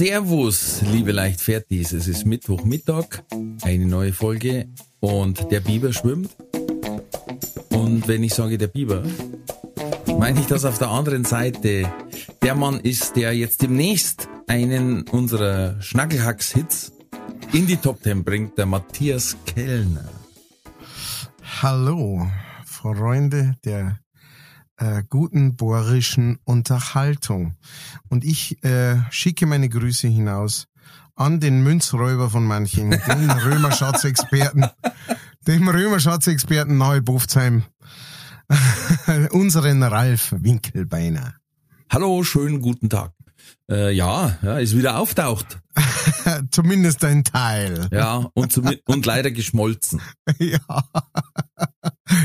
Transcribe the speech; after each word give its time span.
Servus, 0.00 0.80
liebe 0.80 1.12
Leichtfertis. 1.12 1.92
Es 1.92 2.08
ist 2.08 2.24
Mittwochmittag, 2.24 3.22
eine 3.60 3.84
neue 3.84 4.14
Folge 4.14 4.66
und 4.98 5.50
der 5.50 5.60
Biber 5.60 5.92
schwimmt. 5.92 6.34
Und 7.68 8.08
wenn 8.08 8.24
ich 8.24 8.32
sage 8.32 8.56
der 8.56 8.68
Biber, 8.68 9.02
meine 10.18 10.40
ich, 10.40 10.46
dass 10.46 10.64
auf 10.64 10.78
der 10.78 10.88
anderen 10.88 11.26
Seite 11.26 11.92
der 12.40 12.54
Mann 12.54 12.80
ist, 12.80 13.14
der 13.14 13.34
jetzt 13.34 13.60
demnächst 13.60 14.26
einen 14.46 15.02
unserer 15.02 15.78
Schnackelhacks-Hits 15.82 16.92
in 17.52 17.66
die 17.66 17.76
Top 17.76 18.02
Ten 18.02 18.24
bringt, 18.24 18.56
der 18.56 18.64
Matthias 18.64 19.36
Kellner. 19.44 20.08
Hallo, 21.60 22.26
Freunde 22.64 23.54
der 23.66 23.98
äh, 24.80 25.04
guten 25.08 25.56
bohrischen 25.56 26.38
Unterhaltung. 26.44 27.54
Und 28.08 28.24
ich 28.24 28.62
äh, 28.64 28.96
schicke 29.10 29.46
meine 29.46 29.68
Grüße 29.68 30.08
hinaus 30.08 30.66
an 31.14 31.38
den 31.38 31.62
Münzräuber 31.62 32.30
von 32.30 32.44
manchen, 32.44 32.90
den 32.90 33.30
Römerschatzexperten, 33.44 34.66
dem 35.46 35.68
Römerschatzexperten 35.68 36.78
nahe 36.78 37.02
Bofzheim, 37.02 37.62
unseren 39.30 39.82
Ralf 39.82 40.34
Winkelbeiner. 40.36 41.34
Hallo, 41.90 42.22
schönen 42.24 42.60
guten 42.60 42.88
Tag. 42.88 43.12
Äh, 43.70 43.92
ja, 43.92 44.36
ja, 44.42 44.58
ist 44.58 44.76
wieder 44.76 44.98
auftaucht. 44.98 45.58
Zumindest 46.50 47.04
ein 47.04 47.24
Teil. 47.24 47.88
Ja, 47.92 48.28
und, 48.34 48.52
zum, 48.52 48.70
und 48.86 49.06
leider 49.06 49.30
geschmolzen. 49.30 50.00
ja. 50.38 50.58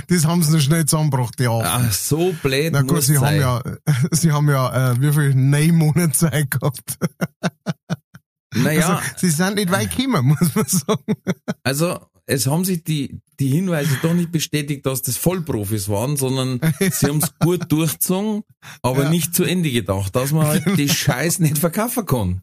Das 0.07 0.25
haben 0.25 0.43
sie 0.43 0.53
noch 0.53 0.61
schnell 0.61 0.85
zusammengebracht, 0.85 1.39
ja. 1.39 1.59
Ach, 1.63 1.91
so 1.91 2.33
blöd 2.41 2.73
Na 2.73 2.81
gut, 2.81 3.03
sie 3.03 3.15
sein. 3.15 3.43
haben 3.43 3.63
ja, 3.63 3.77
sie 4.11 4.31
haben 4.31 4.49
ja, 4.49 4.91
äh, 4.91 5.01
wie 5.01 5.11
viel? 5.11 5.35
Neun 5.35 5.75
Monate 5.75 6.11
Zeit 6.11 6.51
gehabt. 6.51 6.97
Naja, 8.55 8.97
Also, 8.97 9.09
sie 9.17 9.29
sind 9.29 9.55
nicht 9.55 9.71
weit 9.71 9.95
gekommen, 9.95 10.25
muss 10.39 10.55
man 10.55 10.65
sagen. 10.65 11.13
also 11.63 11.99
es 12.27 12.47
haben 12.47 12.65
sich 12.65 12.83
die, 12.83 13.21
die 13.39 13.49
Hinweise 13.49 13.97
doch 14.01 14.13
nicht 14.15 14.31
bestätigt, 14.31 14.85
dass 14.87 15.03
das 15.03 15.15
Vollprofis 15.15 15.89
waren, 15.89 16.17
sondern 16.17 16.59
sie 16.79 17.05
haben 17.07 17.19
es 17.19 17.33
gut 17.39 17.71
durchgezogen, 17.71 18.41
aber 18.81 19.03
Ja. 19.03 19.09
nicht 19.09 19.35
zu 19.35 19.43
Ende 19.43 19.69
gedacht, 19.71 20.15
dass 20.15 20.31
man 20.31 20.47
halt 20.47 20.63
die 20.77 20.89
Scheiß 21.03 21.39
nicht 21.39 21.59
verkaufen 21.59 22.05
kann. 22.05 22.41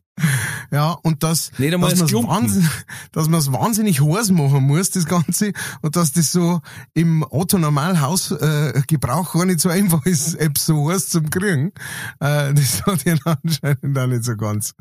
Ja, 0.70 0.92
und 1.02 1.22
das, 1.22 1.50
Nicht 1.58 1.72
dass 1.74 1.80
das 1.98 2.12
man 2.12 2.20
es 2.20 2.28
wahnsinnig, 2.28 2.70
dass 3.12 3.28
man 3.28 3.40
es 3.40 3.50
wahnsinnig 3.52 4.00
heiß 4.02 4.30
machen 4.30 4.62
muss, 4.62 4.90
das 4.90 5.06
Ganze, 5.06 5.52
und 5.80 5.96
dass 5.96 6.12
das 6.12 6.30
so 6.32 6.60
im 6.94 7.24
Otto-Normalhaus 7.28 8.30
äh, 8.32 8.82
gar 9.00 9.44
nicht 9.46 9.60
so 9.60 9.70
einfach 9.70 10.04
ist, 10.06 10.36
so 10.58 10.90
heiß 10.90 11.08
zum 11.08 11.30
kriegen. 11.30 11.72
Äh, 12.20 12.52
das 12.54 12.82
hat 12.86 13.04
ihn 13.06 13.18
anscheinend 13.24 13.98
auch 13.98 14.06
nicht 14.06 14.24
so 14.24 14.36
ganz. 14.36 14.74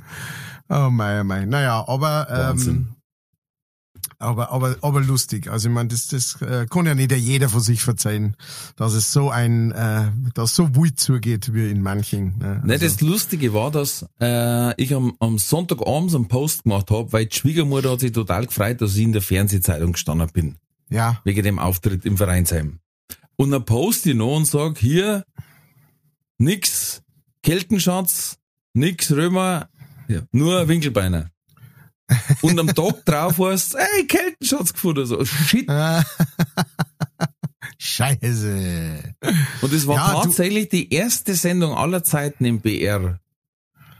Oh 0.73 0.89
mein, 0.89 1.21
oh 1.21 1.23
mein. 1.25 1.49
Naja, 1.49 1.85
aber 1.85 2.53
ähm, 2.57 2.95
aber, 4.19 4.51
aber, 4.51 4.77
aber 4.81 5.01
lustig. 5.01 5.49
Also 5.49 5.67
ich 5.67 5.73
meine, 5.73 5.89
das, 5.89 6.07
das 6.07 6.41
äh, 6.41 6.65
kann 6.69 6.85
ja 6.85 6.93
nicht 6.95 7.11
jeder 7.11 7.49
von 7.49 7.59
sich 7.59 7.81
verzeihen, 7.81 8.37
dass 8.75 8.93
es 8.93 9.11
so 9.11 9.29
ein, 9.31 9.71
äh, 9.71 10.11
dass 10.33 10.55
so 10.55 10.75
wild 10.75 10.99
zugeht 10.99 11.53
wie 11.53 11.69
in 11.69 11.81
manchen. 11.81 12.37
Ne? 12.37 12.61
Ne, 12.63 12.73
Also- 12.73 12.85
das 12.85 13.01
Lustige 13.01 13.53
war, 13.53 13.71
dass 13.71 14.05
äh, 14.21 14.79
ich 14.81 14.93
am, 14.95 15.15
am 15.19 15.39
Sonntagabend 15.39 16.15
einen 16.15 16.27
Post 16.27 16.63
gemacht 16.63 16.89
habe, 16.91 17.11
weil 17.11 17.25
die 17.25 17.35
Schwiegermutter 17.35 17.91
hat 17.91 17.99
sich 17.99 18.11
total 18.11 18.45
gefreut, 18.45 18.79
dass 18.81 18.95
ich 18.95 19.01
in 19.03 19.11
der 19.13 19.21
Fernsehzeitung 19.23 19.93
gestanden 19.93 20.29
bin, 20.31 20.57
ja, 20.89 21.19
wegen 21.25 21.43
dem 21.43 21.59
Auftritt 21.59 22.05
im 22.05 22.15
Vereinsheim. 22.15 22.79
Und 23.35 23.51
dann 23.51 23.65
post 23.65 24.05
ich 24.05 24.15
noch 24.15 24.37
und 24.37 24.45
sag, 24.45 24.77
hier, 24.77 25.25
nix 26.37 27.01
Keltenschatz, 27.43 28.37
nix 28.73 29.11
Römer, 29.11 29.67
ja, 30.11 30.21
nur 30.31 30.67
Winkelbeiner. 30.67 31.29
Und 32.41 32.59
am 32.59 32.67
Tag 32.67 33.05
drauf 33.05 33.39
heißt 33.39 33.75
ey, 33.75 34.05
Keltenschatz 34.05 34.73
gefunden. 34.73 35.05
So, 35.05 35.23
shit. 35.23 35.67
Scheiße. 37.77 39.15
Und 39.61 39.73
es 39.73 39.87
war 39.87 39.95
Ja, 39.95 40.21
tatsächlich 40.21 40.69
die 40.69 40.93
erste 40.93 41.35
Sendung 41.35 41.73
aller 41.73 42.03
Zeiten 42.03 42.45
im 42.45 42.61
BR, 42.61 43.19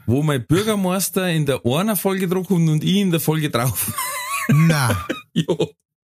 wo 0.06 0.22
mein 0.22 0.46
Bürgermeister 0.46 1.30
in 1.30 1.46
der 1.46 1.66
einer 1.66 1.96
Folge 1.96 2.28
drauf 2.28 2.48
kommt 2.48 2.70
und 2.70 2.84
ich 2.84 2.98
in 2.98 3.12
der 3.12 3.20
Folge 3.20 3.50
drauf. 3.50 3.92
Na, 4.50 5.06
ja. 5.34 5.56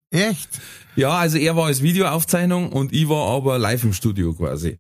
echt? 0.09 0.49
ja, 0.95 1.11
also 1.11 1.37
er 1.37 1.55
war 1.55 1.67
als 1.67 1.81
Videoaufzeichnung 1.81 2.71
und 2.71 2.91
ich 2.91 3.07
war 3.07 3.29
aber 3.29 3.57
live 3.59 3.83
im 3.83 3.93
Studio 3.93 4.33
quasi. 4.33 4.79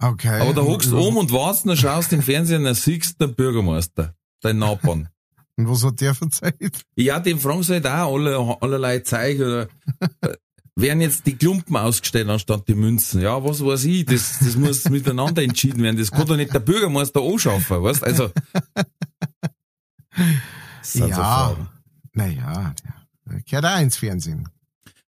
Okay. 0.00 0.40
Aber 0.40 0.54
da 0.54 0.62
hockst 0.62 0.90
du 0.90 0.96
und, 0.96 1.02
oben 1.02 1.16
und 1.18 1.32
wartest, 1.32 1.66
dann 1.66 1.76
schaust 1.76 2.12
im 2.12 2.22
Fernsehen, 2.22 2.64
dann 2.64 2.74
siehst 2.74 3.20
du 3.20 3.26
den 3.26 3.34
Bürgermeister, 3.34 4.14
dein 4.40 4.58
Nachbarn. 4.58 5.08
Und 5.56 5.68
was 5.68 5.84
hat 5.84 6.00
der 6.00 6.14
verzeiht? 6.14 6.86
Ja, 6.96 7.20
dem 7.20 7.38
fragen 7.38 7.62
sie 7.62 7.74
halt 7.74 7.86
auch 7.86 8.14
alle, 8.14 8.56
allerlei 8.62 9.00
Zeug 9.00 9.40
oder 9.40 9.68
äh, 10.22 10.34
werden 10.74 11.02
jetzt 11.02 11.26
die 11.26 11.36
Klumpen 11.36 11.76
ausgestellt 11.76 12.30
anstatt 12.30 12.66
die 12.66 12.74
Münzen. 12.74 13.20
Ja, 13.20 13.44
was 13.44 13.62
weiß 13.62 13.84
ich, 13.84 14.06
das, 14.06 14.38
das 14.38 14.56
muss 14.56 14.88
miteinander 14.88 15.42
entschieden 15.42 15.82
werden. 15.82 15.98
Das 15.98 16.10
kann 16.10 16.26
doch 16.26 16.36
nicht 16.36 16.54
der 16.54 16.60
Bürgermeister 16.60 17.20
anschaffen, 17.20 17.82
weißt? 17.82 18.04
Also. 18.04 18.30
Ja. 20.94 21.56
Naja, 22.14 22.74
der 23.26 23.40
gehört 23.42 23.64
auch 23.64 23.80
ins 23.80 23.96
Fernsehen. 23.96 24.48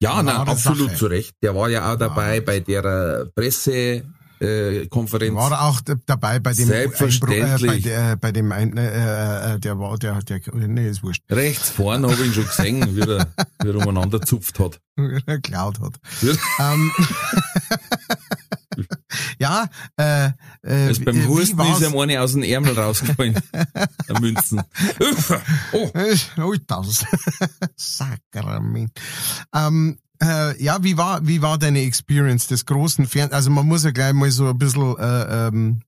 Ja, 0.01 0.21
nein, 0.21 0.35
absolut 0.35 0.89
Sache. 0.89 0.97
zu 0.97 1.05
Recht. 1.05 1.35
Der 1.41 1.55
war 1.55 1.69
ja 1.69 1.93
auch 1.93 1.97
dabei 1.97 2.41
bei 2.41 2.59
der 2.59 2.83
äh, 2.83 3.25
Pressekonferenz. 3.27 4.20
Äh, 4.41 4.87
Konferenz. 4.87 5.35
War 5.35 5.51
er 5.51 5.61
auch 5.65 5.81
dabei 6.07 6.39
bei 6.39 6.53
dem 6.53 6.65
Selbstverständlich. 6.65 7.61
Äh, 7.63 7.67
bei, 7.67 7.79
der, 7.79 8.15
bei 8.15 8.31
dem 8.31 8.51
ein, 8.51 8.75
äh, 8.75 9.53
äh, 9.53 9.59
der 9.59 9.77
war 9.77 9.97
der 9.99 10.19
der 10.23 10.41
nee, 10.53 10.89
ist 10.89 11.03
wurscht. 11.03 11.23
Rechts 11.29 11.69
vorne 11.69 12.09
habe 12.09 12.19
ich 12.21 12.27
ihn 12.27 12.33
schon 12.33 12.45
gesehen, 12.45 12.95
wie 12.95 13.01
er, 13.01 13.27
wie 13.61 13.69
er 13.69 13.75
umeinander 13.75 14.19
zupft 14.21 14.59
hat. 14.59 14.79
geklaut 15.25 15.79
hat. 15.79 15.93
ähm, 16.59 16.91
ja, 19.39 19.67
äh, 19.97 20.27
äh, 20.27 20.87
Also 20.87 21.03
beim 21.03 21.15
wie 21.15 21.27
Husten 21.27 21.59
ist 21.61 21.81
ihm 21.81 21.97
eine 21.97 22.21
aus 22.21 22.31
dem 22.33 22.43
Ärmel 22.43 22.77
rausgefallen. 22.77 23.39
der 24.09 24.19
Münzen. 24.19 24.61
oh. 25.73 25.89
Äh, 25.93 26.15
Oh, 26.37 26.55
das. 26.65 27.05
Sakrament. 27.75 28.91
Ähm, 29.53 29.99
äh, 30.23 30.61
ja, 30.63 30.83
wie 30.83 30.97
war, 30.97 31.25
wie 31.25 31.41
war 31.41 31.57
deine 31.57 31.81
Experience 31.81 32.47
des 32.47 32.65
großen 32.65 33.07
Fernsehens? 33.07 33.33
Also 33.33 33.49
man 33.49 33.67
muss 33.67 33.83
ja 33.83 33.91
gleich 33.91 34.13
mal 34.13 34.29
so 34.31 34.47
ein 34.49 34.57
bisschen, 34.57 34.97
äh, 34.97 35.47
ähm, 35.47 35.81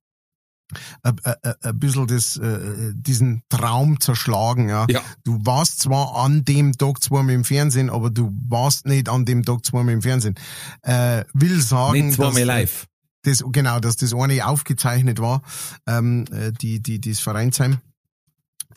ein, 1.03 1.15
ein, 1.23 1.53
ein 1.61 1.79
bisschen 1.79 2.07
das, 2.07 2.37
äh, 2.37 2.93
diesen 2.95 3.43
Traum 3.49 3.99
zerschlagen, 3.99 4.69
ja. 4.69 4.87
Ja. 4.89 5.01
Du 5.23 5.39
warst 5.45 5.79
zwar 5.81 6.15
an 6.15 6.45
dem 6.45 6.71
Tag 6.73 7.03
zweimal 7.03 7.35
im 7.35 7.43
Fernsehen, 7.43 7.89
aber 7.91 8.09
du 8.09 8.31
warst 8.47 8.87
nicht 8.87 9.07
an 9.09 9.25
dem 9.25 9.43
Tag 9.43 9.63
zweimal 9.65 9.93
im 9.93 10.01
Fernsehen. 10.01 10.35
Äh, 10.81 11.25
will 11.33 11.61
sagen, 11.61 12.07
Nicht 12.07 12.15
zweimal 12.15 12.33
dass- 12.41 12.47
live. 12.47 12.87
das, 13.23 13.43
genau, 13.51 13.79
dass 13.79 13.97
das 13.97 14.13
eine 14.15 14.47
aufgezeichnet 14.47 15.19
war, 15.19 15.43
ähm, 15.87 16.25
äh, 16.31 16.51
die, 16.51 16.81
die, 16.81 16.99
das 16.99 17.19
Vereinsheim. 17.19 17.77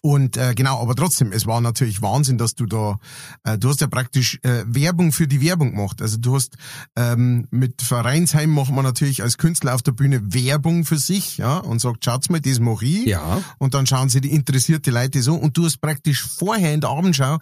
Und 0.07 0.37
äh, 0.37 0.55
genau, 0.55 0.81
aber 0.81 0.95
trotzdem, 0.95 1.33
es 1.33 1.49
war 1.49 1.61
natürlich 1.61 2.01
Wahnsinn, 2.01 2.39
dass 2.39 2.55
du 2.55 2.65
da, 2.65 3.01
äh, 3.43 3.59
du 3.59 3.71
hast 3.71 3.81
ja 3.81 3.89
praktisch 3.89 4.39
äh, 4.45 4.63
Werbung 4.65 5.11
für 5.11 5.27
die 5.27 5.41
Werbung 5.41 5.73
gemacht. 5.73 6.01
Also 6.01 6.17
du 6.19 6.37
hast 6.37 6.57
ähm, 6.95 7.49
mit 7.51 7.83
Vereinsheim 7.83 8.51
macht 8.51 8.71
man 8.71 8.85
natürlich 8.85 9.25
als 9.25 9.37
Künstler 9.37 9.75
auf 9.75 9.83
der 9.83 9.91
Bühne 9.91 10.33
Werbung 10.33 10.85
für 10.85 10.97
sich, 10.97 11.39
ja, 11.39 11.59
und 11.59 11.81
sagt, 11.81 12.05
schaut's 12.05 12.31
mal, 12.31 12.41
das 12.41 12.61
mach 12.61 12.83
ich. 12.83 13.07
Ja. 13.07 13.43
Und 13.59 13.75
dann 13.75 13.85
schauen 13.85 14.09
sie 14.09 14.21
die 14.21 14.31
interessierte 14.31 14.93
Leute 14.93 15.21
so 15.23 15.35
und 15.35 15.57
du 15.57 15.65
hast 15.65 15.79
praktisch 15.79 16.23
vorher 16.23 16.73
in 16.73 16.83
der 16.83 16.91
Abendschau 16.91 17.39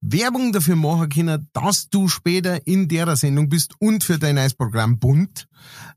Werbung 0.00 0.52
dafür 0.52 0.76
machen 0.76 1.08
können, 1.08 1.48
dass 1.52 1.88
du 1.88 2.08
später 2.08 2.66
in 2.66 2.88
der 2.88 3.16
Sendung 3.16 3.48
bist 3.48 3.74
und 3.78 4.04
für 4.04 4.18
dein 4.18 4.36
neues 4.36 4.54
Programm 4.54 4.98
Bunt. 4.98 5.48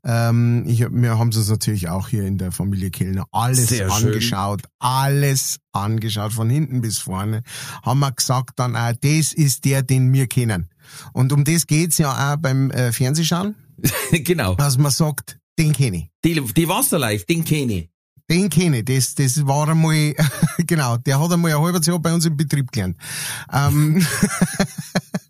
Ähm, 0.03 0.63
ich, 0.67 0.79
wir 0.89 1.17
haben 1.17 1.29
es 1.29 1.49
natürlich 1.49 1.89
auch 1.89 2.07
hier 2.07 2.23
in 2.23 2.37
der 2.37 2.51
Familie 2.51 2.91
Kellner 2.91 3.25
alles 3.31 3.67
Sehr 3.67 3.91
schön. 3.91 4.07
angeschaut, 4.07 4.63
alles 4.79 5.59
angeschaut, 5.71 6.33
von 6.33 6.49
hinten 6.49 6.81
bis 6.81 6.99
vorne. 6.99 7.43
Haben 7.83 7.99
wir 7.99 8.11
gesagt 8.11 8.51
dann 8.57 8.75
auch, 8.75 8.93
das 9.01 9.33
ist 9.33 9.65
der, 9.65 9.83
den 9.83 10.11
wir 10.13 10.27
kennen. 10.27 10.69
Und 11.13 11.33
um 11.33 11.43
das 11.43 11.67
geht's 11.67 11.97
ja 11.97 12.33
auch 12.33 12.37
beim 12.37 12.71
äh, 12.71 12.91
Fernsehschauen, 12.91 13.55
genau. 14.11 14.55
dass 14.55 14.77
man 14.77 14.91
sagt, 14.91 15.39
den 15.59 15.73
kenne 15.73 15.97
ich. 15.97 16.09
Die, 16.23 16.41
die 16.41 16.67
Wasserleicht, 16.67 17.29
den 17.29 17.43
kenne 17.43 17.73
ich. 17.73 17.89
Den 18.29 18.49
kenne 18.49 18.79
ich, 18.79 18.85
das, 18.85 19.15
das 19.15 19.47
war 19.47 19.67
einmal, 19.67 20.13
genau, 20.59 20.97
der 20.97 21.19
hat 21.19 21.31
einmal 21.31 21.51
ein 21.51 21.61
halbes 21.61 21.85
Jahr 21.87 21.99
bei 21.99 22.13
uns 22.13 22.25
im 22.25 22.37
Betrieb 22.37 22.71
gelernt. 22.71 22.97
Ähm, 23.51 24.05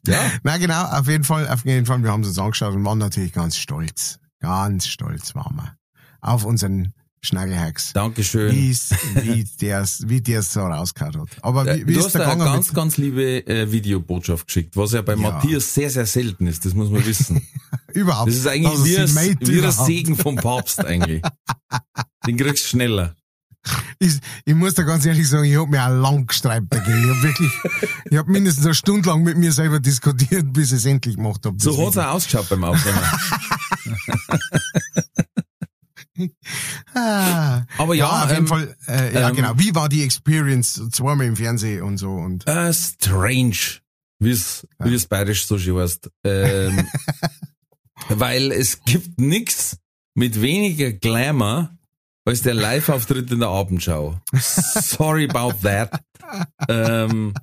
Ja. 0.09 0.31
Na 0.43 0.57
genau, 0.57 0.83
auf 0.85 1.07
jeden 1.07 1.23
Fall, 1.23 1.47
auf 1.47 1.65
jeden 1.65 1.85
Fall, 1.85 2.01
wir 2.01 2.11
haben 2.11 2.21
es 2.21 2.29
uns 2.29 2.39
angeschaut 2.39 2.73
und 2.73 2.85
waren 2.85 2.97
natürlich 2.97 3.33
ganz 3.33 3.57
stolz. 3.57 4.19
Ganz 4.39 4.87
stolz 4.87 5.35
waren 5.35 5.55
wir. 5.55 5.75
Auf 6.21 6.45
unseren 6.45 6.93
Schnaggelhacks. 7.21 7.91
Dankeschön. 7.93 8.55
Wie's, 8.55 8.91
wie 9.15 9.43
der's, 9.59 10.03
wie 10.07 10.21
der's 10.21 10.53
so 10.53 10.61
rausgehauen 10.61 11.21
hat. 11.21 11.29
Aber 11.41 11.65
wie, 11.65 11.85
wie 11.85 11.93
du 11.93 11.99
ist 11.99 12.05
hast 12.05 12.15
der 12.15 12.25
da 12.25 12.31
eine 12.31 12.45
ganz, 12.45 12.73
ganz 12.73 12.97
liebe 12.97 13.45
äh, 13.45 13.71
Videobotschaft 13.71 14.47
geschickt, 14.47 14.77
was 14.77 14.93
ja 14.93 15.01
bei 15.01 15.15
Matthias 15.15 15.73
sehr, 15.73 15.89
sehr 15.89 16.05
selten 16.05 16.47
ist, 16.47 16.65
das 16.65 16.73
muss 16.73 16.89
man 16.89 17.05
wissen. 17.05 17.45
überhaupt? 17.93 18.29
Das 18.29 18.37
ist 18.37 18.47
eigentlich 18.47 18.71
dass 18.71 18.79
er 18.79 18.85
wie, 18.85 19.07
sie 19.07 19.19
ein, 19.19 19.37
wie 19.41 19.65
ein. 19.65 19.71
Segen 19.71 20.15
vom 20.15 20.35
Papst 20.37 20.83
eigentlich. 20.83 21.21
Den 22.25 22.37
kriegst 22.37 22.65
du 22.65 22.69
schneller. 22.69 23.15
Ich, 23.99 24.13
ich 24.45 24.55
muss 24.55 24.73
da 24.73 24.83
ganz 24.83 25.05
ehrlich 25.05 25.27
sagen, 25.27 25.43
ich 25.43 25.57
hab 25.57 25.67
mir 25.67 25.83
auch 25.85 25.89
lang 25.89 26.25
gestreibt 26.25 26.73
dagegen. 26.73 27.03
Ich 27.03 27.09
hab 27.09 27.23
wirklich, 27.23 27.51
ich 28.09 28.17
hab 28.17 28.27
mindestens 28.27 28.65
eine 28.65 28.73
Stunde 28.73 29.09
lang 29.09 29.23
mit 29.23 29.37
mir 29.37 29.51
selber 29.51 29.81
diskutiert, 29.81 30.53
bis 30.53 30.71
ich 30.71 30.77
es 30.77 30.85
endlich 30.85 31.17
gemacht 31.17 31.45
hab. 31.45 31.61
So 31.61 31.71
Das 31.71 31.79
hat's 31.79 31.95
Video. 31.95 32.01
auch 32.07 32.13
ausgeschaut 32.13 32.49
beim 32.49 32.63
Aufnehmen. 32.63 32.99
Ah. 36.95 37.65
Aber 37.77 37.93
ja, 37.93 38.23
auf 38.23 38.29
jeden 38.29 38.41
ähm, 38.41 38.47
Fall, 38.47 38.75
äh, 38.87 39.13
ja 39.13 39.29
ähm, 39.29 39.35
genau. 39.35 39.53
Wie 39.57 39.75
war 39.75 39.89
die 39.89 40.03
Experience? 40.03 40.81
Zweimal 40.91 41.27
im 41.27 41.35
Fernsehen 41.35 41.83
und 41.83 41.97
so 41.97 42.11
und. 42.11 42.47
Äh, 42.47 42.73
strange, 42.73 43.79
wie 44.17 44.31
es 44.31 44.67
wie 44.79 44.95
es 44.95 45.05
bayerisch 45.05 45.45
so 45.45 45.59
schön 45.59 45.77
heißt. 45.77 46.09
Ähm, 46.23 46.87
weil 48.09 48.51
es 48.51 48.83
gibt 48.85 49.19
nix 49.19 49.77
mit 50.15 50.41
weniger 50.41 50.91
Glamour 50.91 51.69
als 52.25 52.41
der 52.41 52.55
Live-Auftritt 52.55 53.31
in 53.31 53.39
der 53.39 53.49
Abendschau. 53.49 54.19
Sorry 54.33 55.29
about 55.29 55.59
that. 55.61 56.01
Ähm, 56.67 57.33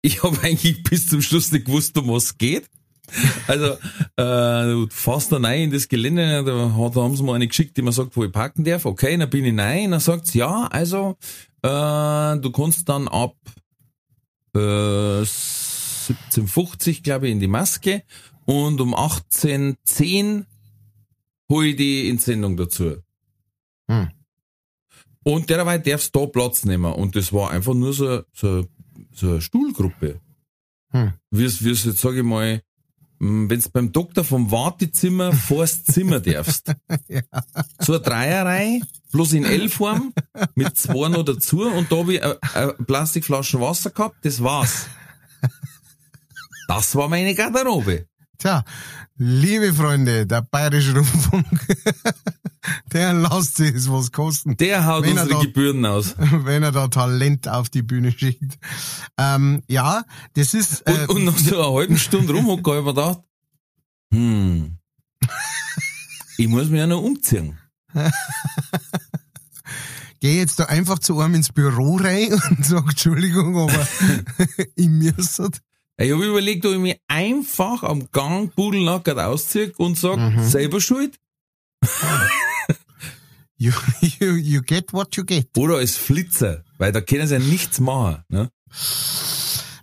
ich 0.00 0.22
habe 0.22 0.40
eigentlich 0.42 0.82
bis 0.84 1.08
zum 1.08 1.20
Schluss 1.20 1.52
nicht 1.52 1.66
gewusst, 1.66 1.98
um 1.98 2.08
was 2.08 2.24
es 2.24 2.38
geht. 2.38 2.66
Also, 3.46 3.76
äh, 4.16 4.72
du 4.72 4.86
fährst 4.90 5.32
da 5.32 5.36
rein 5.38 5.62
in 5.64 5.70
das 5.70 5.88
Gelände, 5.88 6.44
da, 6.44 6.74
hat, 6.76 6.96
da 6.96 7.02
haben 7.02 7.16
sie 7.16 7.22
mir 7.22 7.34
eine 7.34 7.48
geschickt, 7.48 7.76
die 7.76 7.82
mir 7.82 7.92
sagt, 7.92 8.16
wo 8.16 8.24
ich 8.24 8.32
parken 8.32 8.64
darf. 8.64 8.84
Okay, 8.84 9.16
dann 9.16 9.30
bin 9.30 9.44
ich 9.44 9.58
rein, 9.58 9.90
dann 9.90 10.00
sagt 10.00 10.26
sie, 10.28 10.38
ja, 10.38 10.66
also, 10.70 11.16
äh, 11.62 11.68
du 12.38 12.50
kannst 12.52 12.88
dann 12.88 13.08
ab 13.08 13.36
äh, 14.54 15.24
1750, 16.10 17.02
glaube 17.02 17.26
ich, 17.26 17.32
in 17.32 17.40
die 17.40 17.48
Maske 17.48 18.02
und 18.46 18.80
um 18.80 18.94
1810 18.94 20.46
hol 21.48 21.64
ich 21.66 21.76
die 21.76 22.08
in 22.08 22.18
Sendung 22.18 22.56
dazu. 22.56 22.96
Hm. 23.88 24.10
Und 25.22 25.50
derweil 25.50 25.80
darfst 25.80 26.14
du 26.14 26.20
da 26.20 26.26
Platz 26.26 26.64
nehmen. 26.64 26.92
Und 26.92 27.14
das 27.14 27.32
war 27.32 27.50
einfach 27.50 27.74
nur 27.74 27.92
so, 27.92 28.22
so, 28.32 28.66
so 29.12 29.28
eine 29.28 29.40
Stuhlgruppe. 29.40 30.20
Hm. 30.90 31.12
Wie 31.30 31.44
es, 31.44 31.60
jetzt, 31.60 31.98
sag 31.98 32.14
ich 32.14 32.22
mal, 32.22 32.62
wenn 33.20 33.60
du 33.60 33.70
beim 33.70 33.92
Doktor 33.92 34.24
vom 34.24 34.50
Wartezimmer 34.50 35.32
vors 35.48 35.84
Zimmer 35.84 36.20
darfst. 36.20 36.72
So 37.80 37.94
eine 37.94 38.02
Dreierreihe, 38.02 38.80
bloß 39.12 39.32
in 39.32 39.44
L-Form, 39.44 40.12
mit 40.54 40.76
zwei 40.76 41.08
noch 41.08 41.24
dazu 41.24 41.62
und 41.62 41.90
da 41.90 41.96
habe 41.96 42.14
ich 42.14 42.22
eine 42.22 42.74
Plastikflasche 42.74 43.60
Wasser 43.60 43.90
gehabt, 43.90 44.16
das 44.22 44.42
war's. 44.42 44.86
Das 46.68 46.94
war 46.94 47.08
meine 47.08 47.34
Garderobe. 47.34 48.06
Tja, 48.40 48.64
liebe 49.16 49.74
Freunde, 49.74 50.26
der 50.26 50.40
Bayerische 50.40 50.94
Rundfunk, 50.96 51.46
der 52.92 53.12
lasst 53.12 53.56
sich 53.58 53.74
es 53.74 53.90
was 53.90 54.12
kosten, 54.12 54.56
Der 54.56 54.86
haut 54.86 55.04
Wenn 55.04 55.18
er 55.18 55.24
unsere 55.24 55.40
da- 55.40 55.44
Gebühren 55.44 55.84
aus. 55.84 56.14
wenn 56.18 56.62
er 56.62 56.72
da 56.72 56.88
Talent 56.88 57.46
auf 57.48 57.68
die 57.68 57.82
Bühne 57.82 58.12
schickt. 58.12 58.58
Ähm, 59.18 59.62
ja, 59.68 60.04
das 60.34 60.54
ist, 60.54 60.86
äh, 60.86 61.02
Und, 61.02 61.16
und 61.16 61.24
nach 61.26 61.36
so 61.36 61.54
einer 61.62 61.70
halben 61.74 61.98
Stunde 61.98 62.32
rumhocken, 62.32 62.64
habe 62.64 62.78
ich 62.78 62.84
mir 62.86 62.94
gedacht, 62.94 63.20
hm, 64.14 64.78
ich 66.38 66.48
muss 66.48 66.70
mich 66.70 66.78
ja 66.78 66.86
noch 66.86 67.02
umziehen. 67.02 67.58
geh 70.20 70.38
jetzt 70.38 70.58
da 70.58 70.64
einfach 70.64 70.98
zu 70.98 71.20
einem 71.20 71.34
ins 71.34 71.52
Büro 71.52 71.96
rein 71.96 72.32
und 72.50 72.64
sag, 72.64 72.88
Entschuldigung, 72.88 73.56
aber 73.58 73.86
ich 74.76 74.88
müsste. 74.88 75.50
Ich 76.00 76.12
habe 76.12 76.24
überlegt, 76.26 76.64
ob 76.66 76.72
ich 76.72 76.78
mich 76.78 76.96
einfach 77.08 77.82
am 77.82 78.10
Gang 78.10 78.54
pudelnackert 78.54 79.18
ausziehe 79.18 79.72
und 79.76 79.98
sag, 79.98 80.16
Mhm. 80.18 80.42
selber 80.44 80.80
schuld. 80.80 81.16
You, 83.62 83.72
you, 84.00 84.36
you 84.36 84.62
get 84.62 84.94
what 84.94 85.14
you 85.16 85.24
get. 85.24 85.48
Oder 85.58 85.76
als 85.76 85.94
Flitzer, 85.94 86.64
weil 86.78 86.92
da 86.92 87.02
können 87.02 87.26
sie 87.28 87.34
ja 87.34 87.40
nichts 87.40 87.78
machen. 87.78 88.22
Ne? 88.30 88.48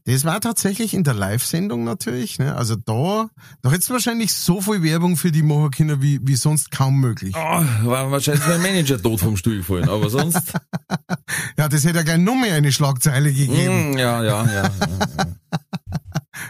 Das 0.06 0.26
war 0.26 0.42
tatsächlich 0.42 0.96
in 0.96 1.04
der 1.04 1.14
Live-Sendung 1.14 1.84
natürlich. 1.84 2.40
Ne? 2.40 2.56
Also 2.56 2.76
da, 2.76 3.30
da 3.62 3.70
hättest 3.70 3.90
du 3.90 3.94
wahrscheinlich 3.94 4.34
so 4.34 4.62
viel 4.62 4.82
Werbung 4.82 5.16
für 5.16 5.32
die 5.32 5.44
können, 5.44 6.02
wie, 6.02 6.20
wie 6.24 6.36
sonst 6.36 6.72
kaum 6.72 7.00
möglich. 7.00 7.36
Oh, 7.38 7.64
war 7.88 8.10
wahrscheinlich 8.10 8.48
mein 8.48 8.64
Manager 8.64 9.00
tot 9.00 9.20
vom 9.20 9.38
Stuhl 9.38 9.58
gefallen, 9.58 9.90
aber 9.90 10.10
sonst, 10.10 10.42
Ja, 11.58 11.70
das 11.70 11.84
hätte 11.84 11.98
ja 11.98 12.04
gleich 12.04 12.18
noch 12.18 12.34
mehr 12.36 12.56
eine 12.56 12.72
Schlagzeile 12.72 13.32
gegeben. 13.32 13.92
mm, 13.92 13.98
ja, 14.00 14.24
ja, 14.24 14.46
ja. 14.46 14.64
ja. 14.64 14.72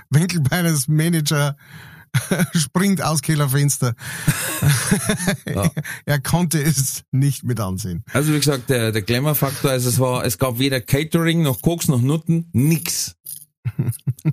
Winkelbeiners 0.10 0.88
Manager 0.88 1.56
springt 2.54 3.02
aus 3.02 3.22
Kellerfenster. 3.22 3.94
Ja. 5.46 5.72
er 6.06 6.20
konnte 6.20 6.62
es 6.62 7.04
nicht 7.12 7.44
mit 7.44 7.60
ansehen. 7.60 8.04
Also 8.12 8.34
wie 8.34 8.38
gesagt, 8.38 8.70
der, 8.70 8.92
der 8.92 9.02
Glamour-Faktor, 9.02 9.72
also 9.72 9.90
es 9.90 10.00
war, 10.00 10.26
es 10.26 10.38
gab 10.38 10.60
weder 10.60 10.82
Catering 10.82 11.42
noch 11.42 11.62
Koks 11.62 11.88
noch 11.88 12.02
Nutten, 12.02 12.50
nix. 12.54 13.16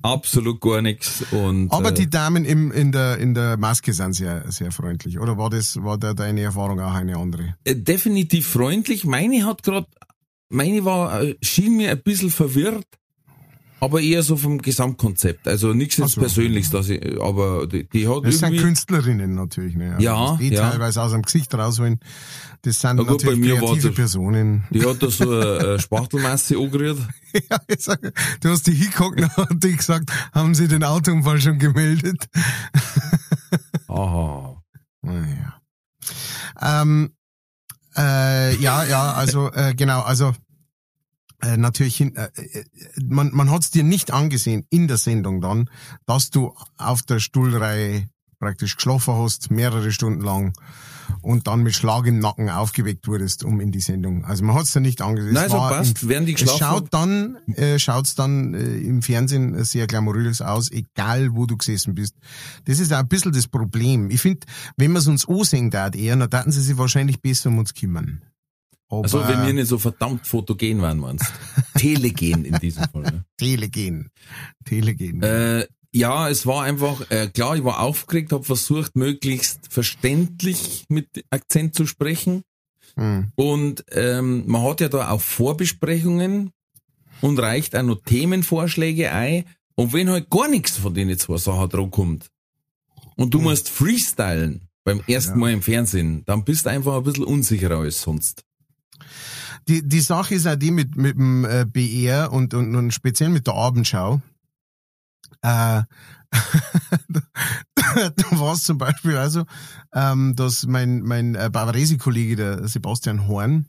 Absolut 0.02 0.60
gar 0.60 0.82
nix. 0.82 1.22
Und, 1.32 1.70
Aber 1.72 1.90
äh, 1.90 1.94
die 1.94 2.10
Damen 2.10 2.44
im, 2.44 2.72
in, 2.72 2.92
der, 2.92 3.18
in 3.18 3.34
der 3.34 3.56
Maske 3.56 3.92
sind 3.92 4.14
sehr, 4.14 4.50
sehr 4.50 4.70
freundlich. 4.72 5.18
Oder 5.18 5.36
war 5.38 5.50
das, 5.50 5.76
war 5.82 5.98
da 5.98 6.14
deine 6.14 6.42
Erfahrung 6.42 6.80
auch 6.80 6.94
eine 6.94 7.16
andere? 7.16 7.54
äh, 7.64 7.74
definitiv 7.74 8.46
freundlich. 8.48 9.04
Meine 9.04 9.44
hat 9.44 9.62
grad, 9.62 9.86
meine 10.48 10.84
war, 10.84 11.22
äh, 11.22 11.36
schien 11.42 11.76
mir 11.76 11.90
ein 11.90 12.02
bisschen 12.02 12.30
verwirrt, 12.30 12.86
aber 13.80 14.00
eher 14.00 14.22
so 14.22 14.36
vom 14.36 14.58
Gesamtkonzept. 14.62 15.46
Also 15.46 15.74
nichts 15.74 15.96
jetzt 15.96 16.12
so. 16.12 16.20
Persönliches, 16.20 16.70
dass 16.70 16.88
ich, 16.88 17.20
aber 17.20 17.66
die, 17.66 17.86
die 17.88 18.08
hat 18.08 18.24
Das 18.24 18.38
sind 18.38 18.56
Künstlerinnen 18.56 19.34
natürlich. 19.34 19.76
Ne? 19.76 19.96
Ja, 19.98 20.30
dass 20.30 20.38
die 20.38 20.48
ja. 20.48 20.70
teilweise 20.70 21.02
aus 21.02 21.12
dem 21.12 21.22
Gesicht 21.22 21.54
rausholen. 21.54 22.00
Das 22.62 22.80
sind 22.80 22.96
gut, 22.96 23.08
natürlich 23.24 23.58
kreative 23.58 23.88
das- 23.88 23.94
Personen. 23.94 24.64
die 24.70 24.82
hat 24.84 25.02
da 25.02 25.10
so 25.10 25.30
eine, 25.40 25.78
Spachtelmasse 25.78 26.56
angerührt. 26.56 26.98
Ja, 27.50 27.58
ich 27.66 27.80
sag, 27.80 28.00
du 28.42 28.48
hast 28.48 28.64
die 28.68 28.72
hingeguckt 28.72 29.20
und 29.50 29.64
die 29.64 29.76
gesagt, 29.76 30.08
haben 30.32 30.54
sie 30.54 30.68
den 30.68 30.84
Autounfall 30.84 31.40
schon 31.40 31.58
gemeldet? 31.58 32.28
Aha. 33.88 34.62
Naja. 35.02 35.60
Ähm, 36.62 37.10
äh, 37.96 38.54
ja, 38.56 38.84
ja, 38.84 39.12
also 39.14 39.50
äh, 39.52 39.74
genau, 39.74 40.00
also 40.02 40.32
äh, 41.44 41.56
natürlich, 41.56 41.96
hin, 41.96 42.14
äh, 42.16 42.28
äh, 42.36 42.64
man, 43.02 43.30
man 43.34 43.50
hat 43.50 43.62
es 43.62 43.70
dir 43.70 43.82
nicht 43.84 44.10
angesehen 44.12 44.66
in 44.70 44.88
der 44.88 44.96
Sendung 44.98 45.40
dann, 45.40 45.68
dass 46.06 46.30
du 46.30 46.54
auf 46.76 47.02
der 47.02 47.18
Stuhlreihe 47.20 48.08
praktisch 48.40 48.76
geschlafen 48.76 49.14
hast, 49.14 49.50
mehrere 49.50 49.90
Stunden 49.92 50.20
lang 50.20 50.52
und 51.22 51.46
dann 51.46 51.62
mit 51.62 51.74
Schlag 51.74 52.06
im 52.06 52.18
Nacken 52.18 52.50
aufgeweckt 52.50 53.06
wurdest, 53.06 53.42
um 53.44 53.60
in 53.60 53.70
die 53.72 53.80
Sendung. 53.80 54.24
Also 54.24 54.44
man 54.44 54.54
hat 54.56 54.64
es 54.64 54.72
dir 54.72 54.80
nicht 54.80 55.00
angesehen. 55.00 55.32
Nein, 55.34 55.46
Es 55.46 55.52
so 55.52 55.58
passt. 55.58 56.02
im- 56.02 56.08
Während 56.08 56.28
es 56.28 56.34
geschlafen 56.34 56.58
schaut 56.58 56.82
hab- 56.84 56.90
dann, 56.90 57.36
äh, 57.54 57.78
schaut's 57.78 58.14
dann 58.14 58.52
äh, 58.54 58.58
im 58.78 59.00
Fernsehen 59.02 59.62
sehr 59.64 59.86
glamourös 59.86 60.42
aus, 60.42 60.70
egal 60.70 61.34
wo 61.34 61.46
du 61.46 61.56
gesessen 61.56 61.94
bist. 61.94 62.14
Das 62.66 62.80
ist 62.80 62.92
auch 62.92 62.98
ein 62.98 63.08
bisschen 63.08 63.32
das 63.32 63.46
Problem. 63.48 64.10
Ich 64.10 64.20
finde, 64.20 64.40
wenn 64.76 64.92
man 64.92 65.00
es 65.00 65.06
uns 65.08 65.26
ansehen 65.28 65.70
darf, 65.70 65.94
eher, 65.94 66.16
dann 66.16 66.28
taten 66.30 66.52
sie 66.52 66.60
sich 66.62 66.76
wahrscheinlich 66.76 67.20
besser 67.22 67.48
um 67.50 67.58
uns 67.58 67.72
kümmern. 67.72 68.22
Aber 68.88 69.02
Also 69.02 69.26
wenn 69.26 69.46
wir 69.46 69.52
nicht 69.52 69.68
so 69.68 69.78
verdammt 69.78 70.26
fotogen 70.26 70.80
waren, 70.82 70.98
meinst 70.98 71.32
Telegen 71.76 72.44
in 72.44 72.58
diesem 72.58 72.84
Fall. 72.84 73.02
Ne? 73.02 73.24
Telegen. 73.36 74.10
Telegen. 74.64 75.22
Äh, 75.22 75.66
ja, 75.92 76.28
es 76.28 76.44
war 76.44 76.64
einfach, 76.64 77.08
äh, 77.10 77.28
klar, 77.28 77.56
ich 77.56 77.64
war 77.64 77.80
aufgeregt, 77.80 78.32
habe 78.32 78.42
versucht, 78.42 78.96
möglichst 78.96 79.72
verständlich 79.72 80.84
mit 80.88 81.24
Akzent 81.30 81.74
zu 81.76 81.86
sprechen. 81.86 82.42
Hm. 82.96 83.32
Und 83.36 83.84
ähm, 83.92 84.44
man 84.46 84.62
hat 84.64 84.80
ja 84.80 84.88
da 84.88 85.10
auch 85.10 85.20
Vorbesprechungen 85.20 86.50
und 87.20 87.38
reicht 87.38 87.76
auch 87.76 87.82
noch 87.82 88.02
Themenvorschläge 88.04 89.12
ein. 89.12 89.44
Und 89.76 89.92
wenn 89.92 90.10
halt 90.10 90.30
gar 90.30 90.48
nichts 90.48 90.78
von 90.78 90.94
denen 90.94 91.18
zwei 91.18 91.36
Sachen 91.36 91.68
dran 91.68 91.90
kommt 91.90 92.28
und 93.16 93.34
du 93.34 93.40
musst 93.40 93.68
freestylen 93.68 94.68
beim 94.84 95.00
ersten 95.06 95.32
Ja. 95.32 95.36
Mal 95.38 95.52
im 95.52 95.62
Fernsehen, 95.62 96.22
dann 96.26 96.44
bist 96.44 96.66
du 96.66 96.70
einfach 96.70 96.96
ein 96.96 97.02
bisschen 97.04 97.24
unsicherer 97.24 97.78
als 97.78 98.02
sonst. 98.02 98.44
Die, 99.68 99.86
die 99.86 100.00
Sache 100.00 100.34
ist 100.34 100.46
auch 100.46 100.56
die 100.56 100.70
mit, 100.70 100.96
mit 100.96 101.16
dem 101.16 101.44
äh, 101.44 101.64
BR 101.66 102.32
und, 102.32 102.54
und, 102.54 102.74
und 102.74 102.92
speziell 102.92 103.30
mit 103.30 103.46
der 103.46 103.54
Abendschau. 103.54 104.20
Äh, 105.42 105.82
da 107.94 108.24
war 108.30 108.54
es 108.54 108.64
zum 108.64 108.78
Beispiel 108.78 109.16
also, 109.16 109.44
ähm, 109.94 110.34
dass 110.36 110.66
mein, 110.66 111.02
mein 111.02 111.34
äh, 111.34 111.50
Bavaresi-Kollege, 111.52 112.36
der 112.36 112.68
Sebastian 112.68 113.26
Horn, 113.28 113.66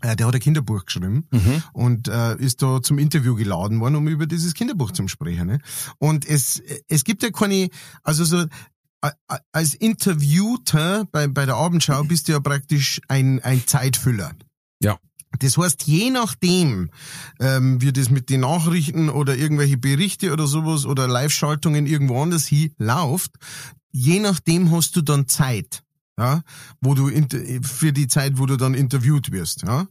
Äh, 0.00 0.14
der 0.14 0.28
hat 0.28 0.34
ein 0.34 0.40
Kinderbuch 0.40 0.84
geschrieben 0.84 1.26
Mhm. 1.32 1.62
und 1.72 2.06
äh, 2.08 2.36
ist 2.36 2.62
da 2.62 2.80
zum 2.80 2.98
Interview 2.98 3.34
geladen 3.34 3.80
worden, 3.80 3.96
um 3.96 4.06
über 4.06 4.26
dieses 4.26 4.54
Kinderbuch 4.54 4.92
zu 4.92 5.08
sprechen. 5.08 5.48
Ne? 5.48 5.58
Und 5.98 6.24
es, 6.24 6.62
es 6.86 7.02
gibt 7.02 7.24
ja 7.24 7.30
keine, 7.30 7.68
also 8.04 8.24
so 8.24 8.44
als 9.52 9.74
Interviewter 9.74 11.06
bei, 11.12 11.28
bei 11.28 11.46
der 11.46 11.56
Abendschau 11.56 12.02
bist 12.04 12.28
du 12.28 12.32
ja 12.32 12.40
praktisch 12.40 13.00
ein, 13.08 13.40
ein 13.40 13.66
Zeitfüller. 13.66 14.32
Ja. 14.82 14.98
Das 15.38 15.56
heißt, 15.56 15.84
je 15.84 16.10
nachdem, 16.10 16.90
ähm, 17.38 17.80
wie 17.80 17.92
das 17.92 18.10
mit 18.10 18.30
den 18.30 18.40
Nachrichten 18.40 19.08
oder 19.08 19.36
irgendwelche 19.36 19.76
Berichte 19.76 20.32
oder 20.32 20.46
sowas 20.46 20.86
oder 20.86 21.06
Live-Schaltungen 21.06 21.86
irgendwo 21.86 22.22
anders 22.22 22.46
hin 22.46 22.74
läuft, 22.78 23.32
je 23.92 24.20
nachdem 24.20 24.70
hast 24.72 24.96
du 24.96 25.02
dann 25.02 25.28
Zeit. 25.28 25.82
Ja, 26.18 26.42
wo 26.80 26.94
du 26.94 27.08
für 27.62 27.92
die 27.92 28.08
Zeit, 28.08 28.38
wo 28.38 28.46
du 28.46 28.56
dann 28.56 28.74
interviewt 28.74 29.30
wirst, 29.30 29.62
ja. 29.62 29.86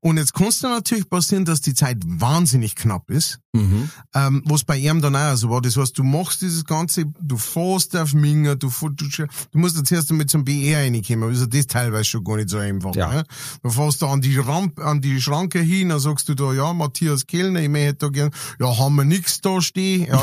Und 0.00 0.18
jetzt 0.18 0.34
kann 0.34 0.48
es 0.48 0.58
dann 0.60 0.72
natürlich 0.72 1.08
passieren, 1.08 1.46
dass 1.46 1.62
die 1.62 1.72
Zeit 1.72 1.96
wahnsinnig 2.04 2.74
knapp 2.76 3.10
ist, 3.10 3.38
Mhm. 3.54 3.88
ähm, 4.14 4.42
was 4.44 4.62
bei 4.62 4.76
ihm 4.76 5.00
dann 5.00 5.16
auch 5.16 5.34
so 5.36 5.48
war. 5.50 5.60
Das 5.62 5.76
heißt, 5.76 5.96
du 5.98 6.04
machst 6.04 6.42
dieses 6.42 6.64
Ganze, 6.66 7.06
du 7.20 7.36
fährst 7.38 7.96
auf 7.96 8.12
Minger, 8.12 8.56
du, 8.56 8.70
du, 8.80 8.90
du 8.92 9.26
musst 9.58 9.76
jetzt 9.78 9.90
erst 9.90 10.10
einmal 10.10 10.26
zum 10.26 10.44
BR 10.44 10.80
reinkommen, 10.84 11.28
also 11.30 11.46
das 11.46 11.66
teilweise 11.66 12.04
schon 12.04 12.24
gar 12.24 12.36
nicht 12.36 12.50
so 12.50 12.58
einfach. 12.58 12.94
Ja. 12.94 13.10
Ne? 13.12 13.24
Du 13.62 13.70
fährst 13.70 14.02
da 14.02 14.08
an 14.12 14.20
die 14.20 14.36
Ramp, 14.36 14.78
an 14.80 15.00
die 15.00 15.20
Schranke 15.20 15.60
hin, 15.60 15.88
dann 15.88 15.98
sagst 15.98 16.28
du 16.28 16.34
da, 16.34 16.52
ja, 16.52 16.72
Matthias 16.74 17.26
Kellner, 17.26 17.60
ich 17.62 17.68
möchte 17.70 17.94
da 17.94 18.08
gern, 18.08 18.30
ja, 18.60 18.78
haben 18.78 18.96
wir 18.96 19.04
nix 19.04 19.40
da 19.40 19.60
stehen, 19.62 20.06
ja, 20.06 20.22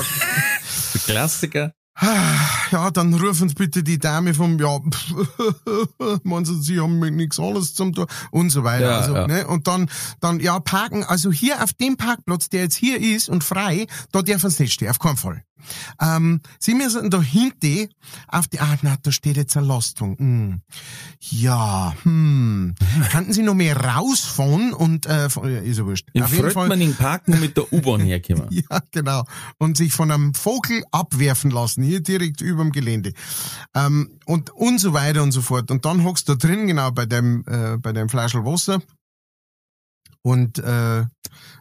Klassiker. 1.05 1.73
Ja, 2.71 2.91
dann 2.91 3.13
rufen 3.13 3.49
Sie 3.49 3.55
bitte 3.55 3.83
die 3.83 3.97
Dame 3.97 4.33
vom, 4.33 4.59
ja, 4.59 4.79
meinen 6.23 6.45
Sie, 6.45 6.61
Sie 6.61 6.79
haben 6.79 6.99
mit 6.99 7.13
nichts 7.13 7.39
anderes 7.39 7.73
zum 7.73 7.93
tun 7.93 8.05
und 8.31 8.49
so 8.51 8.63
weiter. 8.63 8.91
Ja, 8.91 8.97
also, 8.99 9.15
ja. 9.15 9.27
Ne? 9.27 9.47
Und 9.47 9.67
dann, 9.67 9.89
dann, 10.19 10.39
ja, 10.39 10.59
parken, 10.59 11.03
also 11.03 11.31
hier 11.31 11.63
auf 11.63 11.73
dem 11.73 11.97
Parkplatz, 11.97 12.49
der 12.49 12.63
jetzt 12.63 12.75
hier 12.75 12.99
ist 12.99 13.29
und 13.29 13.43
frei, 13.43 13.87
da 14.11 14.21
dürfen 14.21 14.49
Sie 14.49 14.63
nicht 14.63 14.73
stehen, 14.73 14.89
auf 14.89 14.99
keinen 14.99 15.17
Fall. 15.17 15.43
Ähm, 16.01 16.41
Sie 16.59 16.73
müssen 16.73 17.09
da 17.09 17.21
hinten 17.21 17.89
auf 18.27 18.47
die, 18.47 18.59
ah, 18.59 18.77
na, 18.81 18.95
da 19.01 19.11
steht 19.11 19.37
jetzt 19.37 19.57
eine 19.57 19.67
Lastung. 19.67 20.17
Hm. 20.17 20.61
Ja, 21.19 21.95
hm. 22.03 22.75
Könnten 23.11 23.33
Sie 23.33 23.43
noch 23.43 23.53
mehr 23.53 23.77
rausfahren 23.77 24.73
und, 24.73 25.05
äh, 25.05 25.27
ist 25.63 25.77
ja 25.77 25.85
wurscht. 25.85 26.07
In 26.13 26.23
auf 26.23 26.31
jeden 26.31 26.43
Fall. 26.43 26.53
Fröttmanning 26.53 26.95
Parken 26.95 27.33
und 27.33 27.41
mit 27.41 27.57
der 27.57 27.71
U-Bahn 27.71 28.01
herkommen. 28.01 28.47
Ja, 28.69 28.81
genau. 28.91 29.23
Und 29.59 29.77
sich 29.77 29.93
von 29.93 30.09
einem 30.09 30.33
Vogel 30.33 30.83
abwerfen 30.91 31.51
lassen, 31.51 31.83
hier 31.87 32.01
direkt 32.01 32.41
überm 32.41 32.71
Gelände. 32.71 33.13
Ähm, 33.73 34.19
und, 34.25 34.51
und 34.51 34.79
so 34.79 34.93
weiter 34.93 35.23
und 35.23 35.31
so 35.31 35.41
fort. 35.41 35.71
Und 35.71 35.85
dann 35.85 36.03
hockst 36.03 36.29
du 36.29 36.35
da 36.35 36.47
drin, 36.47 36.67
genau, 36.67 36.91
bei 36.91 37.05
dem, 37.05 37.43
äh, 37.47 37.77
bei 37.77 37.93
dem 37.93 38.09
Flaschel 38.09 38.45
Wasser. 38.45 38.81
Und, 40.21 40.59
äh, 40.59 41.05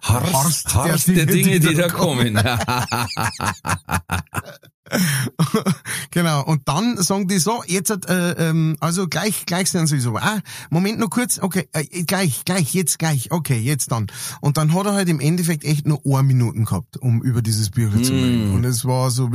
Harst, 0.03 0.35
Harst 0.35 0.75
Harst 0.75 1.09
der 1.09 1.27
Dinge, 1.27 1.61
die 1.61 1.75
da 1.75 1.89
kommen. 1.89 2.37
genau. 6.11 6.45
Und 6.45 6.69
dann 6.69 6.97
sagen 7.03 7.29
die 7.29 7.39
so, 7.39 7.63
jetzt, 7.67 7.91
hat, 7.91 8.09
äh, 8.09 8.33
ähm, 8.49 8.77
also 8.81 9.09
gleich, 9.09 9.47
gleich 9.47 9.71
sind 9.71 9.87
sie 9.87 10.01
so, 10.01 10.17
ah, 10.17 10.41
Moment 10.71 10.99
nur 10.99 11.11
kurz, 11.11 11.39
okay, 11.39 11.69
äh, 11.73 11.85
gleich, 12.05 12.45
gleich, 12.45 12.75
jetzt 12.75 12.99
gleich, 12.99 13.31
okay, 13.33 13.59
jetzt 13.59 13.93
dann. 13.93 14.07
Und 14.41 14.57
dann 14.57 14.75
hat 14.75 14.87
er 14.87 14.95
halt 14.95 15.09
im 15.09 15.21
Endeffekt 15.21 15.65
echt 15.65 15.87
nur 15.87 16.01
eine 16.07 16.23
Minuten 16.23 16.65
gehabt, 16.65 16.97
um 16.99 17.23
über 17.23 17.43
dieses 17.43 17.71
Bücher 17.71 18.03
zu 18.03 18.13
reden. 18.13 18.55
Und 18.55 18.65
es 18.65 18.85
war 18.85 19.11
so, 19.11 19.31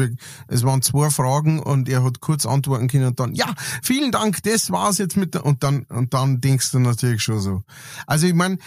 es 0.47 0.63
waren 0.63 0.81
zwei 0.81 1.09
Fragen 1.09 1.59
und 1.59 1.89
er 1.89 2.03
hat 2.03 2.21
kurz 2.21 2.45
antworten 2.45 2.87
können 2.87 3.05
und 3.05 3.19
dann, 3.19 3.33
ja, 3.35 3.53
vielen 3.83 4.11
Dank, 4.11 4.43
das 4.43 4.71
war's 4.71 4.97
jetzt 4.97 5.17
mit 5.17 5.33
der, 5.33 5.45
und 5.45 5.63
dann, 5.63 5.83
und 5.89 6.13
dann 6.13 6.41
denkst 6.41 6.71
du 6.71 6.79
natürlich 6.79 7.21
schon 7.23 7.39
so. 7.39 7.63
Also 8.07 8.27
ich 8.27 8.33
meine, 8.33 8.57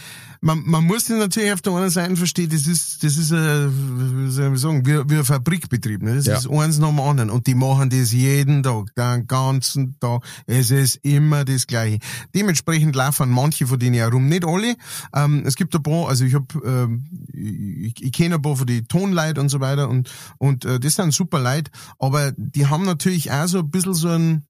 man, 0.40 0.62
man 0.66 0.84
muss 0.84 1.04
das 1.04 1.18
natürlich 1.18 1.52
auf 1.52 1.62
der 1.62 1.72
einen 1.74 1.90
Seite 1.90 2.16
verstehen, 2.16 2.50
das 2.50 2.66
ist, 2.66 3.02
das 3.02 3.16
ist, 3.16 3.30
äh, 3.32 3.68
wie 3.70 4.30
soll 4.30 4.54
ich 4.54 4.60
sagen, 4.60 4.86
wie, 4.86 5.08
wie 5.08 5.16
ein 5.16 5.24
Fabrikbetrieb, 5.24 6.02
ne? 6.02 6.16
Das 6.16 6.26
Ja. 6.26 6.36
ist 6.36 6.50
eins 6.50 6.73
dem 6.82 7.00
anderen. 7.00 7.30
Und 7.30 7.46
die 7.46 7.54
machen 7.54 7.90
das 7.90 8.12
jeden 8.12 8.62
Tag, 8.62 8.94
den 8.94 9.26
ganzen 9.26 9.98
Tag. 10.00 10.22
Es 10.46 10.70
ist 10.70 10.96
immer 10.96 11.44
das 11.44 11.66
Gleiche. 11.66 11.98
Dementsprechend 12.34 12.96
laufen 12.96 13.30
manche 13.30 13.66
von 13.66 13.78
denen 13.78 13.94
herum, 13.94 14.28
nicht 14.28 14.44
alle. 14.44 14.76
Ähm, 15.14 15.42
es 15.46 15.56
gibt 15.56 15.74
ein 15.74 15.82
paar, 15.82 16.08
also 16.08 16.24
ich 16.24 16.34
hab, 16.34 16.54
ähm, 16.64 17.04
ich, 17.32 18.02
ich 18.02 18.12
kenne 18.12 18.36
ein 18.36 18.42
paar 18.42 18.56
von 18.56 18.66
die 18.66 18.84
Tonleute 18.84 19.40
und 19.40 19.48
so 19.48 19.60
weiter 19.60 19.88
und, 19.88 20.10
und 20.38 20.64
äh, 20.64 20.80
das 20.80 20.94
sind 20.94 21.12
super 21.12 21.40
Leute, 21.40 21.70
aber 21.98 22.32
die 22.36 22.66
haben 22.66 22.84
natürlich 22.84 23.30
auch 23.30 23.46
so 23.46 23.58
ein 23.58 23.70
bisschen 23.70 23.94
so 23.94 24.08
ein, 24.08 24.46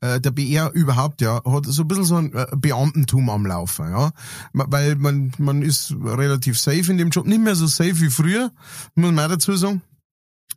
äh, 0.00 0.20
der 0.20 0.30
BR 0.30 0.72
überhaupt, 0.72 1.20
ja, 1.20 1.42
hat 1.44 1.66
so 1.66 1.82
ein 1.82 1.88
bisschen 1.88 2.04
so 2.04 2.16
ein 2.16 2.32
äh, 2.34 2.46
Beamtentum 2.56 3.30
am 3.30 3.46
Laufen, 3.46 3.90
ja. 3.90 4.12
Weil 4.52 4.96
man, 4.96 5.32
man 5.38 5.62
ist 5.62 5.94
relativ 6.02 6.58
safe 6.58 6.90
in 6.90 6.98
dem 6.98 7.10
Job. 7.10 7.26
Nicht 7.26 7.40
mehr 7.40 7.56
so 7.56 7.66
safe 7.66 8.00
wie 8.00 8.10
früher, 8.10 8.50
muss 8.94 9.12
man 9.12 9.24
auch 9.24 9.30
dazu 9.30 9.56
sagen. 9.56 9.82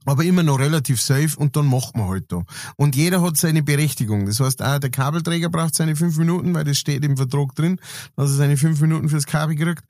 Aber 0.06 0.24
immer 0.24 0.44
noch 0.44 0.60
relativ 0.60 1.02
safe 1.02 1.38
und 1.38 1.56
dann 1.56 1.68
macht 1.68 1.96
man 1.98 2.08
halt 2.08 2.32
da. 2.32 2.44
Und 2.78 2.96
jeder 2.96 3.22
hat 3.22 3.38
seine 3.38 3.62
Berechtigung. 3.62 4.26
Das 4.26 4.40
heißt, 4.40 4.64
auch 4.64 4.80
der 4.80 4.90
Kabelträger 4.90 5.50
braucht 5.50 5.76
seine 5.76 5.96
fünf 5.96 6.18
Minuten, 6.18 6.54
weil 6.54 6.64
das 6.64 6.78
steht 6.78 7.04
im 7.04 7.18
Vertrag 7.18 7.54
drin, 7.54 7.80
dass 8.16 8.32
er 8.32 8.38
seine 8.38 8.58
fünf 8.58 8.80
Minuten 8.80 9.10
fürs 9.10 9.26
Kabel 9.26 9.56
kriegt 9.56 9.84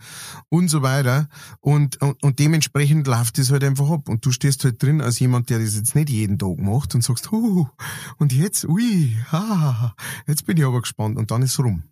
und 0.50 0.68
so 0.68 0.82
weiter. 0.82 1.30
Und, 1.62 2.02
und, 2.02 2.22
und 2.24 2.40
dementsprechend 2.40 3.08
läuft 3.08 3.38
das 3.38 3.52
halt 3.52 3.64
einfach 3.64 3.90
ab. 3.90 4.10
Und 4.10 4.26
du 4.26 4.32
stehst 4.32 4.64
halt 4.64 4.82
drin 4.82 5.00
als 5.00 5.20
jemand, 5.20 5.50
der 5.52 5.60
das 5.60 5.76
jetzt 5.76 5.96
nicht 5.96 6.10
jeden 6.10 6.40
Tag 6.40 6.58
macht 6.58 6.96
und 6.96 7.04
sagst, 7.04 7.32
huh, 7.32 7.68
und 8.18 8.34
jetzt, 8.34 8.66
ui, 8.66 9.16
ha, 9.32 9.96
jetzt 10.28 10.46
bin 10.46 10.58
ich 10.58 10.66
aber 10.66 10.82
gespannt. 10.82 11.18
Und 11.18 11.30
dann 11.30 11.44
ist 11.44 11.60
rum. 11.60 11.84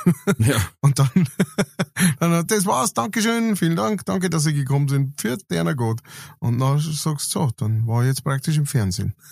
ja. 0.38 0.56
Und 0.80 0.98
dann, 0.98 1.10
dann 2.18 2.46
das 2.46 2.66
war's, 2.66 2.94
Dankeschön, 2.94 3.56
vielen 3.56 3.76
Dank, 3.76 4.04
danke, 4.04 4.30
dass 4.30 4.44
Sie 4.44 4.54
gekommen 4.54 4.88
sind, 4.88 5.20
für 5.20 5.36
deiner 5.48 5.74
Gott. 5.74 6.00
Und 6.38 6.58
dann 6.58 6.78
sagst 6.78 7.34
du 7.34 7.40
so, 7.40 7.50
dann 7.56 7.86
war 7.86 8.02
ich 8.02 8.08
jetzt 8.08 8.24
praktisch 8.24 8.56
im 8.56 8.66
Fernsehen. 8.66 9.14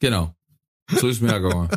Genau. 0.00 0.34
So 0.90 1.06
ist 1.06 1.22
mir 1.22 1.36
auch 1.36 1.40
gegangen. 1.40 1.68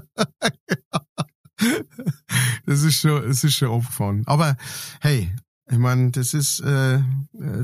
Das 2.65 2.81
ist 2.81 2.99
schon, 2.99 3.23
es 3.29 3.43
ist 3.43 3.53
schon 3.53 3.69
aufgefahren. 3.69 4.23
Aber 4.25 4.57
hey, 5.01 5.31
ich 5.69 5.77
meine, 5.77 6.11
das 6.11 6.33
ist, 6.33 6.59
äh, 6.61 6.95
äh, 6.95 7.01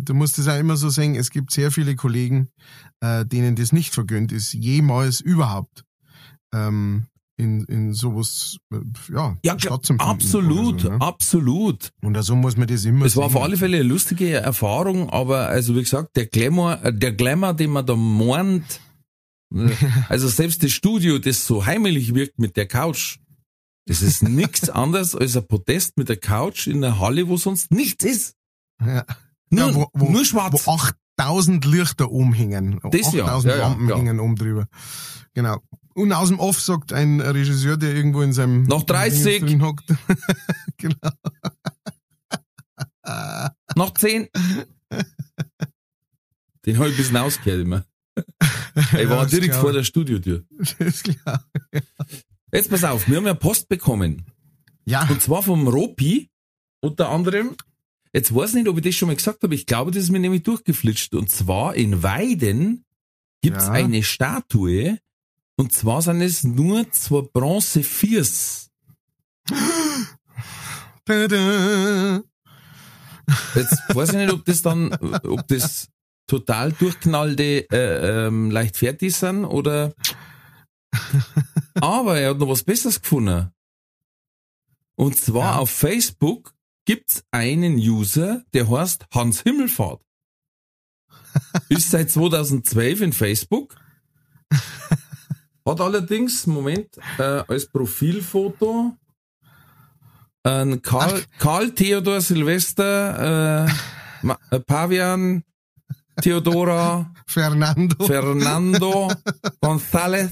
du 0.02 0.14
musst 0.14 0.40
es 0.40 0.48
auch 0.48 0.58
immer 0.58 0.78
so 0.78 0.90
sehen, 0.90 1.16
es 1.16 1.30
gibt 1.30 1.52
sehr 1.52 1.72
viele 1.72 1.96
Kollegen, 1.96 2.50
äh, 3.02 3.26
denen 3.26 3.56
das 3.56 3.74
nicht 3.74 3.94
vergönnt 3.94 4.32
ist, 4.32 4.54
jemals 4.54 5.20
überhaupt 5.20 5.84
ähm, 6.54 7.08
in, 7.38 7.64
in 7.66 7.94
sowas 7.94 8.58
äh, 8.74 8.78
ja, 9.14 9.38
Ja, 9.44 9.60
stattzufinden 9.60 10.06
absolut, 10.06 10.82
So, 10.82 10.90
ne? 10.90 11.02
absolut. 11.02 11.92
Und 12.02 12.22
so 12.24 12.36
muss 12.36 12.58
man 12.58 12.68
das 12.68 12.84
immer 12.86 13.06
Es 13.06 13.16
war 13.16 13.26
auf 13.26 13.34
sehen. 13.34 13.42
alle 13.44 13.58
Fälle 13.58 13.78
eine 13.78 13.88
lustige 13.88 14.34
Erfahrung, 14.34 15.10
aber 15.10 15.48
also 15.48 15.76
wie 15.76 15.82
gesagt, 15.82 16.16
der 16.16 16.26
Glamour, 16.26 16.84
äh, 16.84 16.92
der 16.94 17.14
Glamour, 17.14 17.54
den 17.54 17.72
man 17.72 17.86
da 17.86 17.94
äh, 19.54 19.70
also 20.10 20.28
selbst 20.28 20.64
das 20.64 20.72
Studio, 20.72 21.20
das 21.20 21.46
so 21.46 21.66
heimelig 21.66 22.14
wirkt 22.16 22.40
mit 22.40 22.58
der 22.58 22.68
Couch, 22.68 23.18
das 23.86 24.02
ist 24.02 24.24
nichts 24.28 24.70
anderes 24.70 25.16
als 25.16 25.38
ein 25.38 25.48
Protest 25.48 25.98
mit 25.98 26.10
der 26.10 26.18
Couch 26.18 26.68
in 26.68 26.82
der 26.82 27.00
Halle, 27.00 27.28
wo 27.28 27.38
sonst 27.38 27.72
nichts 27.72 28.04
ist. 28.04 28.36
Ja. 28.84 29.06
Nur, 29.50 29.68
Ja, 29.68 29.76
wo, 29.76 29.88
wo, 29.94 30.10
nur 30.10 30.26
schwarz. 30.26 30.66
Wo 30.66 30.72
8000 31.20 31.66
Lichter 31.66 32.12
umhängen. 32.12 32.80
Das 32.92 33.14
ja, 33.14 33.26
8000 33.26 33.54
ja, 33.54 33.60
ja, 33.60 33.68
Lampen 33.70 33.96
hängen 33.96 34.20
oben 34.20 34.36
drüber. 34.36 34.68
Genau. 35.34 35.60
Und 35.98 36.14
aus 36.14 36.28
dem 36.30 36.40
Off 36.40 36.62
sagt 36.62 36.94
ein 36.94 37.20
Regisseur, 37.22 37.76
der 37.76 37.96
irgendwo 37.96 38.22
in 38.22 38.32
seinem... 38.32 38.64
Noch 38.64 38.84
30. 38.84 39.42
drin 39.42 39.64
hockt. 39.64 39.86
genau. 40.78 41.10
Noch 43.76 43.94
zehn. 43.96 44.28
Den 46.66 46.78
hab 46.78 46.86
ich 46.86 46.94
ein 46.94 46.98
bisschen 46.98 47.18
ausgehört 47.18 47.62
immer. 47.62 47.86
Ich 48.94 49.10
war 49.10 49.24
Ja, 49.24 49.26
direkt 49.26 49.54
ist 49.54 49.56
vor 49.56 49.70
klar. 49.72 49.74
der 49.74 49.84
Studiotür. 49.84 50.46
Das 50.60 50.74
ist 50.80 51.04
klar. 51.04 51.44
Jetzt 52.54 52.70
pass 52.70 52.84
auf, 52.84 53.08
wir 53.10 53.18
haben 53.18 53.26
ja 53.26 53.34
Post 53.34 53.68
bekommen. 53.70 54.24
Ja, 54.86 55.08
Und 55.10 55.20
zwar 55.24 55.42
vom 55.42 55.68
Ropi, 55.68 56.30
unter 56.80 57.10
anderem. 57.10 57.56
Jetzt 58.14 58.34
weiß 58.36 58.50
ich 58.52 58.56
nicht, 58.58 58.68
ob 58.68 58.78
ich 58.78 58.84
das 58.84 58.94
schon 58.94 59.08
mal 59.08 59.16
gesagt 59.16 59.42
habe. 59.42 59.56
Ich 59.56 59.66
glaube, 59.66 59.90
das 59.90 60.04
ist 60.04 60.12
mir 60.12 60.20
nämlich 60.20 60.44
durchgeflitscht. 60.44 61.16
Und 61.16 61.32
zwar 61.32 61.74
in 61.76 62.04
Weiden 62.04 62.86
gibt's 63.42 63.66
Ja. 63.66 63.72
eine 63.72 64.04
Statue. 64.04 65.00
Und 65.58 65.74
zwar 65.74 66.02
sind 66.02 66.22
es 66.22 66.44
nur 66.44 66.90
zwei 66.92 67.22
Bronze 67.22 67.84
Viers. 67.84 68.70
Jetzt 73.56 73.82
weiß 73.96 74.10
ich 74.10 74.16
nicht, 74.16 74.32
ob 74.34 74.46
das 74.46 74.62
dann, 74.62 74.94
ob 74.94 75.48
das 75.48 75.90
total 76.28 76.72
durchknallte 76.74 77.70
äh, 77.72 78.28
ähm, 78.28 78.52
leichtfertig 78.52 79.16
sind 79.16 79.46
oder. 79.46 79.94
Aber 81.76 82.20
er 82.20 82.32
hat 82.32 82.38
noch 82.38 82.50
was 82.50 82.64
Besseres 82.64 83.02
gefunden. 83.02 83.52
Und 84.96 85.18
zwar 85.18 85.54
Ja. 85.54 85.58
auf 85.60 85.70
Facebook 85.70 86.54
gibt's 86.86 87.24
einen 87.32 87.76
User, 87.78 88.44
der 88.54 88.70
heißt 88.70 89.06
Hans 89.14 89.42
Himmelfahrt. 89.42 90.02
Ist 91.70 91.92
seit 91.92 92.10
2012 92.10 93.02
in 93.02 93.14
Facebook. 93.14 93.76
Hat 95.68 95.82
allerdings, 95.82 96.48
Moment, 96.48 96.98
äh, 97.18 97.44
als 97.48 97.68
Profilfoto 97.68 98.96
ein 100.44 100.82
Karl, 100.82 101.26
Karl 101.40 101.72
Theodor 101.72 102.22
Silvester, 102.22 103.66
äh, 104.24 104.32
äh, 104.56 104.60
Pavian, 104.62 105.44
Theodora, 106.22 107.12
Fernando. 107.28 108.06
Fernando, 108.06 109.12
González, 109.62 110.32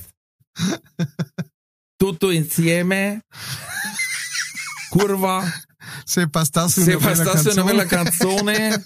Tutto 1.97 2.29
insieme, 2.29 3.21
Curva, 4.89 5.43
Se 6.05 6.27
passasse 6.29 6.81
Se 6.83 6.95
una 6.95 7.05
una 7.05 7.63
bella 7.63 7.85
canzone. 7.85 8.53
canzone, 8.69 8.85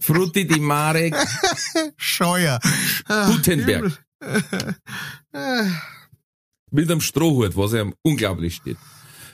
Frutti 0.00 0.46
di 0.46 0.60
mare, 0.60 1.10
Scheuer. 1.96 2.58
Ah, 3.08 3.26
Gutenberg. 3.26 4.05
Mit 6.70 6.90
einem 6.90 7.00
Strohhut, 7.00 7.56
was 7.56 7.72
ihm 7.72 7.94
unglaublich 8.02 8.56
steht. 8.56 8.76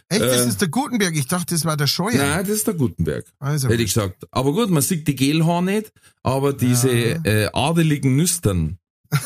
Echt, 0.09 0.21
das 0.21 0.43
Äh. 0.43 0.49
ist 0.49 0.61
der 0.61 0.69
Gutenberg. 0.69 1.17
Ich 1.17 1.27
dachte, 1.27 1.55
das 1.55 1.65
war 1.65 1.77
der 1.77 1.87
Scheuer. 1.87 2.17
Nein, 2.19 2.41
das 2.41 2.51
ist 2.57 2.67
der 2.67 2.75
Gutenberg. 2.75 3.25
Also, 3.39 3.69
Hätte 3.69 3.83
ich 3.83 3.95
gesagt. 3.95 4.27
Aber 4.31 4.53
gut, 4.53 4.69
man 4.71 4.83
sieht 4.83 5.09
die 5.09 5.17
Gelhaar 5.17 5.63
nicht, 5.63 5.91
aber 6.23 6.53
diese 6.53 6.91
äh, 6.91 7.49
adeligen 7.53 8.17
Nüstern. 8.17 8.79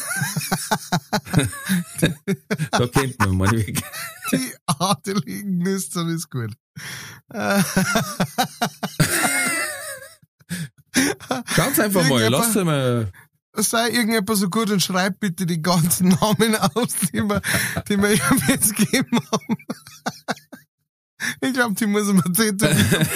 da 2.71 2.87
kennt 2.89 3.19
man 3.21 3.37
mal 3.37 3.51
weg. 3.53 3.83
die 4.33 4.53
adeligen 4.67 5.59
Nüstern 5.59 6.09
ist 6.09 6.31
gut. 6.31 6.53
Ganz 11.57 11.79
einfach 11.79 12.09
mal, 12.09 12.29
lass 12.29 12.55
mal. 12.55 13.13
Sei 13.63 13.91
irgendjemand 13.91 14.39
so 14.39 14.49
gut 14.49 14.71
und 14.71 14.83
schreib 14.83 15.21
bitte 15.21 15.47
die 15.47 15.63
ganzen 15.63 16.09
Namen 16.09 16.57
aus, 16.57 16.95
die 17.13 17.23
wir, 17.23 17.41
die 17.89 17.99
wir 17.99 18.13
ihm 18.13 18.43
jetzt 18.49 18.77
gegeben 18.77 19.19
haben. 19.33 19.57
Ich 21.41 21.53
glaube, 21.53 21.75
die 21.75 21.87
muss 21.87 22.07
man 22.13 22.33
tätowieren. 22.33 23.09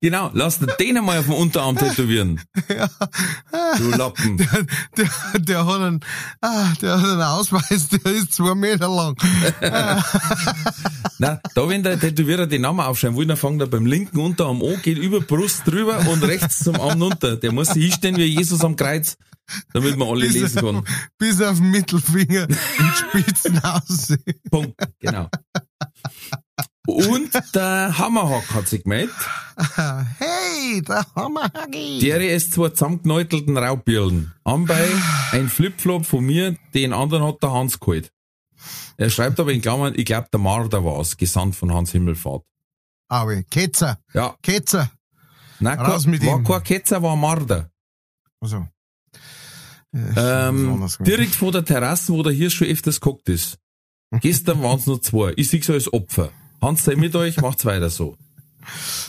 Genau, 0.00 0.30
lass 0.34 0.58
den 0.58 0.96
einmal 0.96 1.18
auf 1.18 1.26
dem 1.26 1.34
Unterarm 1.34 1.76
tätowieren. 1.76 2.40
Du 3.78 3.90
Lappen. 3.90 4.36
Der, 4.36 4.66
der, 4.96 5.40
der 5.40 5.66
hat 5.66 5.80
einen, 5.80 6.00
ah, 6.40 6.72
der 6.80 7.00
hat 7.00 7.10
einen 7.10 7.22
Ausweis, 7.22 7.88
der 7.88 8.12
ist 8.12 8.34
zwei 8.34 8.54
Meter 8.54 8.88
lang. 8.88 9.16
Na, 11.18 11.40
da 11.54 11.68
wenn 11.68 11.82
der 11.82 11.98
Tätowierer 11.98 12.46
den 12.46 12.62
Namen 12.62 12.80
aufschreiben 12.80 13.16
will, 13.16 13.26
dann 13.26 13.36
fängt 13.36 13.60
er 13.60 13.66
beim 13.66 13.86
linken 13.86 14.18
Unterarm 14.18 14.62
an, 14.62 14.80
geht 14.82 14.98
über 14.98 15.20
Brust 15.20 15.66
drüber 15.66 15.98
und 16.08 16.22
rechts 16.24 16.64
zum 16.64 16.80
Arm 16.80 17.00
runter. 17.02 17.36
Der 17.36 17.52
muss 17.52 17.68
sich 17.68 17.84
hinstellen 17.84 18.16
wie 18.16 18.24
Jesus 18.24 18.64
am 18.64 18.76
Kreuz, 18.76 19.16
damit 19.72 19.96
man 19.96 20.08
alle 20.08 20.26
lesen 20.26 20.60
kann. 20.60 20.84
Bis 21.18 21.40
auf 21.40 21.58
den 21.58 21.70
Mittelfinger 21.70 22.46
und 22.48 22.94
Spitzen 22.96 23.62
aussehen. 23.62 24.40
Punkt. 24.50 24.74
Genau. 25.00 25.28
Und 26.90 27.30
der 27.54 27.98
Hammerhack 27.98 28.52
hat 28.54 28.68
sich 28.68 28.82
gemeldet. 28.84 29.14
Hey, 29.76 30.80
der 30.80 31.04
Hammerhagi. 31.14 31.98
Der 32.00 32.34
ist 32.34 32.54
zwei 32.54 32.70
zusammengenäutelten 32.70 33.58
Raubbirlen. 33.58 34.32
Anbei 34.42 34.88
ein 35.32 35.50
Flipflop 35.50 36.06
von 36.06 36.24
mir, 36.24 36.56
den 36.72 36.94
anderen 36.94 37.24
hat 37.24 37.42
der 37.42 37.52
Hans 37.52 37.78
geholt. 37.78 38.10
Er 38.96 39.10
schreibt 39.10 39.38
aber 39.38 39.52
in 39.52 39.60
Klammern, 39.60 39.92
ich 39.96 40.06
glaube 40.06 40.28
der 40.32 40.40
Marder 40.40 40.82
war's, 40.82 41.16
gesandt 41.18 41.56
von 41.56 41.72
Hans 41.74 41.92
Himmelfahrt. 41.92 42.42
Aber 43.08 43.42
Ketzer, 43.42 43.98
Ja, 44.14 44.34
Ketzer. 44.42 44.90
nein, 45.58 45.78
Raus 45.78 46.04
kein, 46.04 46.10
mit 46.12 46.24
war 46.24 46.38
ihm. 46.38 46.44
kein 46.44 46.62
Ketzer, 46.62 47.02
war 47.02 47.12
ein 47.12 47.20
Marder. 47.20 47.70
Also. 48.40 48.66
Ähm, 49.92 50.88
direkt 51.00 51.34
vor 51.34 51.52
der 51.52 51.64
Terrasse, 51.64 52.12
wo 52.12 52.22
der 52.22 52.32
Hirsch 52.32 52.56
schon 52.56 52.68
öfters 52.68 53.00
geguckt 53.00 53.28
ist. 53.28 53.58
Gestern 54.20 54.62
waren's 54.62 54.86
nur 54.86 55.02
zwei. 55.02 55.32
Ich 55.36 55.48
sehe 55.48 55.60
als 55.68 55.92
Opfer. 55.92 56.30
Hans, 56.60 56.84
sei 56.84 56.96
mit 56.96 57.14
euch, 57.16 57.40
macht's 57.40 57.64
weiter 57.64 57.90
so. 57.90 58.16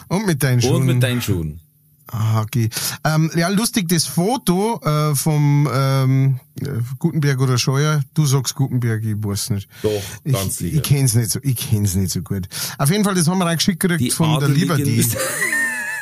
Und 0.08 0.26
mit 0.26 0.42
deinen 0.42 0.62
Schuhen. 0.62 0.76
Und 0.76 0.86
mit 0.86 1.04
deinen 1.04 1.22
Schuhen. 1.22 1.60
Ah, 2.08 2.42
okay. 2.42 2.70
Ähm, 3.06 3.32
ja, 3.36 3.48
lustig, 3.48 3.88
das 3.88 4.06
Foto 4.06 4.82
äh, 4.84 5.16
vom 5.16 5.68
ähm, 5.74 6.40
äh, 6.60 6.68
Gutenberg 7.00 7.40
oder 7.40 7.58
Scheuer, 7.58 8.04
du 8.14 8.26
sagst 8.26 8.56
Gutenberg, 8.56 9.04
ich 9.04 9.16
weiß 9.16 9.52
nicht. 9.52 9.70
Doch, 9.82 10.02
ganz 10.26 10.46
ich, 10.46 10.54
sicher. 10.54 10.76
Ich 10.78 10.84
kenn's 10.84 11.16
nicht 11.16 11.32
so, 11.32 11.40
ich 11.42 11.56
kenn's 11.56 11.96
nicht 11.96 12.12
so 12.12 12.22
gut. 12.22 12.50
Auf 12.78 12.92
jeden 12.92 13.06
Fall, 13.06 13.16
das 13.16 13.28
haben 13.28 13.38
wir 13.38 13.50
auch 13.50 13.56
geschickt 13.56 13.80
gekriegt 13.80 14.02
Die 14.02 14.12
von 14.12 14.40
der 14.40 14.50
Liberty 14.50 15.06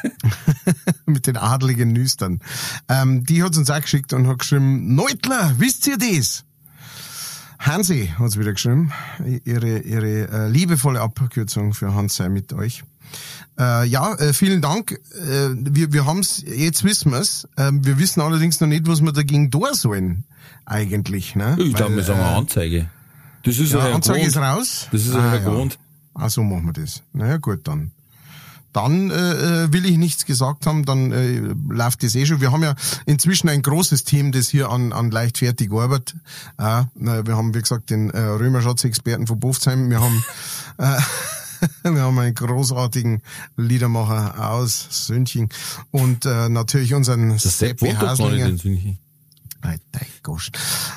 mit 1.05 1.27
den 1.27 1.38
adligen 1.38 1.91
Nüstern. 1.93 2.39
Ähm, 2.88 3.23
die 3.25 3.43
hat's 3.43 3.57
uns 3.57 3.69
auch 3.69 3.81
geschickt 3.81 4.12
und 4.13 4.27
hat 4.27 4.39
geschrieben, 4.39 4.95
Neutler, 4.95 5.53
wisst 5.59 5.85
ihr 5.85 5.97
das? 5.97 6.43
Hansi 7.60 8.13
hat's 8.17 8.39
wieder 8.39 8.54
geschrieben. 8.54 8.91
Ihre, 9.43 9.80
ihre 9.80 10.30
äh, 10.30 10.48
liebevolle 10.50 11.02
Abkürzung 11.02 11.74
für 11.74 11.93
Hans 11.93 12.15
sei 12.15 12.30
mit 12.30 12.54
euch. 12.54 12.84
Äh, 13.60 13.86
ja, 13.88 14.15
äh, 14.15 14.34
vielen 14.34 14.62
Dank. 14.62 14.91
Äh, 14.91 15.50
wir 15.56 15.91
wir 15.91 16.06
haben's, 16.06 16.41
jetzt 16.45 16.86
wissen 16.86 17.12
wir's. 17.12 17.48
Ähm, 17.58 17.86
wir 17.86 18.00
wissen 18.00 18.22
allerdings 18.22 18.62
noch 18.62 18.67
nicht, 18.67 18.88
was 18.88 19.02
wir 19.02 19.12
dagegen 19.12 19.52
tun 19.52 19.74
sollen. 19.74 20.24
Eigentlich, 20.65 21.36
ne? 21.36 21.58
Ich 21.60 21.74
glaube, 21.74 21.98
wir 21.98 22.04
sagen 22.04 22.19
äh, 22.19 22.24
eine 22.24 22.36
Anzeige. 22.38 22.89
Das 23.43 23.58
ist 23.58 23.74
ja, 23.74 23.80
Anzeige 23.93 24.26
ist 24.26 24.36
gewohnt. 24.36 24.48
raus. 24.48 24.88
Das 24.91 25.06
ist 25.06 25.15
ah, 25.15 25.36
ja 25.36 25.39
gewohnt. 25.39 25.78
Ah, 26.13 26.30
so 26.30 26.43
machen 26.43 26.65
wir 26.65 26.74
das. 26.74 27.04
Naja, 27.13 27.38
gut, 27.38 27.67
dann. 27.67 27.91
Dann 28.73 29.10
äh, 29.10 29.63
äh, 29.63 29.73
will 29.73 29.86
ich 29.86 29.97
nichts 29.97 30.25
gesagt 30.25 30.65
haben, 30.65 30.86
dann 30.86 31.12
äh, 31.12 31.41
läuft 31.69 32.03
das 32.03 32.15
eh 32.15 32.25
schon. 32.25 32.41
Wir 32.41 32.51
haben 32.51 32.63
ja 32.63 32.75
inzwischen 33.05 33.49
ein 33.49 33.62
großes 33.62 34.03
Team, 34.03 34.32
das 34.32 34.49
hier 34.49 34.69
an, 34.69 34.93
an 34.93 35.10
leichtfertig 35.12 35.71
arbeitet. 35.71 36.15
Äh, 36.58 36.84
wir 36.95 37.36
haben, 37.36 37.53
wie 37.55 37.62
gesagt, 37.62 37.89
den 37.89 38.10
äh, 38.12 38.19
Römerschatzexperten 38.19 39.27
von 39.27 39.39
Bofzheim. 39.39 39.89
Wir 39.89 40.01
haben 40.01 40.23
äh, 40.77 40.99
wir 41.84 42.01
haben 42.01 42.17
einen 42.19 42.36
großartigen 42.36 43.21
Liedermacher 43.58 44.51
aus 44.51 44.88
Sünching 45.08 45.49
und 45.91 46.25
äh, 46.25 46.49
natürlich 46.49 46.93
unseren 46.93 47.38
Seppi 47.38 47.91
Haslinger. 47.91 48.55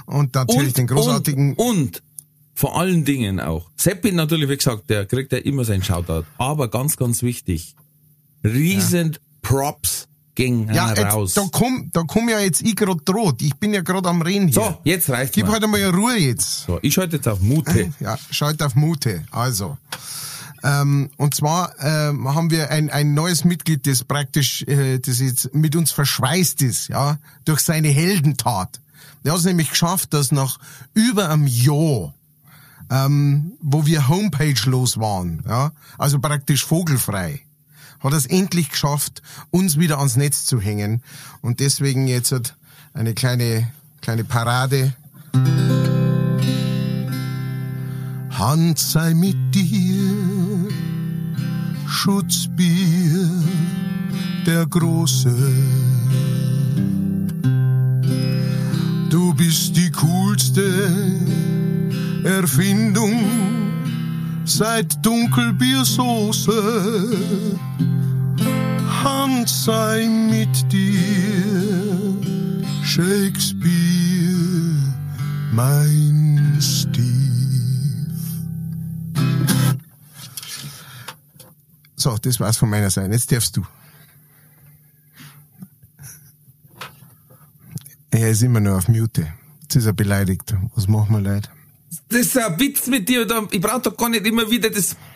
Und 0.07 0.35
natürlich 0.35 0.75
den 0.75 0.87
großartigen 0.87 1.55
Und, 1.55 1.77
und 1.77 2.03
vor 2.55 2.79
allen 2.79 3.05
Dingen 3.05 3.41
auch. 3.41 3.71
Seppi 3.77 4.13
natürlich, 4.13 4.49
wie 4.49 4.57
gesagt, 4.57 4.91
der 4.91 5.07
kriegt 5.07 5.33
ja 5.33 5.39
immer 5.39 5.65
seinen 5.65 5.83
Shoutout. 5.83 6.25
Aber 6.39 6.69
ganz, 6.69 6.97
ganz 6.97 7.23
wichtig. 7.23 7.75
Riesen 8.45 9.17
Props 9.43 10.09
gehen 10.35 10.73
Ja, 10.73 10.93
raus. 10.93 11.35
da 11.35 11.45
komm, 11.53 11.91
da 11.93 12.03
komm 12.07 12.29
ja 12.29 12.41
jetzt 12.41 12.63
ich 12.63 12.75
grad 12.77 13.01
droht. 13.05 13.43
Ich 13.43 13.55
bin 13.57 13.75
ja 13.75 13.83
grad 13.83 14.07
am 14.07 14.23
Reden 14.23 14.49
hier. 14.49 14.55
so, 14.63 14.79
jetzt 14.85 15.11
reicht's 15.11 15.35
Gib 15.35 15.47
mal. 15.47 15.53
halt 15.55 15.65
einmal 15.65 15.83
Ruhe 15.91 16.17
jetzt. 16.17 16.65
So, 16.67 16.79
ich 16.83 16.95
schalte 16.95 17.17
jetzt 17.17 17.29
auf 17.29 17.41
Mute. 17.41 17.93
Ja, 18.01 18.19
schalt 18.31 18.63
auf 18.63 18.75
Mute. 18.75 19.25
Also. 19.31 19.77
Ähm, 20.65 21.11
und 21.17 21.35
zwar 21.35 21.75
ähm, 21.81 22.33
haben 22.35 22.51
wir 22.51 22.71
ein, 22.71 22.89
ein 22.89 23.15
neues 23.15 23.45
Mitglied, 23.45 23.87
das 23.87 24.05
praktisch, 24.05 24.63
äh, 24.63 24.99
das 25.01 25.19
jetzt 25.21 25.53
mit 25.55 25.75
uns 25.75 25.91
verschweißt 25.91 26.63
ist, 26.63 26.89
ja, 26.89 27.19
durch 27.45 27.61
seine 27.61 27.89
Heldentat. 27.89 28.81
Der 29.25 29.33
hat 29.33 29.41
es 29.41 29.45
nämlich 29.45 29.71
geschafft, 29.71 30.15
dass 30.15 30.31
nach 30.31 30.59
über 30.95 31.31
einem 31.31 31.47
Jahr, 31.49 32.15
ähm, 32.93 33.53
wo 33.63 33.87
wir 33.87 34.09
Homepage 34.09 34.61
los 34.67 34.99
waren, 34.99 35.43
ja, 35.49 35.73
also 35.97 36.19
praktisch 36.19 36.67
vogelfrei, 36.67 37.41
hat 38.01 38.13
es 38.13 38.27
endlich 38.27 38.69
geschafft, 38.69 39.23
uns 39.51 39.79
wieder 39.79 39.97
ans 39.97 40.17
Netz 40.17 40.45
zu 40.45 40.61
hängen. 40.61 41.03
Und 41.41 41.61
deswegen 41.61 42.07
jetzt 42.07 42.33
halt 42.33 42.55
eine 42.93 43.15
kleine, 43.15 43.73
kleine 44.03 44.25
Parade. 44.25 44.93
Hand 48.31 48.79
sei 48.79 49.15
mit 49.15 49.55
dir, 49.55 50.69
Schutzbier, 51.87 53.31
der 54.45 54.67
Große. 54.67 55.35
Du 59.09 59.33
bist 59.35 59.77
die 59.77 59.91
coolste 59.93 61.23
Erfindung 62.25 63.25
seit 64.45 65.05
Dunkelbiersoße. 65.05 66.53
Hand 69.05 69.49
sei 69.49 70.07
mit 70.31 70.73
dir, 70.73 72.17
Shakespeare, 72.85 73.71
mein 75.53 76.59
Steve. 76.61 77.13
So, 81.97 82.17
das 82.19 82.39
war's 82.41 82.57
von 82.57 82.71
meiner 82.71 82.91
Seite. 82.91 83.13
Jetzt 83.13 83.31
darfst 83.33 83.57
du. 83.57 83.65
Er 88.11 88.31
ist 88.31 88.43
immer 88.43 88.61
nur 88.61 88.77
auf 88.77 88.89
Mute. 88.89 89.27
Jetzt 89.63 89.77
ist 89.77 89.87
er 89.87 89.93
beleidigt. 89.93 90.55
Was 90.75 90.87
machen 90.87 91.13
wir, 91.13 91.21
Leute? 91.21 91.49
Das 92.13 92.21
ist 92.23 92.39
ein 92.39 92.59
Witz 92.61 92.87
mit 92.87 93.09
dir. 93.09 93.25
da- 93.27 93.47
Ich 93.51 93.61
brauche 93.61 93.81
doch 93.83 93.97
gar 93.97 94.09
nicht 94.09 94.27
immer 94.27 94.51
wieder 94.51 94.71
das. 94.71 94.97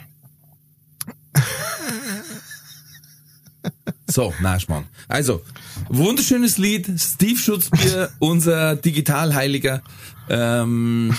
So, 4.09 4.33
nein, 4.41 4.61
Schmarrn. 4.61 4.85
Also, 5.09 5.43
wunderschönes 5.89 6.59
Lied, 6.59 6.89
Steve 6.99 7.39
Schutzbier, 7.39 8.11
unser 8.21 8.77
Digitalheiliger. 8.77 9.83
Ähm, 10.29 11.13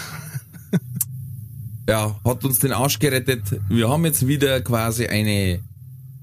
ja, 1.87 2.17
hat 2.23 2.45
uns 2.45 2.59
den 2.59 2.71
Arsch 2.71 2.99
gerettet. 2.99 3.43
Wir 3.69 3.89
haben 3.89 4.05
jetzt 4.05 4.25
wieder 4.25 4.61
quasi 4.61 5.05
eine, 5.05 5.59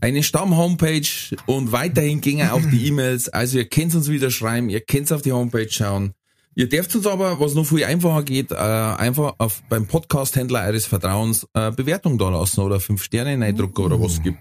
eine 0.00 0.22
Stamm-Homepage 0.22 1.06
und 1.46 1.70
weiterhin 1.72 2.20
gingen 2.22 2.48
auch 2.50 2.62
die 2.70 2.86
E-Mails. 2.88 3.28
Also 3.28 3.58
ihr 3.58 3.68
könnt 3.68 3.94
uns 3.94 4.08
wieder 4.08 4.30
schreiben, 4.30 4.70
ihr 4.70 4.80
könnt 4.80 5.12
auf 5.12 5.20
die 5.22 5.32
Homepage 5.32 5.70
schauen. 5.70 6.14
Ihr 6.56 6.68
dürft 6.68 6.94
uns 6.94 7.06
aber, 7.06 7.40
was 7.40 7.54
noch 7.54 7.66
viel 7.66 7.84
einfacher 7.84 8.22
geht, 8.22 8.52
äh, 8.52 8.54
einfach 8.54 9.34
auf 9.38 9.62
beim 9.68 9.86
Podcast-Händler 9.86 10.62
eures 10.64 10.86
Vertrauens 10.86 11.48
äh, 11.54 11.72
Bewertung 11.72 12.16
da 12.16 12.28
lassen 12.28 12.60
oder 12.60 12.78
fünf 12.78 13.02
Sterne 13.02 13.44
reindrucken 13.44 13.84
oder 13.84 14.00
was 14.00 14.22
gibt. 14.22 14.38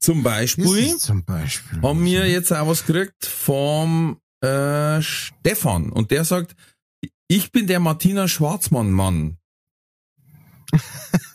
Zum 0.00 0.22
Beispiel, 0.22 0.96
zum 0.96 1.24
Beispiel. 1.24 1.82
haben 1.82 2.04
wir 2.04 2.28
jetzt 2.28 2.52
auch 2.52 2.66
was 2.66 2.84
gekriegt 2.84 3.26
vom 3.26 4.18
äh, 4.40 5.00
Stefan 5.02 5.90
und 5.90 6.10
der 6.10 6.24
sagt, 6.24 6.56
ich 7.28 7.52
bin 7.52 7.66
der 7.68 7.78
Martina 7.78 8.26
Schwarzmann-Mann. 8.26 9.36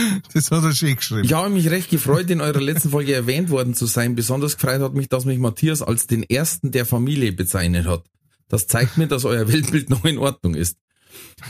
Das 0.32 0.50
hat 0.50 0.64
er 0.64 0.72
schön 0.72 0.96
geschrieben. 0.96 1.24
Ich 1.24 1.32
habe 1.32 1.50
mich 1.50 1.70
recht 1.70 1.90
gefreut, 1.90 2.30
in 2.30 2.40
eurer 2.40 2.60
letzten 2.60 2.90
Folge 2.90 3.14
erwähnt 3.14 3.50
worden 3.50 3.74
zu 3.74 3.86
sein. 3.86 4.14
Besonders 4.14 4.56
gefreut 4.56 4.80
hat 4.80 4.94
mich, 4.94 5.08
dass 5.08 5.24
mich 5.24 5.38
Matthias 5.38 5.82
als 5.82 6.06
den 6.06 6.22
ersten 6.22 6.70
der 6.70 6.86
Familie 6.86 7.32
bezeichnet 7.32 7.86
hat. 7.86 8.04
Das 8.48 8.66
zeigt 8.66 8.96
mir, 8.96 9.06
dass 9.06 9.24
euer 9.24 9.48
Weltbild 9.52 9.90
noch 9.90 10.04
in 10.04 10.18
Ordnung 10.18 10.54
ist. 10.54 10.76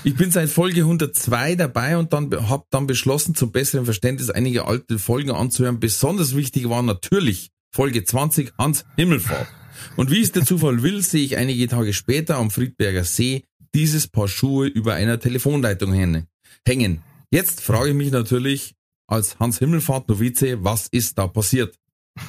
Ich 0.04 0.14
bin 0.14 0.30
seit 0.30 0.48
Folge 0.48 0.82
102 0.82 1.56
dabei 1.56 1.96
und 1.98 2.12
dann 2.12 2.30
habe 2.48 2.64
dann 2.70 2.86
beschlossen, 2.86 3.34
zum 3.34 3.52
besseren 3.52 3.84
Verständnis 3.84 4.30
einige 4.30 4.66
alte 4.66 4.98
Folgen 4.98 5.30
anzuhören. 5.30 5.80
Besonders 5.80 6.34
wichtig 6.34 6.68
war 6.68 6.82
natürlich 6.82 7.50
Folge 7.70 8.04
20 8.04 8.52
Hans 8.58 8.84
Himmelfahrt. 8.96 9.48
Und 9.96 10.10
wie 10.10 10.20
es 10.20 10.32
der 10.32 10.44
Zufall 10.44 10.82
will, 10.82 11.02
sehe 11.02 11.24
ich 11.24 11.36
einige 11.36 11.68
Tage 11.68 11.92
später 11.92 12.36
am 12.36 12.50
Friedberger 12.50 13.04
See 13.04 13.44
dieses 13.74 14.08
Paar 14.08 14.28
Schuhe 14.28 14.66
über 14.66 14.94
einer 14.94 15.20
Telefonleitung 15.20 15.92
hängen. 15.92 17.02
Jetzt 17.30 17.60
frage 17.60 17.90
ich 17.90 17.94
mich 17.94 18.10
natürlich 18.10 18.74
als 19.06 19.38
Hans 19.38 19.58
Himmelfahrt 19.58 20.08
Novize, 20.08 20.64
was 20.64 20.88
ist 20.88 21.16
da 21.16 21.28
passiert? 21.28 21.78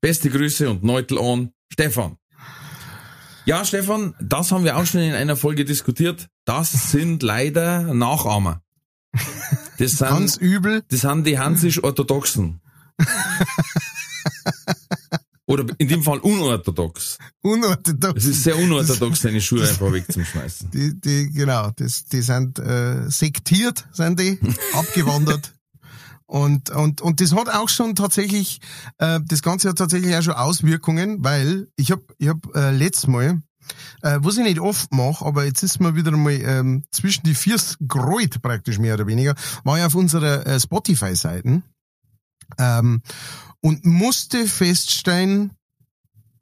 Beste 0.00 0.30
Grüße 0.30 0.68
und 0.68 0.82
Neutel 0.82 1.18
on, 1.18 1.52
Stefan. 1.72 2.16
Ja, 3.44 3.64
Stefan, 3.64 4.14
das 4.20 4.52
haben 4.52 4.64
wir 4.64 4.76
auch 4.76 4.84
schon 4.84 5.00
in 5.00 5.14
einer 5.14 5.36
Folge 5.36 5.64
diskutiert. 5.64 6.28
Das 6.44 6.72
sind 6.90 7.22
leider 7.22 7.94
Nachahmer. 7.94 8.62
Das 9.78 9.92
sind, 9.92 10.08
Ganz 10.08 10.36
übel. 10.36 10.82
das 10.88 11.00
sind 11.00 11.24
die 11.24 11.38
Hansisch-Orthodoxen. 11.38 12.60
Oder 15.48 15.64
in 15.78 15.88
dem 15.88 16.02
Fall 16.02 16.18
unorthodox. 16.18 17.16
Unorthodox. 17.40 18.22
Es 18.22 18.28
ist 18.28 18.44
sehr 18.44 18.58
unorthodox, 18.58 19.22
deine 19.22 19.40
Schuhe 19.40 19.66
einfach 19.66 19.90
wegzuschmeißen. 19.90 20.70
Die, 20.70 21.00
die, 21.00 21.30
genau, 21.32 21.70
das, 21.74 22.04
die 22.04 22.20
sind 22.20 22.58
äh, 22.58 23.08
sektiert, 23.08 23.88
sind 23.90 24.20
die, 24.20 24.38
abgewandert. 24.74 25.54
Und, 26.26 26.68
und, 26.68 27.00
und 27.00 27.22
das 27.22 27.34
hat 27.34 27.48
auch 27.48 27.70
schon 27.70 27.94
tatsächlich, 27.94 28.60
äh, 28.98 29.20
das 29.24 29.40
Ganze 29.40 29.70
hat 29.70 29.78
tatsächlich 29.78 30.14
auch 30.14 30.22
schon 30.22 30.34
Auswirkungen, 30.34 31.24
weil 31.24 31.68
ich 31.76 31.90
hab 31.92 32.02
ich 32.18 32.28
hab 32.28 32.54
äh, 32.54 32.70
letztes 32.70 33.06
Mal, 33.06 33.40
äh, 34.02 34.18
was 34.20 34.36
ich 34.36 34.44
nicht 34.44 34.60
oft 34.60 34.92
mache, 34.92 35.24
aber 35.24 35.46
jetzt 35.46 35.62
ist 35.62 35.80
mir 35.80 35.96
wieder 35.96 36.10
mal 36.10 36.32
ähm, 36.32 36.84
zwischen 36.90 37.22
die 37.22 37.34
vier 37.34 37.56
gerollt 37.80 38.42
praktisch 38.42 38.78
mehr 38.78 38.92
oder 38.92 39.06
weniger, 39.06 39.34
war 39.64 39.78
ich 39.78 39.84
auf 39.84 39.94
unserer 39.94 40.46
äh, 40.46 40.60
Spotify-Seiten 40.60 41.62
ähm, 42.58 43.02
und 43.60 43.84
musste 43.84 44.46
feststellen, 44.46 45.52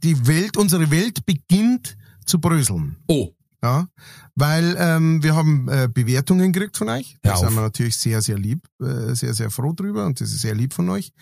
die 0.02 0.26
Welt, 0.26 0.56
unsere 0.56 0.90
Welt 0.90 1.24
beginnt 1.26 1.96
zu 2.24 2.40
bröseln. 2.40 2.96
Oh, 3.08 3.30
Ja, 3.62 3.88
weil 4.34 4.76
ähm, 4.78 5.22
wir 5.22 5.34
haben 5.34 5.68
äh, 5.68 5.88
Bewertungen 5.92 6.52
gekriegt 6.52 6.76
von 6.76 6.88
euch. 6.90 7.16
Da 7.22 7.36
sind 7.36 7.54
wir 7.54 7.62
natürlich 7.62 7.96
sehr, 7.96 8.20
sehr 8.20 8.38
lieb, 8.38 8.68
äh, 8.80 9.14
sehr, 9.14 9.34
sehr 9.34 9.50
froh 9.50 9.72
drüber 9.72 10.04
und 10.06 10.20
das 10.20 10.30
ist 10.32 10.42
sehr 10.42 10.54
lieb 10.54 10.74
von 10.74 10.88
euch. 10.90 11.12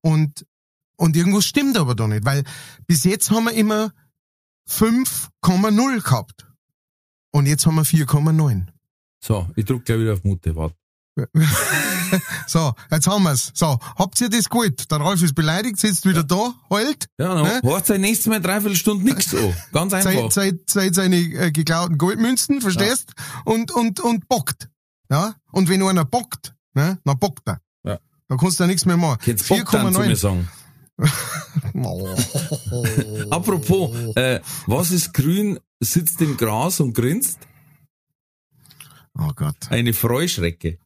Und, 0.00 0.46
und 0.96 1.16
irgendwas 1.16 1.44
stimmt 1.44 1.76
aber 1.76 1.94
da 1.94 2.06
nicht, 2.06 2.24
weil 2.24 2.44
bis 2.86 3.04
jetzt 3.04 3.30
haben 3.30 3.44
wir 3.44 3.52
immer 3.52 3.92
5,0 4.68 6.02
gehabt. 6.02 6.46
Und 7.32 7.46
jetzt 7.46 7.66
haben 7.66 7.76
wir 7.76 7.84
4,9. 7.84 8.66
so, 9.20 9.48
ich 9.56 9.64
drück 9.64 9.84
gleich 9.84 9.98
wieder 9.98 10.12
auf 10.12 10.22
Mute, 10.22 10.54
warte. 10.54 10.76
So, 12.46 12.72
jetzt 12.90 13.06
haben 13.06 13.22
wir's. 13.24 13.50
So, 13.54 13.78
habt 13.96 14.20
ihr 14.20 14.28
das 14.28 14.48
gut? 14.48 14.90
Der 14.90 15.00
Ralf 15.00 15.22
ist 15.22 15.34
beleidigt, 15.34 15.78
sitzt 15.78 16.04
wieder 16.06 16.22
da, 16.22 16.54
heult, 16.68 17.06
Ja, 17.18 17.34
dann 17.34 17.46
Hä? 17.46 17.60
hört 17.62 17.86
sein 17.86 18.02
nächstes 18.02 18.26
Mal 18.26 18.40
dreiviertel 18.40 18.76
Stunde 18.76 19.04
nix 19.04 19.34
an. 19.34 19.54
Ganz 19.72 19.94
einfach. 19.94 20.12
seit, 20.12 20.32
seit, 20.32 20.70
seit 20.70 20.94
seine 20.94 21.16
äh, 21.16 21.50
geklauten 21.50 21.96
Goldmünzen, 21.96 22.60
verstehst? 22.60 23.12
Und, 23.46 23.70
und, 23.72 24.00
und 24.00 24.28
bockt. 24.28 24.68
Ja? 25.10 25.34
Und 25.52 25.68
wenn 25.70 25.82
einer 25.82 26.04
bockt, 26.04 26.54
ne, 26.74 26.98
dann 27.04 27.18
bockt 27.18 27.48
er. 27.48 27.60
Ja. 27.84 27.98
Da 28.28 28.36
kannst 28.36 28.58
du 28.58 28.64
ja 28.64 28.68
nichts 28.68 28.84
mehr 28.84 28.98
machen. 28.98 29.20
Jetzt 29.24 29.48
Bock 29.48 29.70
dann 29.70 29.92
zu 29.92 30.00
mir 30.00 30.16
sagen. 30.16 30.48
Apropos, 33.30 34.14
äh, 34.16 34.40
was 34.66 34.90
ist 34.90 35.14
grün, 35.14 35.58
sitzt 35.80 36.20
im 36.20 36.36
Gras 36.36 36.80
und 36.80 36.94
grinst? 36.94 37.38
oh 39.18 39.30
Gott. 39.34 39.56
Eine 39.70 39.94
Freuschrecke. 39.94 40.78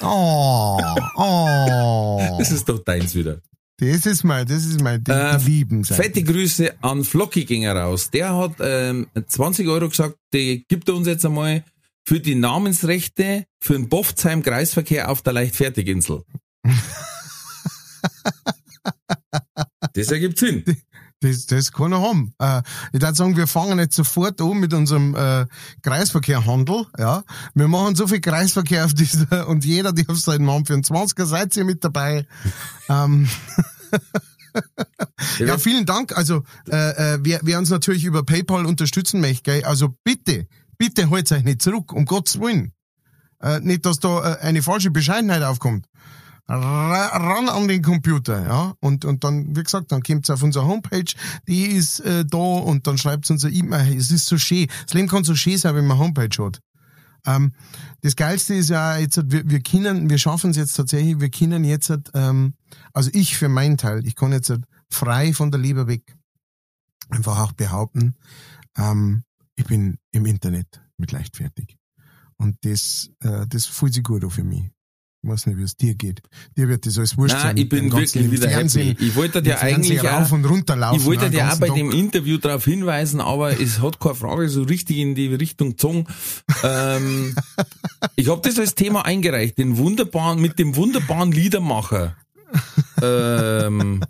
Oh, 0.00 0.78
oh. 1.16 2.36
Das 2.38 2.50
ist 2.52 2.68
doch 2.68 2.78
deins 2.84 3.14
wieder. 3.14 3.40
Das 3.80 4.06
ist 4.06 4.24
mein, 4.24 4.46
das 4.46 4.64
ist 4.64 4.80
mein, 4.80 5.04
die, 5.04 5.10
Äh, 5.12 5.36
lieben. 5.38 5.84
Fette 5.84 6.22
Grüße 6.22 6.82
an 6.82 7.04
Flocky 7.04 7.44
ging 7.44 7.62
er 7.62 7.76
raus. 7.76 8.10
Der 8.10 8.34
hat 8.36 8.56
ähm, 8.60 9.06
20 9.26 9.68
Euro 9.68 9.88
gesagt, 9.88 10.16
die 10.32 10.64
gibt 10.68 10.88
er 10.88 10.96
uns 10.96 11.06
jetzt 11.06 11.24
einmal 11.24 11.64
für 12.04 12.18
die 12.18 12.34
Namensrechte 12.34 13.44
für 13.60 13.74
den 13.74 13.88
Boftsheim 13.88 14.42
Kreisverkehr 14.42 15.10
auf 15.10 15.22
der 15.22 15.34
Leichtfertiginsel. 15.34 16.22
das 19.94 20.10
ergibt 20.10 20.38
Sinn. 20.38 20.64
Das, 21.20 21.46
das 21.46 21.72
kann 21.72 21.92
er 21.92 22.00
haben. 22.00 22.32
Äh, 22.38 22.62
ich 22.92 23.00
würde 23.00 23.14
sagen, 23.14 23.36
wir 23.36 23.48
fangen 23.48 23.78
jetzt 23.78 23.96
sofort 23.96 24.40
an 24.40 24.60
mit 24.60 24.72
unserem 24.72 25.16
äh, 25.16 25.46
Kreisverkehrhandel. 25.82 26.86
Ja, 26.96 27.24
wir 27.54 27.66
machen 27.66 27.96
so 27.96 28.06
viel 28.06 28.20
Kreisverkehr 28.20 28.84
auf 28.84 28.94
dieser 28.94 29.48
und 29.48 29.64
jeder, 29.64 29.92
der 29.92 30.08
auf 30.08 30.18
seinen 30.18 30.44
Namen 30.44 30.64
24er, 30.64 31.26
seid 31.26 31.56
ihr 31.56 31.64
mit 31.64 31.82
dabei. 31.82 32.26
ähm, 32.88 33.28
ja, 35.38 35.58
vielen 35.58 35.86
Dank. 35.86 36.16
Also 36.16 36.44
äh, 36.70 37.14
äh, 37.14 37.18
wer, 37.22 37.40
wer 37.42 37.58
uns 37.58 37.70
natürlich 37.70 38.04
über 38.04 38.22
PayPal 38.22 38.64
unterstützen 38.64 39.20
möchte, 39.20 39.42
gell? 39.42 39.64
also 39.64 39.96
bitte, 40.04 40.46
bitte 40.76 41.10
holt 41.10 41.30
euch 41.32 41.42
nicht 41.42 41.62
zurück, 41.62 41.92
um 41.92 42.04
Gottes 42.04 42.40
Willen. 42.40 42.72
Äh, 43.40 43.60
nicht, 43.60 43.86
dass 43.86 43.98
da 43.98 44.34
äh, 44.34 44.38
eine 44.40 44.62
falsche 44.62 44.90
Bescheidenheit 44.90 45.42
aufkommt. 45.42 45.86
Ra- 46.48 47.16
ran 47.16 47.48
an 47.50 47.68
den 47.68 47.82
Computer, 47.82 48.42
ja. 48.42 48.74
Und, 48.80 49.04
und 49.04 49.22
dann, 49.22 49.54
wie 49.54 49.62
gesagt, 49.62 49.92
dann 49.92 50.02
kommt's 50.02 50.30
auf 50.30 50.42
unsere 50.42 50.66
Homepage, 50.66 51.12
die 51.46 51.66
ist 51.66 52.00
äh, 52.00 52.24
da 52.24 52.38
und 52.38 52.86
dann 52.86 52.96
schreibt's 52.96 53.30
unser 53.30 53.50
E-Mail. 53.50 53.96
Es 53.96 54.10
ist 54.10 54.26
so 54.26 54.38
schön. 54.38 54.66
Das 54.84 54.94
Leben 54.94 55.08
kann 55.08 55.24
so 55.24 55.34
schön 55.34 55.58
sein, 55.58 55.74
wenn 55.74 55.86
man 55.86 55.98
Homepage 55.98 56.42
hat. 56.42 56.60
Ähm, 57.26 57.52
das 58.00 58.16
Geilste 58.16 58.54
ist 58.54 58.70
ja 58.70 58.96
jetzt, 58.96 59.20
wir, 59.30 59.48
wir 59.50 59.60
können, 59.60 60.08
wir 60.08 60.18
schaffen 60.18 60.52
es 60.52 60.56
jetzt 60.56 60.74
tatsächlich, 60.74 61.20
wir 61.20 61.30
können 61.30 61.64
jetzt, 61.64 61.92
ähm, 62.14 62.54
also 62.94 63.10
ich 63.12 63.36
für 63.36 63.48
meinen 63.50 63.76
Teil, 63.76 64.06
ich 64.06 64.14
kann 64.14 64.32
jetzt 64.32 64.52
frei 64.90 65.34
von 65.34 65.50
der 65.50 65.60
Leber 65.60 65.86
weg 65.86 66.16
einfach 67.10 67.38
auch 67.40 67.52
behaupten, 67.52 68.14
ähm, 68.76 69.24
ich 69.56 69.64
bin 69.64 69.98
im 70.12 70.24
Internet 70.24 70.80
mit 70.96 71.12
leichtfertig. 71.12 71.76
Und 72.36 72.56
das, 72.62 73.10
äh, 73.20 73.46
das 73.48 73.66
fühlt 73.66 73.92
sich 73.92 74.04
gut 74.04 74.24
an 74.24 74.30
für 74.30 74.44
mich. 74.44 74.70
Ich 75.20 75.28
weiß 75.28 75.46
nicht, 75.46 75.58
wie 75.58 75.62
es 75.62 75.76
dir 75.76 75.96
geht. 75.96 76.22
Dir 76.56 76.68
wird 76.68 76.86
das 76.86 76.96
alles 76.96 77.16
wurscht 77.16 77.34
Nein, 77.34 77.42
sein. 77.42 77.56
ich 77.56 77.68
bin 77.68 77.90
wirklich 77.92 78.30
wieder 78.30 78.48
Fernsehen, 78.48 78.88
happy. 78.90 79.06
Ich 79.08 79.16
wollte 79.16 79.42
dir 79.42 79.60
eigentlich 79.60 80.04
rauf 80.04 80.28
auch, 80.28 80.32
und 80.32 80.44
runter 80.44 80.76
laufen. 80.76 81.00
ich 81.00 81.04
wollte 81.06 81.28
dir 81.28 81.52
auch 81.52 81.58
bei 81.58 81.66
Tag. 81.66 81.76
dem 81.76 81.90
Interview 81.90 82.38
darauf 82.38 82.64
hinweisen, 82.64 83.20
aber 83.20 83.60
es 83.60 83.82
hat 83.82 83.98
keine 83.98 84.14
Frage 84.14 84.48
so 84.48 84.62
richtig 84.62 84.98
in 84.98 85.16
die 85.16 85.26
Richtung 85.34 85.70
gezogen. 85.70 86.06
ähm, 86.62 87.34
ich 88.16 88.28
habe 88.28 88.40
das 88.48 88.60
als 88.60 88.76
Thema 88.76 89.04
eingereicht, 89.04 89.58
den 89.58 89.76
wunderbaren, 89.76 90.40
mit 90.40 90.58
dem 90.60 90.76
wunderbaren 90.76 91.32
Liedermacher. 91.32 92.16
ähm, 93.02 94.04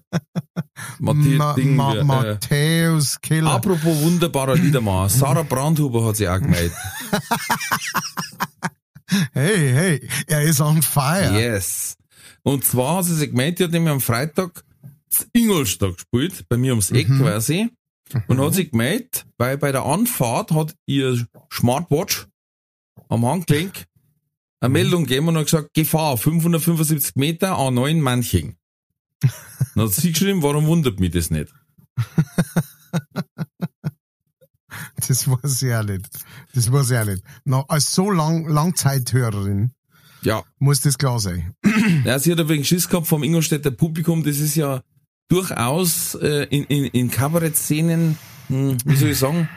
Ma 0.99 1.15
Ding, 1.55 1.75
Ma 1.75 1.95
äh, 1.97 2.05
Matthäus 2.05 3.21
Keller. 3.23 3.51
Apropos 3.53 4.01
wunderbarer 4.03 4.57
Liedermacher, 4.57 5.09
Sarah 5.09 5.43
Brandhuber 5.43 6.05
hat 6.07 6.17
sich 6.17 6.29
auch 6.29 6.39
gemeldet. 6.39 6.73
Hey, 9.33 9.73
hey, 9.73 10.09
er 10.27 10.43
ist 10.43 10.61
on 10.61 10.83
fire. 10.83 11.39
Yes. 11.39 11.97
Und 12.43 12.65
zwar 12.65 12.99
hat 12.99 13.07
sie 13.07 13.15
sich 13.15 13.31
gemeldet, 13.31 13.59
die 13.59 13.65
hat 13.65 13.73
nämlich 13.73 13.93
am 13.93 14.01
Freitag 14.01 14.65
Ingolstadt 15.33 15.95
gespielt, 15.97 16.45
bei 16.49 16.57
mir 16.57 16.73
ums 16.73 16.91
Eck 16.91 17.09
quasi. 17.09 17.71
Und 18.27 18.41
hat 18.41 18.55
sich 18.55 18.71
gemeldet, 18.71 19.27
weil 19.37 19.59
bei 19.59 19.73
der 19.73 19.85
Anfahrt 19.85 20.51
hat 20.53 20.75
ihr 20.87 21.27
Smartwatch 21.53 22.27
am 23.09 23.27
Handgelenk 23.27 23.87
eine 24.61 24.73
Meldung 24.73 25.05
gegeben 25.05 25.29
und 25.29 25.37
hat 25.37 25.45
gesagt, 25.45 25.75
Gefahr, 25.75 26.17
575 26.17 27.17
Meter, 27.17 27.59
A9 27.59 28.01
Manching. 28.01 28.57
Dann 29.75 29.85
hat 29.85 29.93
sie 29.93 30.13
geschrieben, 30.13 30.43
warum 30.43 30.67
wundert 30.67 31.01
mich 31.01 31.11
das 31.11 31.31
nicht? 31.31 31.53
Das 35.09 35.27
ich 35.63 35.75
auch 35.75 35.83
nicht. 35.85 36.09
Das 36.55 36.67
ich 36.67 36.73
auch 36.99 37.05
nicht. 37.05 37.23
Na, 37.45 37.65
als 37.69 37.95
so 37.95 38.11
lang, 38.11 38.47
Langzeithörerin 38.49 39.73
Ja. 40.23 40.43
muss 40.59 40.81
das 40.81 40.99
klar 40.99 41.21
sein. 41.21 41.55
Ja, 42.05 42.19
sie 42.19 42.33
hat 42.33 42.41
ein 42.41 42.49
wenig 42.49 42.69
Schiss 42.69 42.89
gehabt 42.89 43.07
vom 43.07 43.23
Ingolstädter 43.23 43.71
Publikum. 43.71 44.25
Das 44.25 44.39
ist 44.39 44.57
ja 44.57 44.83
durchaus 45.29 46.15
äh, 46.17 46.45
in, 46.51 46.65
in, 46.65 46.85
in 46.87 47.11
Kabarett-Szenen, 47.11 48.19
hm, 48.49 48.77
wie 48.85 48.97
soll 48.97 49.11
ich 49.11 49.19
sagen, 49.19 49.49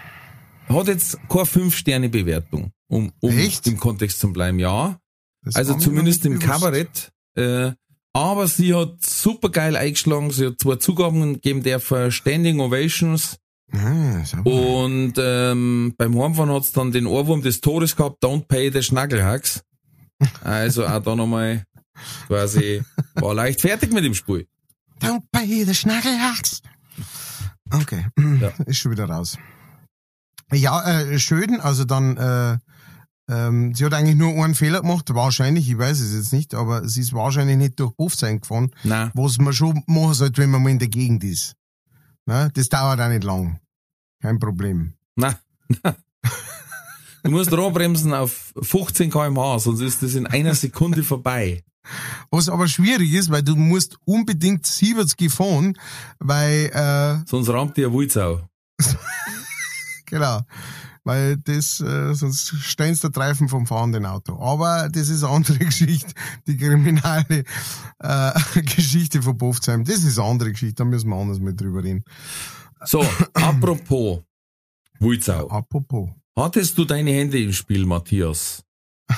hat 0.69 0.87
jetzt 0.87 1.17
keine 1.29 1.45
Fünf-Sterne-Bewertung, 1.45 2.71
um, 2.87 3.11
um 3.19 3.37
Echt? 3.37 3.65
im 3.67 3.77
Kontext 3.77 4.19
zu 4.19 4.31
bleiben. 4.31 4.59
Ja, 4.59 4.99
Das 5.43 5.55
also 5.55 5.73
war 5.73 5.79
zumindest 5.79 6.25
im 6.25 6.33
bewusst. 6.39 6.49
Kabarett. 6.51 7.11
Äh, 7.35 7.71
aber 8.13 8.47
sie 8.47 8.73
hat 8.75 9.03
super 9.03 9.49
geil 9.49 9.75
eingeschlagen. 9.77 10.31
Sie 10.31 10.45
hat 10.47 10.59
zwei 10.59 10.75
Zugaben 10.75 11.33
gegeben, 11.35 11.63
der 11.63 11.79
für 11.79 12.11
Standing 12.11 12.59
Ovations. 12.59 13.37
Ah. 13.73 14.23
Und 14.43 15.13
ähm, 15.17 15.93
beim 15.97 16.19
Heimfahren 16.21 16.51
hat's 16.51 16.71
dann 16.71 16.91
den 16.91 17.05
Ohrwurm 17.07 17.41
des 17.41 17.61
Todes 17.61 17.95
gehabt, 17.95 18.23
Don't 18.23 18.47
Pay 18.47 18.71
the 18.71 18.83
Schnaggelhacks. 18.83 19.63
Also 20.43 20.85
auch 20.85 21.01
da 21.01 21.15
nochmal 21.15 21.63
quasi, 22.27 22.83
war 23.15 23.33
leicht 23.33 23.61
fertig 23.61 23.91
mit 23.93 24.03
dem 24.03 24.13
Spiel. 24.13 24.47
Don't 24.99 25.23
pay 25.31 25.63
the 25.65 25.73
Schnaggelhacks. 25.73 26.61
Okay, 27.71 28.07
Ja. 28.39 28.49
ist 28.65 28.77
schon 28.77 28.91
wieder 28.91 29.05
raus. 29.05 29.37
Ja, 30.53 30.83
äh, 31.01 31.17
schön, 31.17 31.61
also 31.61 31.85
dann, 31.85 32.17
äh, 32.17 32.57
ähm, 33.29 33.73
sie 33.73 33.85
hat 33.85 33.93
eigentlich 33.93 34.17
nur 34.17 34.31
einen 34.43 34.55
Fehler 34.55 34.81
gemacht, 34.81 35.13
wahrscheinlich, 35.13 35.69
ich 35.69 35.77
weiß 35.77 36.01
es 36.01 36.13
jetzt 36.13 36.33
nicht, 36.33 36.53
aber 36.53 36.87
sie 36.87 36.99
ist 37.01 37.13
wahrscheinlich 37.13 37.55
nicht 37.57 37.79
durch 37.79 37.93
Bewusstsein 37.93 38.41
gefahren, 38.41 38.71
Na, 38.83 39.11
was 39.13 39.37
man 39.37 39.53
schon 39.53 39.81
machen 39.87 40.13
sollte, 40.13 40.41
wenn 40.41 40.49
man 40.51 40.61
mal 40.61 40.69
in 40.71 40.79
der 40.79 40.89
Gegend 40.89 41.23
ist. 41.23 41.55
Na, 42.31 42.47
das 42.47 42.69
dauert 42.69 43.01
auch 43.01 43.09
nicht 43.09 43.25
lang. 43.25 43.59
Kein 44.21 44.39
Problem. 44.39 44.93
na. 45.17 45.37
Du 47.23 47.29
musst 47.29 47.51
ranbremsen 47.51 48.13
auf 48.13 48.53
15 48.61 49.11
kmh, 49.11 49.59
sonst 49.59 49.81
ist 49.81 50.01
das 50.01 50.15
in 50.15 50.25
einer 50.27 50.55
Sekunde 50.55 51.03
vorbei. 51.03 51.65
Was 52.29 52.47
aber 52.47 52.69
schwierig 52.69 53.11
ist, 53.11 53.31
weil 53.31 53.43
du 53.43 53.57
musst 53.57 53.97
unbedingt 54.05 54.65
70 54.65 55.29
fahren, 55.29 55.77
weil, 56.19 56.71
äh, 56.73 57.27
Sonst 57.27 57.49
rammt 57.49 57.75
dir 57.75 57.91
Wulzau. 57.91 58.47
Genau. 60.05 60.41
Weil 61.03 61.37
das, 61.37 61.81
äh, 61.81 62.13
sonst 62.13 62.55
stehen 62.61 62.93
sie 62.93 63.01
der 63.01 63.11
Treifen 63.11 63.49
vom 63.49 63.65
fahrenden 63.65 64.05
Auto. 64.05 64.39
Aber 64.39 64.87
das 64.89 65.09
ist 65.09 65.23
eine 65.23 65.33
andere 65.33 65.57
Geschichte. 65.65 66.13
Die 66.47 66.57
kriminale 66.57 67.43
äh, 67.99 68.31
Geschichte 68.75 69.21
von 69.21 69.37
Bofzheim. 69.37 69.83
Das 69.83 70.03
ist 70.03 70.19
eine 70.19 70.27
andere 70.27 70.51
Geschichte, 70.51 70.75
da 70.75 70.85
müssen 70.85 71.09
wir 71.09 71.15
anders 71.15 71.39
mit 71.39 71.59
drüber 71.59 71.83
reden. 71.83 72.03
So, 72.83 73.03
apropos 73.33 74.21
Wulzau. 75.01 75.49
Apropos. 75.49 76.11
Hattest 76.35 76.77
du 76.77 76.85
deine 76.85 77.11
Hände 77.11 77.41
im 77.41 77.53
Spiel, 77.53 77.87
Matthias? 77.87 78.63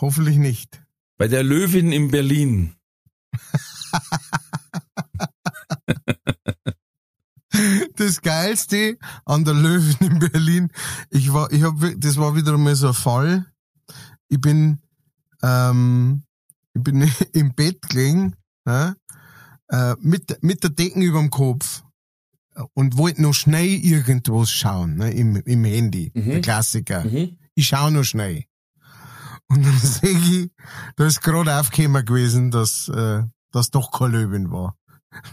Hoffentlich 0.00 0.36
nicht. 0.36 0.82
Bei 1.16 1.28
der 1.28 1.44
Löwin 1.44 1.92
in 1.92 2.10
Berlin. 2.10 2.74
Das 7.96 8.20
Geilste 8.22 8.98
an 9.24 9.44
der 9.44 9.54
Löwen 9.54 9.96
in 10.00 10.18
Berlin, 10.18 10.68
ich 11.10 11.32
war, 11.32 11.50
ich 11.52 11.62
hab, 11.62 11.80
wi- 11.80 11.96
das 11.98 12.16
war 12.16 12.34
wieder 12.36 12.56
mal 12.58 12.74
so 12.76 12.88
ein 12.88 12.94
Fall. 12.94 13.46
Ich 14.28 14.40
bin, 14.40 14.80
ähm, 15.42 16.22
ich 16.74 16.82
bin 16.82 17.10
im 17.32 17.54
Bett 17.54 17.80
gelegen, 17.82 18.34
ja, 18.66 18.94
äh, 19.68 19.94
mit, 20.00 20.42
mit 20.42 20.62
der 20.62 20.70
Decken 20.70 21.02
überm 21.02 21.30
Kopf 21.30 21.82
und 22.74 22.96
wollte 22.96 23.22
noch 23.22 23.34
schnell 23.34 23.66
irgendwas 23.66 24.50
schauen, 24.50 24.96
ne, 24.96 25.10
im, 25.12 25.36
im 25.36 25.64
Handy, 25.64 26.12
Mhm. 26.14 26.30
der 26.30 26.40
Klassiker. 26.40 27.04
Mhm. 27.04 27.36
Ich 27.54 27.66
schau 27.68 27.90
nur 27.90 28.04
schnell. 28.04 28.44
Und 29.48 29.64
dann 29.64 29.78
sehe 29.78 30.10
ich, 30.10 30.50
da 30.96 31.06
ist 31.06 31.20
gerade 31.22 31.58
aufgekommen 31.58 32.04
gewesen, 32.04 32.50
dass, 32.50 32.88
äh, 32.88 33.22
das 33.52 33.70
doch 33.70 33.90
kein 33.92 34.12
Löwen 34.12 34.50
war. 34.50 34.76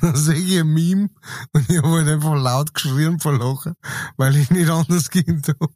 Dann 0.01 0.15
sehe 0.15 0.35
ich 0.35 0.59
ein 0.59 0.67
Meme 0.67 1.09
und 1.53 1.69
ich 1.69 1.77
habe 1.77 1.89
halt 1.89 2.07
einfach 2.07 2.35
laut 2.35 2.73
geschrien 2.73 3.19
vor 3.19 3.37
Lachen, 3.37 3.75
weil 4.17 4.35
ich 4.35 4.49
nicht 4.49 4.69
anders 4.69 5.09
gehen 5.09 5.41
hab. 5.47 5.71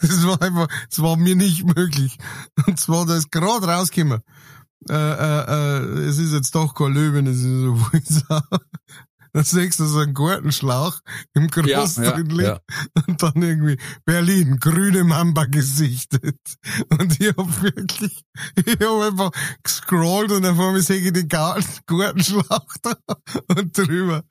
Das 0.00 0.26
war 0.26 0.40
einfach, 0.40 0.68
das 0.88 1.02
war 1.02 1.16
mir 1.16 1.36
nicht 1.36 1.64
möglich. 1.64 2.18
Und 2.66 2.78
zwar, 2.78 3.06
da 3.06 3.16
ist 3.16 3.30
gerade 3.30 3.66
rausgekommen. 3.66 4.22
Äh, 4.88 4.94
äh, 4.94 5.78
äh, 5.78 6.04
es 6.04 6.18
ist 6.18 6.32
jetzt 6.32 6.54
doch 6.54 6.74
kein 6.74 6.92
Löwen, 6.94 7.26
es 7.26 7.38
ist 7.38 7.44
so 7.44 8.38
Dann 9.36 9.44
siehst 9.44 9.80
du 9.80 9.84
so 9.84 9.98
einen 9.98 10.14
Gartenschlauch 10.14 10.98
im 11.34 11.48
Groß 11.48 11.96
Ja, 11.96 12.12
drin 12.12 12.30
liegen 12.30 12.42
ja. 12.42 12.60
und 13.06 13.22
dann 13.22 13.42
irgendwie 13.42 13.76
Berlin, 14.06 14.56
grüne 14.58 15.04
Mamba 15.04 15.44
gesichtet. 15.44 16.38
Und 16.88 17.20
ich 17.20 17.28
hab 17.36 17.62
wirklich, 17.62 18.24
ich 18.64 18.78
hab 18.80 19.02
einfach 19.02 19.30
gescrollt 19.62 20.32
und 20.32 20.46
auf 20.46 20.58
einmal 20.58 20.80
sehe 20.80 20.96
ich 20.96 21.12
den 21.12 21.28
Garten, 21.28 21.66
Gartenschlauch 21.86 22.66
da 22.80 22.96
und 23.54 23.76
drüber. 23.76 24.24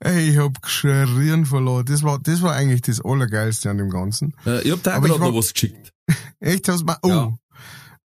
Ey, 0.00 0.30
ich 0.30 0.38
hab 0.38 0.60
geschrien 0.60 1.46
verloren. 1.46 1.84
Das 1.84 2.02
war, 2.02 2.18
das 2.18 2.42
war 2.42 2.54
eigentlich 2.54 2.82
das 2.82 3.00
Allergeilste 3.04 3.70
an 3.70 3.78
dem 3.78 3.90
Ganzen. 3.90 4.34
Äh, 4.44 4.62
ich 4.62 4.72
hab 4.72 4.78
ich 4.78 4.82
gerade 4.82 5.08
noch 5.08 5.32
was 5.32 5.54
geschickt. 5.54 5.92
Echt, 6.40 6.68
hast 6.68 6.80
du 6.80 6.86
mal, 6.86 6.98
oh. 7.02 7.34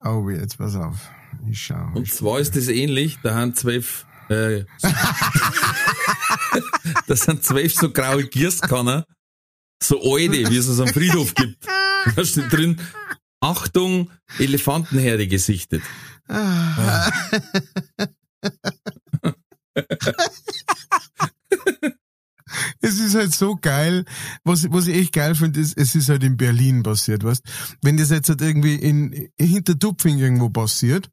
Oh, 0.06 0.30
jetzt 0.30 0.60
pass 0.60 0.76
auf. 0.76 1.10
Ich 1.50 1.60
schau. 1.60 1.89
Und 1.96 2.08
zwar 2.13 2.39
ist 2.39 2.56
das 2.56 2.68
ähnlich, 2.68 3.18
da 3.24 3.34
haben 3.34 3.56
zwölf, 3.56 4.06
äh, 4.30 4.65
das 7.08 7.22
sind 7.22 7.44
zwölf 7.44 7.74
so 7.74 7.92
graue 7.92 8.26
Gierskanner, 8.26 9.06
so 9.82 10.02
alte, 10.02 10.50
wie 10.50 10.58
es 10.58 10.68
es 10.68 10.80
am 10.80 10.88
Friedhof 10.88 11.34
gibt. 11.36 11.65
Da 12.15 12.26
steht 12.26 12.52
drin, 12.52 12.80
Achtung, 13.42 14.10
Elefantenherde 14.38 15.28
gesichtet. 15.28 15.84
Es 22.82 23.00
ist 23.00 23.15
halt 23.15 23.34
so 23.34 23.56
geil. 23.56 24.06
Was, 24.44 24.72
was 24.72 24.88
ich 24.88 24.96
echt 24.96 25.13
geil 25.13 25.36
finde, 25.36 25.60
ist, 25.60 25.78
es 25.78 25.96
ist 25.96 26.10
halt 26.10 26.24
in 26.24 26.38
Berlin 26.38 26.84
passiert, 26.84 27.24
weißt 27.24 27.44
Wenn 27.82 27.98
das 27.98 28.10
jetzt 28.10 28.30
halt 28.30 28.42
irgendwie 28.42 28.76
in, 28.76 29.30
hinter 29.39 29.78
Tupfing 29.78 30.18
irgendwo 30.18 30.50
passiert, 30.50 31.10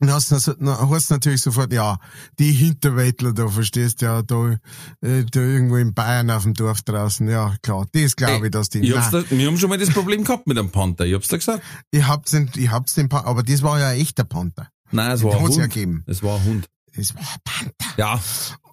dann 0.00 0.10
hast 0.10 0.30
du 0.30 1.14
natürlich 1.14 1.40
sofort, 1.42 1.72
ja, 1.72 1.98
die 2.38 2.52
Hinterwäldler 2.52 3.32
da, 3.32 3.48
verstehst 3.48 4.02
du, 4.02 4.06
ja, 4.06 4.22
da, 4.22 4.58
äh, 5.00 5.24
da 5.24 5.40
irgendwo 5.40 5.76
in 5.76 5.94
Bayern 5.94 6.30
auf 6.30 6.42
dem 6.42 6.54
Dorf 6.54 6.82
draußen, 6.82 7.28
ja, 7.28 7.54
klar, 7.62 7.86
das 7.92 8.16
glaube 8.16 8.46
ich, 8.46 8.50
dass 8.50 8.68
die, 8.68 8.80
Ich 8.80 8.96
hab's 8.96 9.10
da, 9.10 9.24
wir 9.30 9.46
haben 9.46 9.56
schon 9.58 9.68
mal 9.70 9.78
das 9.78 9.90
Problem 9.90 10.24
gehabt 10.24 10.46
mit 10.46 10.58
einem 10.58 10.70
Panther, 10.70 11.06
ich 11.06 11.14
hab's 11.14 11.28
da 11.28 11.36
gesagt. 11.36 11.62
ihr 11.92 12.06
habt's 12.08 12.32
den, 12.32 12.50
ihr 12.56 12.70
habt's 12.70 12.94
den, 12.94 13.08
Pa- 13.08 13.24
aber 13.24 13.42
das 13.42 13.62
war 13.62 13.78
ja 13.78 13.88
ein 13.90 14.00
echter 14.00 14.24
Panther. 14.24 14.68
Nein, 14.90 15.10
es 15.12 15.22
war 15.22 15.32
ein 15.36 15.42
Hat's 15.44 15.56
ja 15.56 15.62
Hund. 15.62 15.72
gegeben. 15.72 16.04
Es 16.06 16.22
war 16.22 16.38
ein 16.38 16.44
Hund. 16.44 16.68
Es 16.92 17.14
war 17.14 17.22
ein 17.22 17.40
Panther. 17.44 17.94
Ja, 17.96 18.20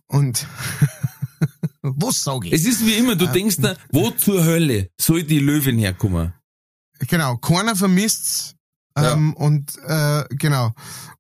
Und, 0.08 0.46
was 1.82 2.24
sag 2.24 2.46
ich? 2.46 2.54
es 2.54 2.66
ist 2.66 2.86
wie 2.86 2.94
immer, 2.96 3.16
du 3.16 3.28
denkst 3.28 3.58
da, 3.60 3.76
wo 3.92 4.12
zur 4.12 4.44
Hölle 4.44 4.90
soll 5.00 5.24
die 5.24 5.40
Löwin 5.40 5.80
herkommen? 5.80 6.34
Genau, 7.08 7.38
keiner 7.38 7.76
vermisst's. 7.76 8.56
Ja. 8.98 9.14
Ähm, 9.14 9.34
und 9.34 9.78
äh, 9.86 10.24
genau. 10.30 10.74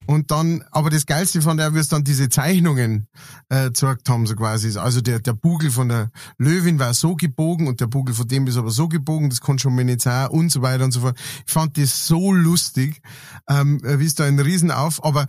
Und 0.07 0.31
dann, 0.31 0.63
aber 0.71 0.89
das 0.89 1.05
Geilste 1.05 1.41
fand 1.41 1.61
er, 1.61 1.73
wie 1.73 1.79
es 1.79 1.87
dann 1.87 2.03
diese 2.03 2.27
Zeichnungen 2.27 3.07
äh, 3.49 3.65
gezeigt 3.65 4.09
haben, 4.09 4.25
so 4.25 4.35
quasi. 4.35 4.77
Also 4.77 4.99
der, 4.99 5.19
der 5.19 5.33
Bugel 5.33 5.71
von 5.71 5.87
der 5.87 6.11
Löwin 6.37 6.79
war 6.79 6.93
so 6.93 7.15
gebogen 7.15 7.67
und 7.67 7.79
der 7.79 7.87
Bugel 7.87 8.13
von 8.13 8.27
dem 8.27 8.47
ist 8.47 8.57
aber 8.57 8.71
so 8.71 8.89
gebogen, 8.89 9.29
das 9.29 9.41
kann 9.41 9.59
schon 9.59 9.75
mal 9.75 9.85
nicht 9.85 10.01
sein 10.01 10.27
und 10.27 10.51
so 10.51 10.61
weiter 10.61 10.83
und 10.83 10.91
so 10.91 11.01
fort. 11.01 11.17
Ich 11.45 11.53
fand 11.53 11.77
das 11.77 12.07
so 12.07 12.33
lustig, 12.33 13.01
ähm, 13.47 13.79
wie 13.83 14.05
es 14.05 14.15
da 14.15 14.25
ein 14.25 14.39
Riesen 14.39 14.71
auf, 14.71 15.03
aber 15.05 15.27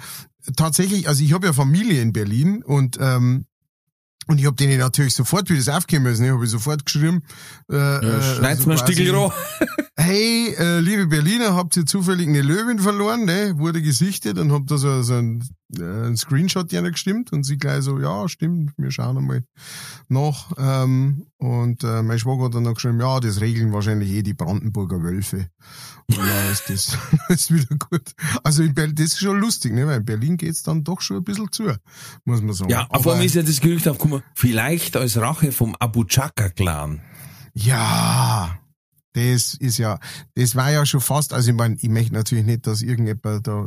tatsächlich, 0.56 1.08
also 1.08 1.22
ich 1.22 1.32
habe 1.32 1.46
ja 1.46 1.52
Familie 1.52 2.00
in 2.00 2.12
Berlin 2.12 2.62
und 2.64 2.98
ähm, 3.00 3.46
und 4.28 4.38
ich 4.38 4.46
habe 4.46 4.56
denen 4.56 4.78
natürlich 4.78 5.14
sofort, 5.14 5.50
wie 5.50 5.56
das 5.56 5.68
aufgekommen 5.68 6.12
ist, 6.12 6.20
ne, 6.20 6.32
habe 6.32 6.44
ich 6.44 6.50
sofort 6.50 6.84
geschrieben. 6.86 7.22
Äh, 7.70 7.76
äh, 7.76 8.36
Schneid's 8.36 8.62
so 8.62 8.68
mir 8.68 8.74
ein 8.74 8.78
quasi- 8.80 8.92
Stickel 8.92 9.14
roh. 9.14 9.32
Hey, 9.94 10.54
äh, 10.58 10.80
liebe 10.80 11.06
Berliner, 11.06 11.54
habt 11.54 11.76
ihr 11.76 11.84
zufällig 11.86 12.26
eine 12.26 12.40
Löwin 12.42 12.78
verloren? 12.78 13.24
Ne? 13.26 13.54
Wurde 13.58 13.82
gesichtet 13.82 14.38
und 14.38 14.50
hab 14.50 14.66
da 14.66 14.78
so, 14.78 15.02
so 15.02 15.14
ein, 15.14 15.40
äh, 15.42 15.44
ein 15.78 16.16
Screenshot 16.16 16.70
jener 16.72 16.90
gestimmt 16.90 17.32
und 17.32 17.44
sie 17.44 17.56
gleich 17.56 17.82
so, 17.82 17.98
ja, 17.98 18.28
stimmt, 18.28 18.72
wir 18.76 18.90
schauen 18.90 19.16
einmal 19.16 19.44
nach. 20.08 20.52
Ähm, 20.58 21.26
und 21.38 21.82
äh, 21.84 22.02
mein 22.02 22.18
Schwager 22.18 22.44
hat 22.44 22.54
dann 22.54 22.64
noch 22.64 22.74
geschrieben, 22.74 23.00
ja, 23.00 23.20
das 23.20 23.40
regeln 23.40 23.72
wahrscheinlich 23.72 24.10
eh 24.10 24.22
die 24.22 24.34
Brandenburger 24.34 25.02
Wölfe. 25.02 25.48
Und 26.08 26.18
dann 26.18 26.52
ist 26.52 26.68
das 26.68 26.98
ist 27.28 27.52
wieder 27.52 27.76
gut. 27.76 28.12
Also 28.44 28.62
in 28.62 28.74
Berlin, 28.74 28.94
das 28.96 29.06
ist 29.06 29.18
schon 29.18 29.40
lustig, 29.40 29.72
ne? 29.72 29.86
weil 29.86 29.98
in 29.98 30.04
Berlin 30.04 30.36
geht's 30.36 30.62
dann 30.62 30.84
doch 30.84 31.00
schon 31.00 31.18
ein 31.18 31.24
bisschen 31.24 31.50
zu, 31.50 31.74
muss 32.24 32.42
man 32.42 32.52
sagen. 32.54 32.70
Ja, 32.70 32.86
auf 32.88 33.06
einmal 33.06 33.24
ist 33.24 33.34
ja 33.34 33.42
das 33.42 33.60
Gerücht 33.60 33.88
aufgekommen, 33.88 34.22
vielleicht 34.34 34.96
als 34.96 35.16
Rache 35.16 35.52
vom 35.52 35.74
Abu 35.78 36.04
Chaka-Clan. 36.04 37.00
ja, 37.54 38.61
Das 39.14 39.54
ist 39.54 39.78
ja, 39.78 39.98
das 40.34 40.56
war 40.56 40.70
ja 40.70 40.86
schon 40.86 41.00
fast, 41.00 41.32
also 41.32 41.50
ich 41.50 41.56
meine, 41.56 41.76
ich 41.80 41.88
möchte 41.88 42.14
natürlich 42.14 42.46
nicht, 42.46 42.66
dass 42.66 42.82
irgendjemand 42.82 43.46
da 43.46 43.66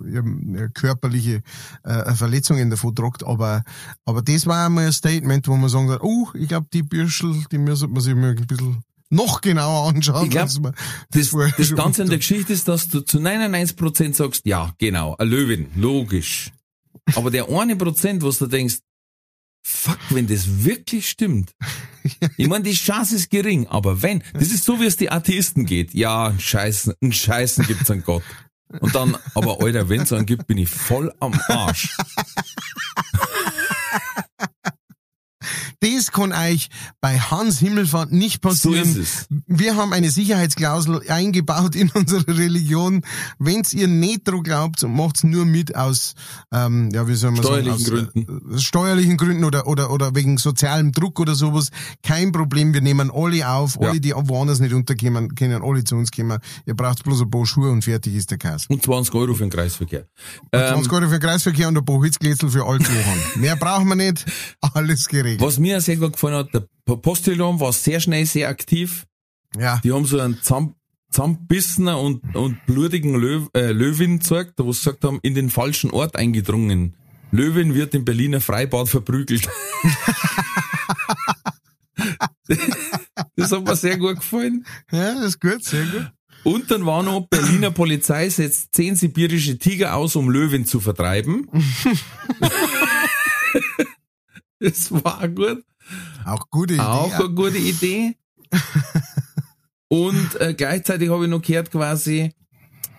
körperliche 0.74 1.42
äh, 1.84 2.14
Verletzungen 2.16 2.70
davon 2.70 2.96
tragt, 2.96 3.24
aber, 3.24 3.64
aber 4.06 4.22
das 4.22 4.48
war 4.48 4.66
einmal 4.66 4.88
ein 4.88 4.94
Statement, 4.94 5.48
wo 5.48 5.56
man 5.56 5.70
sagen 5.70 5.88
kann, 5.88 6.00
oh, 6.02 6.30
ich 6.34 6.48
glaube, 6.48 6.68
die 6.74 6.84
Bürschel, 6.84 7.44
die 7.52 7.58
müsste 7.60 7.88
man 7.88 8.02
sich 8.02 8.16
mal 8.16 8.36
ein 8.36 8.48
bisschen 8.48 8.84
noch 9.10 9.42
genauer 9.42 9.90
anschauen. 9.90 10.26
Ich 10.26 10.32
glaub, 10.32 10.48
Das, 11.12 11.32
das 11.32 11.68
schon 11.68 11.78
Ganze 11.78 12.02
an 12.02 12.10
der. 12.10 12.18
Geschichte 12.18 12.54
ist, 12.54 12.68
dass 12.68 12.88
du 12.88 13.02
zu 13.02 13.20
99% 13.20 14.14
sagst, 14.14 14.42
ja, 14.46 14.74
genau, 14.78 15.16
ein 15.18 15.28
Löwin, 15.28 15.68
logisch. 15.76 16.52
Aber 17.16 17.30
der 17.30 17.50
eine 17.50 17.76
Prozent, 17.76 18.24
was 18.24 18.40
du 18.40 18.48
denkst, 18.48 18.80
fuck, 19.66 19.98
wenn 20.12 20.28
das 20.28 20.64
wirklich 20.64 21.10
stimmt. 21.10 21.52
Ich 22.38 22.48
meine, 22.48 22.64
die 22.64 22.74
Chance 22.74 23.16
ist 23.16 23.32
gering, 23.32 23.66
aber 23.66 24.04
wenn, 24.04 24.22
das 24.34 24.50
ist 24.50 24.64
so, 24.64 24.80
wie 24.80 24.86
es 24.86 24.96
die 24.96 25.10
Atheisten 25.10 25.66
geht. 25.66 25.96
Ja, 25.96 26.28
ein 26.28 26.40
Scheißen, 26.40 26.94
ein 27.02 27.12
Scheißen 27.12 27.66
gibt's 27.66 27.90
an 27.90 28.04
Gott. 28.04 28.22
Und 28.80 28.94
dann, 28.94 29.18
aber 29.34 29.60
Alter, 29.60 29.90
wenn's 29.90 30.14
einen 30.14 30.28
gibt, 30.28 30.46
bin 30.46 30.60
ich 30.60 30.70
voll 30.70 31.12
am 31.20 31.34
Arsch. 31.48 31.98
Das 35.80 36.12
kann 36.12 36.32
euch 36.34 36.70
bei 37.02 37.20
Hans 37.20 37.60
Himmelfahrt 37.60 38.12
nicht 38.12 38.42
So 38.44 38.50
passieren. 38.50 38.90
ist 38.90 38.98
es. 38.98 39.28
Wir 39.48 39.76
haben 39.76 39.94
eine 39.94 40.10
Sicherheitsklausel 40.10 41.02
eingebaut 41.10 41.76
in 41.76 41.90
unsere 41.92 42.28
Religion. 42.28 43.02
Wenn's 43.40 43.74
ihr 43.74 43.88
nicht 43.88 44.28
dran 44.28 44.44
glaubt 44.44 44.84
und 44.84 44.94
macht's 44.96 45.24
nur 45.24 45.46
mit 45.46 45.76
aus, 45.76 46.14
ähm, 46.54 46.90
ja, 46.94 47.08
wie 47.08 47.16
soll 47.16 47.32
man 47.32 47.44
Steuerlichen 47.44 47.80
sagen, 47.80 47.98
aus, 48.08 48.14
Gründen. 48.14 48.56
Äh, 48.56 48.60
steuerlichen 48.60 49.18
Gründen 49.18 49.44
oder, 49.44 49.68
oder, 49.68 49.92
oder 49.92 50.16
wegen 50.16 50.38
sozialem 50.38 50.92
Druck 50.92 51.20
oder 51.20 51.36
sowas. 51.36 51.70
Kein 52.04 52.32
Problem. 52.32 52.74
Wir 52.74 52.82
nehmen 52.82 53.12
alle 53.14 53.48
auf. 53.50 53.78
Ja. 53.82 53.90
Alle, 53.90 54.00
die 54.00 54.14
woanders 54.16 54.60
nicht 54.60 54.74
unterkommen, 54.74 55.36
können 55.36 55.62
alle 55.64 55.84
zu 55.84 55.96
uns 55.96 56.12
kommen. 56.12 56.40
Ihr 56.66 56.76
braucht 56.76 57.04
bloß 57.04 57.22
ein 57.22 57.30
paar 57.30 57.46
Schuhe 57.46 57.70
und 57.70 57.84
fertig 57.84 58.16
ist 58.16 58.32
der 58.32 58.38
Kass. 58.38 58.66
Und 58.68 58.84
20 58.84 59.14
Euro 59.16 59.34
für 59.34 59.44
den 59.44 59.50
Kreisverkehr. 59.50 60.06
20 60.54 60.92
Ähm, 60.92 60.98
Euro 60.98 61.06
für 61.10 61.20
den 61.20 61.22
Kreisverkehr 61.22 61.68
und 61.68 61.78
ein 61.78 61.86
paar 61.86 61.98
Holzgläsel 61.98 62.50
für 62.50 62.66
alle 62.66 62.80
haben. 62.84 63.42
Mehr 63.42 63.56
brauchen 63.56 63.88
wir 63.90 63.96
nicht. 63.96 64.26
Alles 64.62 65.08
geregelt. 65.08 65.42
was 65.42 65.58
mir 65.66 65.82
sehr 65.82 65.98
gut 65.98 66.14
gefallen 66.14 66.36
hat, 66.36 66.54
der 66.54 66.68
Postillon 66.96 67.60
war 67.60 67.74
sehr 67.74 68.00
schnell, 68.00 68.26
sehr 68.28 68.50
aktiv. 68.50 69.06
Ja. 69.58 69.82
Die 69.84 69.92
haben 69.92 70.06
so 70.06 70.20
einen 70.20 70.40
zusammen- 70.42 70.76
zusammenbissenen 71.10 71.96
und, 71.96 72.36
und 72.36 72.64
blutigen 72.68 73.16
Löw, 73.16 73.50
äh, 73.56 73.72
Löwin 73.72 74.20
gezeigt, 74.20 74.54
wo 74.58 74.72
sie 74.72 74.80
gesagt 74.82 75.04
haben, 75.04 75.20
in 75.24 75.34
den 75.34 75.50
falschen 75.50 75.90
Ort 75.92 76.16
eingedrungen. 76.16 76.96
Löwin 77.32 77.74
wird 77.74 77.96
im 77.96 78.06
Berliner 78.06 78.42
Freibad 78.42 78.90
verprügelt. 78.90 79.50
das 83.36 83.52
hat 83.52 83.66
mir 83.66 83.76
sehr 83.76 83.98
gut 83.98 84.18
gefallen. 84.18 84.66
Ja, 84.92 85.16
das 85.16 85.26
ist 85.26 85.42
gut, 85.42 85.64
sehr 85.64 85.86
gut. 85.86 86.12
Und 86.44 86.70
dann 86.70 86.86
war 86.86 87.02
noch, 87.02 87.28
Berliner 87.28 87.72
Polizei 87.72 88.30
setzt 88.30 88.76
zehn 88.76 88.96
sibirische 88.96 89.58
Tiger 89.58 89.96
aus, 89.96 90.16
um 90.16 90.30
Löwen 90.30 90.66
zu 90.66 90.80
vertreiben. 90.80 91.50
das 94.66 94.92
war 94.92 95.28
gut. 95.28 95.64
Auch 96.26 96.50
gute 96.50 96.74
Idee. 96.74 96.84
Auch 96.84 97.14
eine 97.14 97.30
gute 97.30 97.58
Idee. 97.58 98.16
Und 99.88 100.42
äh, 100.42 100.54
gleichzeitig 100.54 101.10
habe 101.10 101.26
ich 101.26 101.30
noch 101.30 101.42
gehört 101.42 101.72
quasi, 101.72 102.34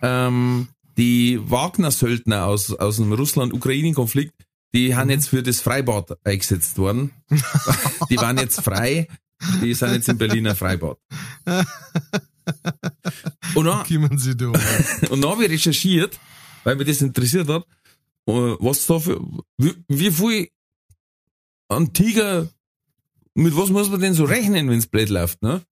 ähm, 0.03 0.69
die 0.97 1.39
Wagner-Söldner 1.43 2.47
aus, 2.47 2.73
aus 2.73 2.97
dem 2.97 3.13
Russland-Ukraine-Konflikt, 3.13 4.35
die 4.75 4.95
haben 4.95 5.11
jetzt 5.11 5.29
für 5.29 5.43
das 5.43 5.61
Freibad 5.61 6.17
eingesetzt 6.25 6.79
worden. 6.79 7.11
die 8.11 8.17
waren 8.17 8.39
jetzt 8.39 8.61
frei, 8.61 9.09
die 9.63 9.75
sind 9.75 9.93
jetzt 9.93 10.09
im 10.09 10.19
Berliner 10.19 10.55
Freibad. 10.55 10.99
Und 13.55 13.65
dann, 13.65 13.81
und 15.11 15.21
dann 15.21 15.31
habe 15.31 15.45
ich 15.47 15.51
recherchiert, 15.51 16.21
weil 16.63 16.77
mich 16.77 16.87
das 16.87 17.03
interessiert 17.03 17.49
hat, 17.49 17.65
äh, 18.29 18.33
was 18.61 18.87
da 18.87 19.01
für, 19.01 19.21
wie, 19.59 19.75
wie 19.89 20.11
viel 20.13 20.49
an 21.69 21.93
Tiger, 21.93 22.49
mit 23.35 23.57
was 23.57 23.71
muss 23.71 23.91
man 23.91 24.01
denn 24.01 24.15
so 24.15 24.25
rechnen, 24.25 24.71
wenn's 24.71 24.87
blöd 24.87 25.09
läuft, 25.09 25.43
ne? 25.43 25.63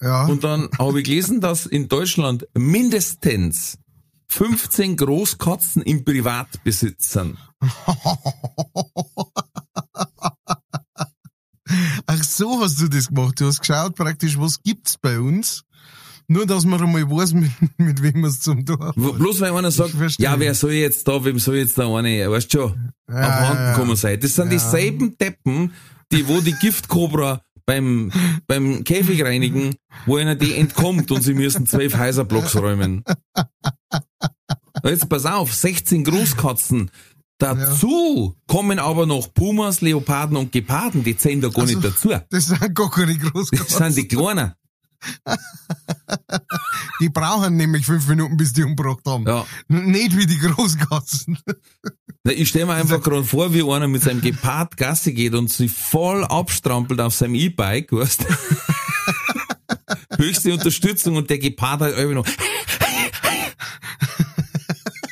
Ja. 0.00 0.26
Und 0.26 0.42
dann 0.42 0.68
habe 0.78 0.98
ich 0.98 1.04
gelesen, 1.04 1.40
dass 1.40 1.66
in 1.66 1.88
Deutschland 1.88 2.46
mindestens 2.54 3.78
15 4.28 4.96
Großkatzen 4.96 5.82
im 5.82 6.04
Privatbesitz 6.04 7.10
sind. 7.12 7.38
Ach 12.06 12.24
so 12.24 12.60
hast 12.60 12.80
du 12.80 12.88
das 12.88 13.08
gemacht. 13.08 13.40
Du 13.40 13.46
hast 13.46 13.60
geschaut 13.60 13.94
praktisch, 13.94 14.38
was 14.38 14.62
gibt's 14.62 14.98
bei 14.98 15.20
uns. 15.20 15.62
Nur, 16.28 16.46
dass 16.46 16.64
man 16.64 16.80
einmal 16.82 17.08
weiß, 17.10 17.32
mit, 17.34 17.50
mit 17.78 18.02
wem 18.02 18.20
man 18.22 18.30
es 18.30 18.40
zum 18.40 18.64
Tor 18.64 18.78
hat. 18.88 18.94
Bloß 18.96 19.40
weil 19.40 19.52
einer 19.52 19.70
sagt, 19.70 19.94
ja, 20.18 20.38
wer 20.38 20.54
soll 20.54 20.72
jetzt 20.72 21.06
da, 21.08 21.24
wem 21.24 21.38
soll 21.38 21.56
jetzt 21.56 21.78
da 21.78 21.94
eine, 21.94 22.30
weißt 22.30 22.52
du 22.54 22.58
schon, 22.58 22.92
Ja, 23.08 23.14
abhanden 23.16 23.62
ja, 23.64 23.70
ja. 23.72 23.78
kommen 23.78 23.96
sein. 23.96 24.18
Das 24.20 24.34
sind 24.34 24.50
dieselben 24.50 25.16
Deppen, 25.18 25.72
die, 26.12 26.26
wo 26.28 26.40
die 26.40 26.52
Giftkobra 26.54 27.42
beim, 27.64 28.10
beim 28.46 28.84
Käfig 28.84 29.22
reinigen, 29.24 29.74
wo 30.06 30.16
einer 30.16 30.34
die 30.34 30.54
entkommt 30.56 31.10
und 31.10 31.22
sie 31.22 31.34
müssen 31.34 31.66
zwölf 31.66 31.96
Häuserblocks 31.96 32.56
räumen. 32.56 33.04
Jetzt 34.84 35.08
pass 35.08 35.26
auf, 35.26 35.52
16 35.54 36.04
Großkatzen. 36.04 36.90
Dazu 37.38 38.36
kommen 38.46 38.78
aber 38.78 39.06
noch 39.06 39.32
Pumas, 39.34 39.80
Leoparden 39.80 40.36
und 40.36 40.52
Geparden, 40.52 41.02
die 41.02 41.16
zählen 41.16 41.40
da 41.40 41.48
gar 41.48 41.66
nicht 41.66 41.82
dazu. 41.84 42.10
Das 42.30 42.46
sind 42.46 42.74
gar 42.74 42.90
keine 42.90 43.18
Das 43.18 43.30
Großkatzen. 43.32 43.92
sind 43.92 43.96
die 43.96 44.08
Kleinen. 44.16 44.52
Die 47.00 47.08
brauchen 47.08 47.56
nämlich 47.56 47.84
fünf 47.86 48.06
Minuten, 48.08 48.36
bis 48.36 48.52
die 48.52 48.62
umgebracht 48.62 49.00
haben. 49.06 49.26
Ja. 49.26 49.44
Nicht 49.68 50.16
wie 50.16 50.26
die 50.26 50.38
Großkatzen. 50.38 51.38
Na, 52.24 52.32
Ich 52.32 52.48
stelle 52.48 52.66
mir 52.66 52.74
einfach 52.74 53.02
gerade 53.02 53.24
vor, 53.24 53.52
wie 53.52 53.68
einer 53.68 53.88
mit 53.88 54.02
seinem 54.02 54.20
Gepard 54.20 54.76
Gasse 54.76 55.12
geht 55.12 55.34
und 55.34 55.50
sich 55.50 55.72
voll 55.72 56.24
abstrampelt 56.24 57.00
auf 57.00 57.14
seinem 57.14 57.34
E-Bike, 57.34 57.92
weißt 57.92 58.24
Höchste 60.16 60.52
Unterstützung 60.52 61.16
und 61.16 61.28
der 61.30 61.38
Gepard 61.38 61.80
halt 61.80 61.96
einfach 61.96 62.14
noch. 62.14 62.26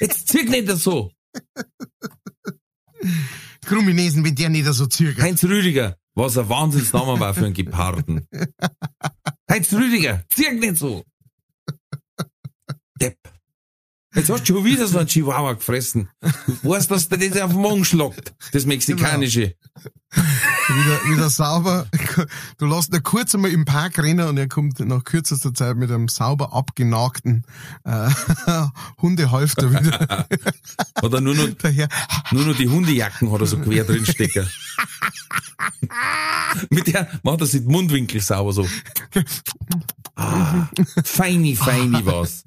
Jetzt 0.01 0.29
zirk 0.29 0.49
nicht 0.49 0.69
so. 0.69 1.11
Kruminesen, 3.67 4.25
wenn 4.25 4.35
der 4.35 4.49
nicht 4.49 4.67
so 4.67 4.87
zirkelt. 4.87 5.21
Heinz 5.21 5.43
Rüdiger, 5.45 5.97
was 6.15 6.39
ein 6.39 6.49
Wahnsinnsname 6.49 7.19
war 7.19 7.35
für 7.35 7.47
einen 7.47 7.55
Geparden. 7.55 8.27
Heinz 9.51 9.73
Rüdiger, 9.73 10.23
zirk 10.29 10.61
nicht 10.61 10.77
so. 10.77 11.05
Depp. 13.01 13.17
Jetzt 14.15 14.29
hast 14.29 14.49
du 14.49 14.55
schon 14.55 14.65
wieder 14.65 14.89
so 14.89 14.99
einen 14.99 15.07
Chihuahua 15.07 15.53
gefressen. 15.53 16.09
Du 16.63 16.71
weißt, 16.71 16.91
dass 16.91 17.09
der 17.09 17.19
das 17.19 17.41
auf 17.41 17.53
den 17.53 17.61
Magen 17.61 17.85
schlagt. 17.85 18.35
Das 18.53 18.67
Mexikanische. 18.67 19.55
wieder, 20.13 21.01
wieder 21.09 21.31
sauber. 21.31 21.87
Du 22.59 22.67
lässt 22.67 22.93
ihn 22.93 23.03
kurz 23.05 23.37
einmal 23.37 23.53
im 23.53 23.65
Park 23.65 23.99
rennen 23.99 24.29
und 24.29 24.37
er 24.37 24.49
kommt 24.49 24.81
nach 24.81 25.05
kürzester 25.05 25.55
Zeit 25.55 25.77
mit 25.77 25.93
einem 25.93 26.09
sauber 26.09 26.53
abgenagten 26.53 27.45
äh, 27.85 28.11
Hundehalfter 29.01 29.71
wieder 29.71 30.27
Oder 31.03 31.21
nur 31.21 31.37
noch 31.37 31.49
daher. 31.59 31.89
Nur 32.33 32.47
noch 32.47 32.57
die 32.57 32.69
Hundejacken 32.69 33.31
hat 33.31 33.41
er 33.41 33.47
so 33.47 33.59
quer 33.59 33.85
drin 33.85 34.07
stecken. 34.07 34.51
Mit 36.71 36.89
der 36.89 37.07
macht 37.23 37.41
er 37.41 37.47
sich 37.47 37.63
den 37.63 37.71
Mundwinkel 37.71 38.21
sauber 38.21 38.53
so. 38.53 38.69
Ah, 40.17 40.69
feini, 41.05 41.55
feini 41.57 42.05
was. 42.05 42.45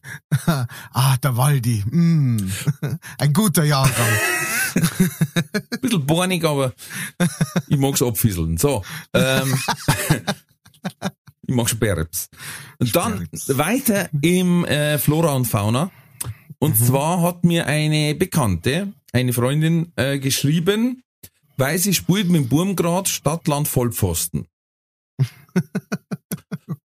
Ah, 0.91 1.17
der 1.17 1.35
Waldi. 1.53 1.83
Mm. 1.85 2.51
Ein 3.19 3.33
guter 3.33 3.63
Jahrgang. 3.63 4.17
Bisschen 5.81 6.05
bornig, 6.05 6.43
aber 6.43 6.73
ich 7.67 7.77
mag's 7.77 8.01
abfisseln. 8.01 8.57
So, 8.57 8.83
ähm, 9.13 9.53
ich 11.47 11.53
mag's 11.53 11.71
Sperrips. 11.71 12.29
Und 12.79 12.95
dann 12.95 13.27
weiter 13.47 14.09
im 14.21 14.65
äh, 14.65 14.97
Flora 14.97 15.33
und 15.33 15.45
Fauna. 15.45 15.91
Und 16.57 16.77
zwar 16.77 17.21
hat 17.21 17.43
mir 17.43 17.67
eine 17.67 18.15
Bekannte, 18.15 18.93
eine 19.11 19.33
Freundin, 19.33 19.91
äh, 19.95 20.17
geschrieben, 20.17 21.03
weil 21.57 21.77
sie 21.77 21.93
spielt 21.93 22.29
mit 22.29 22.43
dem 22.43 22.49
Burm 22.49 22.75
grad 22.75 23.09
Stadt, 23.09 23.47
Land, 23.47 23.67
Vollpfosten. 23.67 24.47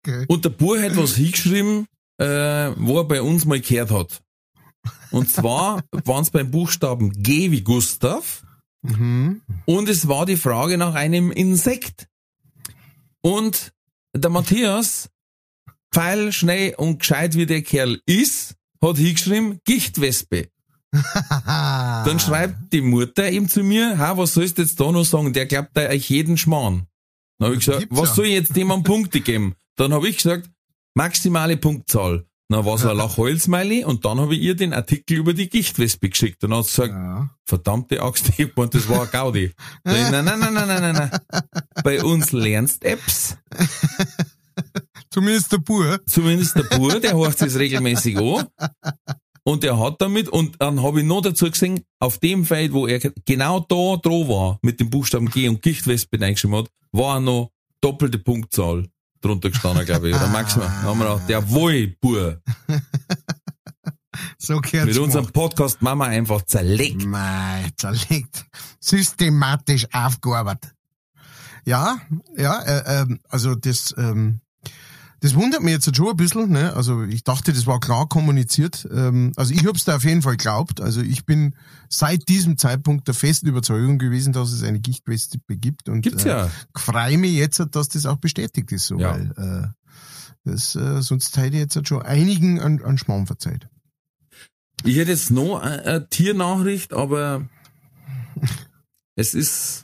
Okay. 0.01 0.25
Und 0.27 0.43
der 0.43 0.49
Bub 0.49 0.77
hat 0.77 0.97
was 0.97 1.15
hingeschrieben, 1.15 1.85
äh, 2.17 2.71
wo 2.75 2.97
er 2.97 3.05
bei 3.05 3.21
uns 3.21 3.45
mal 3.45 3.61
gehört 3.61 3.91
hat. 3.91 4.21
Und 5.11 5.29
zwar 5.31 5.81
waren 6.05 6.23
es 6.23 6.31
beim 6.31 6.51
Buchstaben 6.51 7.11
G 7.11 7.51
wie 7.51 7.61
Gustav 7.61 8.43
Mhm. 8.83 9.41
und 9.65 9.89
es 9.89 10.07
war 10.07 10.25
die 10.25 10.37
Frage 10.37 10.77
nach 10.77 10.93
einem 10.93 11.31
Insekt. 11.31 12.07
Und 13.21 13.73
der 14.15 14.29
Matthias, 14.29 15.09
pfeil, 15.91 16.31
schnell 16.31 16.75
und 16.75 16.99
gescheit 16.99 17.35
wie 17.35 17.45
der 17.45 17.63
Kerl 17.63 17.99
ist, 18.05 18.55
hat 18.81 18.97
hingeschrieben 18.97 19.59
Gichtwespe. 19.65 20.49
Dann 21.45 22.19
schreibt 22.19 22.71
die 22.71 22.81
Mutter 22.81 23.29
ihm 23.29 23.49
zu 23.49 23.63
mir, 23.63 23.97
ha, 23.97 24.17
was 24.17 24.35
sollst 24.35 24.57
du 24.57 24.61
jetzt 24.61 24.79
da 24.79 24.91
noch 24.91 25.03
sagen? 25.03 25.33
Der 25.33 25.45
glaubt 25.47 25.71
da 25.73 25.89
euch 25.89 26.09
jeden 26.09 26.37
Schmarrn. 26.37 26.87
Dann 27.39 27.47
habe 27.47 27.55
ich 27.55 27.65
gesagt, 27.65 27.79
Gibt's 27.81 27.97
was 27.99 28.09
ja. 28.09 28.15
soll 28.15 28.25
ich 28.27 28.33
jetzt 28.33 28.55
dem 28.55 28.71
an 28.71 28.83
Punkte 28.83 29.21
geben? 29.21 29.55
Dann 29.75 29.93
habe 29.93 30.07
ich 30.07 30.17
gesagt, 30.17 30.49
maximale 30.93 31.57
Punktzahl. 31.57 32.25
Dann 32.49 32.63
war 32.63 32.77
so 32.77 32.89
ein 32.89 32.95
Lachholzmeili 32.95 33.83
und 33.83 34.05
dann 34.05 34.19
habe 34.21 34.33
ich 34.35 34.41
ihr 34.41 34.55
den 34.55 34.73
Artikel 34.73 35.17
über 35.17 35.33
die 35.33 35.49
Gichtwespe 35.49 36.07
geschickt 36.09 36.43
und 36.45 36.51
dann 36.51 36.59
hat 36.59 36.65
sie 36.67 36.81
gesagt, 36.81 36.93
Ja. 36.93 37.29
verdammte 37.43 38.01
Axt, 38.01 38.29
ich 38.37 38.53
gemeint, 38.55 38.73
das 38.73 38.87
war 38.87 39.01
ein 39.03 39.09
Gaudi. 39.11 39.51
Sag 39.83 39.95
ich, 39.95 40.11
Nein, 40.11 40.25
nein, 40.25 40.39
nein, 40.39 40.53
nein, 40.53 40.67
nein, 40.67 40.81
nein, 40.81 41.09
nein. 41.11 41.41
Bei 41.83 42.01
uns 42.03 42.31
lernst 42.31 42.83
Apps, 42.85 43.37
Zumindest 45.09 45.51
der 45.51 45.57
Bur. 45.59 45.99
zumindest 46.05 46.55
der 46.55 46.63
Bur, 46.63 46.99
der 46.99 47.13
horcht 47.17 47.41
es 47.41 47.57
regelmäßig 47.57 48.17
an. 48.17 48.47
Und 49.43 49.63
der 49.63 49.79
hat 49.79 50.01
damit, 50.01 50.27
und 50.29 50.55
dann 50.59 50.81
habe 50.83 50.99
ich 51.01 51.05
noch 51.05 51.21
dazu 51.21 51.49
gesehen, 51.49 51.81
auf 51.99 52.17
dem 52.17 52.43
Feld, 52.45 52.73
wo 52.73 52.85
er 52.87 52.99
genau 53.25 53.59
da 53.61 53.97
dran 53.97 54.27
war, 54.27 54.59
mit 54.61 54.79
dem 54.79 54.89
Buchstaben 54.89 55.29
G 55.29 55.47
und 55.47 55.61
Gichtwespe 55.61 56.19
reingeschrieben 56.19 56.57
hat, 56.57 56.69
war 56.91 57.19
noch 57.19 57.51
doppelte 57.81 58.19
Punktzahl 58.19 58.87
drunter 59.27 59.49
gestanden, 59.49 59.85
glaube 59.85 60.09
ich, 60.09 60.15
oder 60.15 60.27
maximal. 60.27 60.67
Dann 60.67 60.83
haben 60.83 60.99
wir 60.99 61.05
gedacht, 61.13 61.29
jawohl, 61.29 61.95
Bur. 61.99 62.41
So 64.39 64.59
gehört's 64.61 64.87
Mit 64.87 64.97
unserem. 64.97 65.27
Podcast 65.31 65.81
Mama 65.81 66.05
einfach 66.05 66.41
zerlegt. 66.43 67.05
Mei, 67.05 67.69
zerlegt. 67.75 68.45
Systematisch 68.79 69.87
aufgearbeitet. 69.93 70.73
Ja, 71.65 71.99
ja, 72.35 72.61
äh, 72.61 73.01
ähm, 73.01 73.19
also 73.29 73.55
das, 73.55 73.93
ähm, 73.97 74.39
das 75.27 75.35
wundert 75.35 75.61
mich 75.61 75.73
jetzt 75.73 75.95
schon 75.95 76.09
ein 76.09 76.15
bisschen. 76.17 76.49
Ne? 76.51 76.73
Also 76.73 77.03
ich 77.03 77.23
dachte, 77.23 77.51
das 77.51 77.65
war 77.67 77.79
klar 77.79 78.07
kommuniziert. 78.07 78.87
Ähm, 78.91 79.31
also 79.35 79.53
ich 79.53 79.65
hab's 79.65 79.83
da 79.83 79.97
auf 79.97 80.03
jeden 80.03 80.21
Fall 80.21 80.37
geglaubt. 80.37 80.79
Also 80.81 81.01
ich 81.01 81.25
bin 81.25 81.55
seit 81.89 82.27
diesem 82.29 82.57
Zeitpunkt 82.57 83.07
der 83.07 83.13
festen 83.13 83.47
Überzeugung 83.47 83.97
gewesen, 83.99 84.33
dass 84.33 84.51
es 84.51 84.63
eine 84.63 84.79
Gichtwespe 84.79 85.57
gibt. 85.57 85.89
Und 85.89 86.01
Gibt's 86.01 86.23
äh, 86.25 86.29
ja. 86.29 86.51
freue 86.75 87.17
mich 87.17 87.33
jetzt, 87.33 87.61
dass 87.71 87.89
das 87.89 88.05
auch 88.05 88.17
bestätigt 88.17 88.71
ist. 88.71 88.87
So, 88.87 88.97
Ja. 88.99 89.11
weil 89.11 89.31
äh, 89.37 89.67
das, 90.45 90.75
äh, 90.75 91.01
sonst 91.01 91.35
hätte 91.37 91.57
ich 91.57 91.61
jetzt 91.61 91.87
schon 91.87 92.01
einigen 92.01 92.59
an, 92.61 92.81
an 92.81 92.97
Schmarrn 92.97 93.27
verzeiht. 93.27 93.67
Ich 94.85 94.95
hätte 94.97 95.11
jetzt 95.11 95.31
noch 95.31 95.59
eine, 95.59 95.83
eine 95.83 96.09
Tiernachricht, 96.09 96.93
aber 96.93 97.47
es 99.15 99.33
ist, 99.33 99.83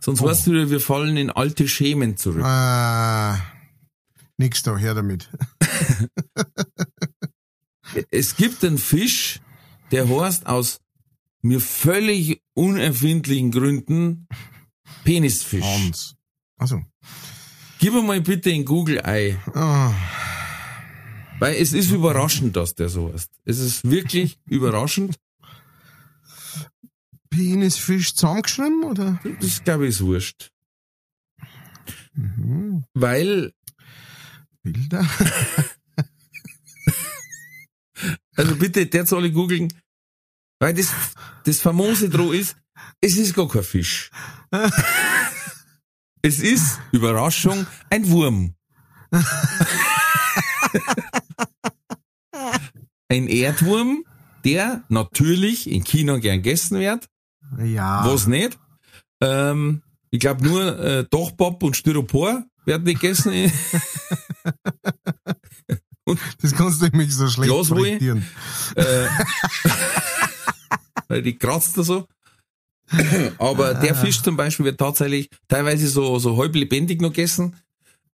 sonst 0.00 0.22
Oh. 0.22 0.26
weißt 0.26 0.46
du, 0.48 0.70
wir 0.70 0.80
fallen 0.80 1.16
in 1.16 1.30
alte 1.30 1.68
Schemen 1.68 2.16
zurück. 2.16 2.42
Ah, 2.44 3.38
nix 4.38 4.62
da, 4.62 4.76
her 4.76 4.94
damit. 4.94 5.30
Es 8.10 8.36
gibt 8.36 8.64
einen 8.64 8.78
Fisch, 8.78 9.40
der 9.90 10.08
heißt 10.08 10.46
aus 10.46 10.80
mir 11.40 11.60
völlig 11.60 12.42
unerfindlichen 12.54 13.50
Gründen 13.52 14.26
Penisfisch. 15.04 15.64
Hans. 15.64 16.16
Also. 16.58 16.82
Gib 17.78 17.92
mir 17.94 18.02
mal 18.02 18.20
bitte 18.20 18.50
in 18.50 18.64
Google 18.64 19.00
ein, 19.02 19.40
Ah, 19.54 19.94
weil 21.38 21.56
es 21.56 21.72
ist 21.72 21.90
überraschend, 21.90 22.56
dass 22.56 22.74
der 22.74 22.88
so 22.88 23.12
heißt. 23.12 23.30
Es 23.44 23.58
ist 23.58 23.88
wirklich 23.88 24.38
überraschend. 24.46 25.16
Penisfisch 27.30 28.14
zusammengeschrieben, 28.14 28.84
oder? 28.84 29.20
Das 29.40 29.62
glaube 29.62 29.84
ich 29.84 29.90
ist 29.90 30.00
wurscht. 30.02 30.50
Mhm. 32.14 32.84
Weil, 32.94 33.52
Bilder? 34.72 35.06
also 38.36 38.56
bitte, 38.56 38.86
der 38.86 39.06
soll 39.06 39.26
ich 39.26 39.32
googeln, 39.32 39.72
weil 40.58 40.74
das, 40.74 40.88
das 41.44 41.60
famose 41.60 42.08
Droh 42.08 42.32
ist, 42.32 42.56
es 43.00 43.16
ist 43.16 43.34
gar 43.34 43.48
kein 43.48 43.62
Fisch. 43.62 44.10
Es 46.22 46.40
ist, 46.40 46.80
Überraschung, 46.90 47.66
ein 47.88 48.08
Wurm. 48.10 48.56
ein 53.08 53.28
Erdwurm, 53.28 54.04
der 54.44 54.82
natürlich 54.88 55.70
in 55.70 55.84
China 55.84 56.18
gern 56.18 56.42
gegessen 56.42 56.80
wird, 56.80 57.08
Ja. 57.62 58.04
was 58.04 58.26
nicht. 58.26 58.58
Ähm, 59.20 59.82
ich 60.10 60.18
glaube 60.18 60.44
nur 60.44 60.76
äh, 60.80 61.04
Dochpop 61.08 61.62
und 61.62 61.76
Styropor 61.76 62.44
werden 62.66 62.84
nicht 62.84 63.00
gegessen. 63.00 63.52
Das 66.40 66.54
kannst 66.54 66.80
du 66.80 66.86
nämlich 66.86 67.12
so 67.12 67.28
schlecht 67.28 67.50
Glaswolle? 67.50 67.98
äh, 68.76 69.08
weil 71.08 71.20
die 71.20 71.36
kratzt 71.36 71.76
da 71.76 71.82
so. 71.82 72.06
Aber 73.38 73.74
der 73.74 73.96
Fisch 73.96 74.22
zum 74.22 74.36
Beispiel 74.36 74.66
wird 74.66 74.78
tatsächlich 74.78 75.28
teilweise 75.48 75.88
so, 75.88 76.20
so 76.20 76.36
halb 76.36 76.54
lebendig 76.54 77.00
noch 77.00 77.08
gegessen. 77.08 77.56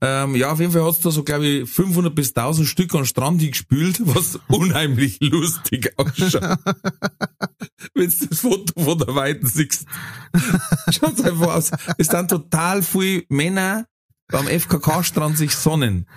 Ähm, 0.04 0.36
ja, 0.36 0.52
auf 0.52 0.60
jeden 0.60 0.72
Fall 0.72 0.84
hat's 0.84 1.02
da 1.02 1.12
so, 1.12 1.24
glaube 1.24 1.46
ich, 1.46 1.70
500 1.70 2.16
bis 2.16 2.30
1000 2.30 2.68
Stück 2.68 2.96
an 2.96 3.06
Strand 3.06 3.40
gespült, 3.40 4.02
was 4.06 4.40
unheimlich 4.48 5.20
lustig 5.22 5.94
ausschaut. 5.98 6.58
Wenn 7.94 8.10
du 8.10 8.28
das 8.28 8.40
Foto 8.40 8.84
von 8.84 8.98
der 8.98 9.14
Weiten 9.14 9.46
siehst. 9.46 9.86
Schaut's 10.90 11.22
einfach 11.22 11.56
aus. 11.56 11.72
Es 12.00 12.08
sind 12.08 12.32
total 12.32 12.82
viele 12.82 13.26
Männer 13.30 13.86
beim 14.32 14.48
FKK-Strand 14.48 15.38
sich 15.38 15.56
sonnen. 15.56 16.08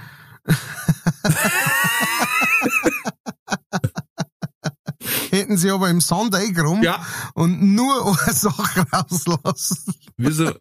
Hätten 5.30 5.56
sie 5.56 5.70
aber 5.70 5.90
im 5.90 6.00
Sand 6.00 6.34
eingeräumt 6.34 6.84
Ja. 6.84 7.04
und 7.34 7.60
nur 7.74 8.16
eine 8.24 8.32
Sache 8.34 8.86
rauslassen. 8.92 9.94
Wie 10.16 10.30
so, 10.32 10.52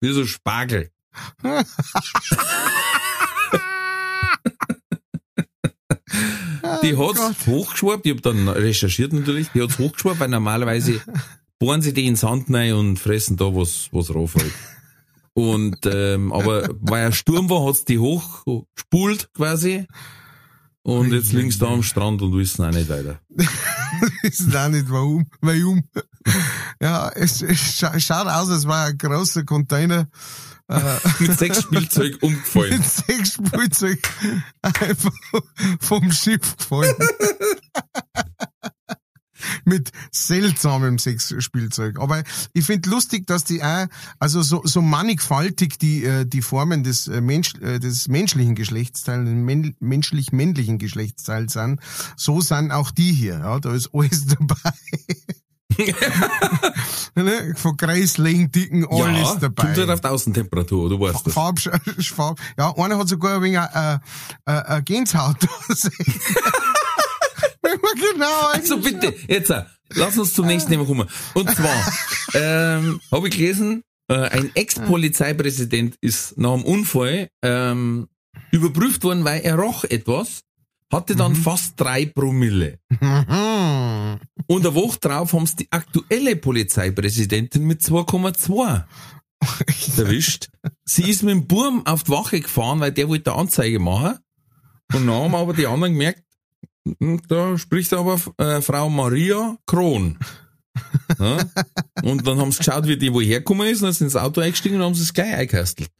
wie 0.00 0.12
so 0.12 0.26
Spargel. 0.26 0.90
Die 6.82 6.96
hat's 6.96 7.46
hochgeschwappt, 7.46 8.06
ich 8.06 8.14
hab 8.14 8.22
dann 8.22 8.48
recherchiert 8.48 9.12
natürlich, 9.12 9.48
die 9.54 9.62
hat's 9.62 9.78
hochgeschwappt, 9.78 10.20
weil 10.20 10.28
normalerweise 10.28 11.00
bohren 11.58 11.82
sie 11.82 11.92
die 11.92 12.02
in 12.06 12.12
den 12.14 12.16
Sand 12.16 12.52
rein 12.52 12.74
und 12.74 12.98
fressen 12.98 13.36
da 13.36 13.46
was, 13.46 13.88
was 13.92 14.14
raufhält. 14.14 14.52
Und, 15.38 15.86
ähm, 15.86 16.32
aber 16.32 16.68
weil 16.80 17.06
ein 17.06 17.12
Sturm 17.12 17.48
war, 17.48 17.64
hat's 17.64 17.84
die 17.84 18.00
hochgespult 18.00 19.32
quasi. 19.34 19.86
Und 20.82 21.12
jetzt 21.12 21.32
liegen 21.32 21.52
sie 21.52 21.60
da 21.60 21.68
am 21.68 21.84
Strand 21.84 22.22
und 22.22 22.36
wissen 22.36 22.64
auch 22.64 22.72
nicht 22.72 22.88
weiter. 22.88 23.20
wissen 24.22 24.56
auch 24.56 24.68
nicht 24.68 24.90
warum. 24.90 25.26
warum. 25.40 25.84
Ja, 26.82 27.08
es, 27.10 27.40
es 27.42 27.56
scha 27.56 28.00
schaut 28.00 28.26
aus, 28.26 28.50
als 28.50 28.66
war 28.66 28.86
ein 28.86 28.98
großer 28.98 29.44
Container 29.44 30.08
Mit 31.20 31.38
sechs 31.38 31.62
Spielzeug 31.62 32.18
umgefallen. 32.20 32.78
mit 32.78 32.84
sechs 32.84 33.34
Spielzeug 33.34 34.00
einfach 34.62 35.12
vom 35.78 36.10
Schiff 36.10 36.56
gefallen. 36.56 36.96
Mit 39.64 39.90
seltsamem 40.10 40.98
Sexspielzeug. 40.98 41.98
Aber 42.00 42.22
ich 42.52 42.64
finde 42.64 42.90
lustig, 42.90 43.26
dass 43.26 43.44
die 43.44 43.62
auch, 43.62 43.86
also 44.18 44.42
so, 44.42 44.62
so 44.64 44.82
mannigfaltig 44.82 45.78
die, 45.78 46.04
äh, 46.04 46.24
die 46.24 46.42
Formen 46.42 46.84
des, 46.84 47.08
äh, 47.08 47.20
Mensch, 47.20 47.54
äh, 47.60 47.78
des 47.78 48.08
menschlichen 48.08 48.54
Geschlechtsteils, 48.54 49.28
men 49.28 49.74
menschlich-männlichen 49.80 50.78
Geschlechtsteils 50.78 51.52
sind, 51.54 51.80
so 52.16 52.40
sind 52.40 52.70
auch 52.72 52.90
die 52.90 53.12
hier. 53.12 53.38
Ja, 53.38 53.60
da 53.60 53.72
ist 53.72 53.90
alles 53.92 54.26
dabei. 54.38 54.72
ne? 57.14 57.54
Von 57.56 57.76
Kreisling, 57.76 58.50
Dicken, 58.50 58.86
alles 58.86 59.20
ja, 59.20 59.36
dabei. 59.36 59.62
kommt 59.62 59.78
halt 59.78 59.90
auf 59.90 60.00
die 60.00 60.08
Außentemperatur, 60.08 60.88
du 60.88 61.00
weißt 61.00 61.26
das. 61.26 61.34
Farb, 61.34 61.60
Farb, 61.60 62.40
ja, 62.58 62.74
einer 62.76 62.98
hat 62.98 63.08
sogar 63.08 63.36
ein 63.36 63.42
wenig 63.42 63.58
äh, 63.58 63.98
äh, 64.46 64.82
man 64.82 65.06
genau 67.76 68.48
Also 68.52 68.78
bitte, 68.78 69.14
jetzt, 69.28 69.50
äh, 69.50 69.64
lass 69.90 70.18
uns 70.18 70.34
zum 70.34 70.46
nächsten 70.46 70.70
Thema 70.70 70.84
kommen. 70.84 71.08
Und 71.34 71.50
zwar, 71.50 71.92
ähm, 72.34 73.00
habe 73.10 73.28
ich 73.28 73.36
gelesen, 73.36 73.82
äh, 74.08 74.14
ein 74.14 74.50
Ex-Polizeipräsident 74.54 75.96
ist 76.00 76.38
nach 76.38 76.54
dem 76.54 76.64
Unfall 76.64 77.28
ähm, 77.42 78.08
überprüft 78.50 79.04
worden, 79.04 79.24
weil 79.24 79.42
er 79.42 79.56
roch 79.56 79.84
etwas, 79.84 80.42
hatte 80.90 81.16
dann 81.16 81.34
fast 81.34 81.74
drei 81.78 82.06
Promille. 82.06 82.78
Mhm. 82.88 84.18
Und 84.46 84.66
eine 84.66 84.74
Woche 84.74 84.98
drauf 85.00 85.32
haben 85.34 85.46
sie 85.46 85.56
die 85.56 85.68
aktuelle 85.70 86.36
Polizeipräsidentin 86.36 87.64
mit 87.64 87.82
2,2 87.82 88.84
erwischt. 89.98 90.48
Sie 90.84 91.08
ist 91.10 91.22
mit 91.22 91.32
dem 91.32 91.46
Burm 91.46 91.84
auf 91.86 92.04
die 92.04 92.10
Wache 92.10 92.40
gefahren, 92.40 92.80
weil 92.80 92.92
der 92.92 93.08
wollte 93.08 93.32
eine 93.32 93.40
Anzeige 93.40 93.78
machen. 93.78 94.18
Und 94.94 95.06
dann 95.06 95.14
haben 95.14 95.34
aber 95.34 95.52
die 95.52 95.66
anderen 95.66 95.92
gemerkt, 95.92 96.22
da 97.28 97.58
spricht 97.58 97.92
aber 97.92 98.20
äh, 98.38 98.60
Frau 98.62 98.88
Maria 98.90 99.56
Kron. 99.66 100.18
Ja? 101.18 101.38
Und 102.02 102.24
dann 102.24 102.38
haben 102.38 102.52
sie 102.52 102.58
geschaut, 102.58 102.86
wie 102.86 102.96
die 102.96 103.12
woher 103.12 103.38
gekommen 103.40 103.66
ist, 103.66 103.78
und 103.80 103.86
dann 103.86 103.92
sind 103.92 104.10
sie 104.10 104.16
ins 104.16 104.22
Auto 104.24 104.40
eingestiegen 104.40 104.76
und 104.76 104.82
haben 104.84 104.94
sie 104.94 105.02
es 105.02 105.12
gleich 105.12 105.34
eingekastelt. 105.34 105.90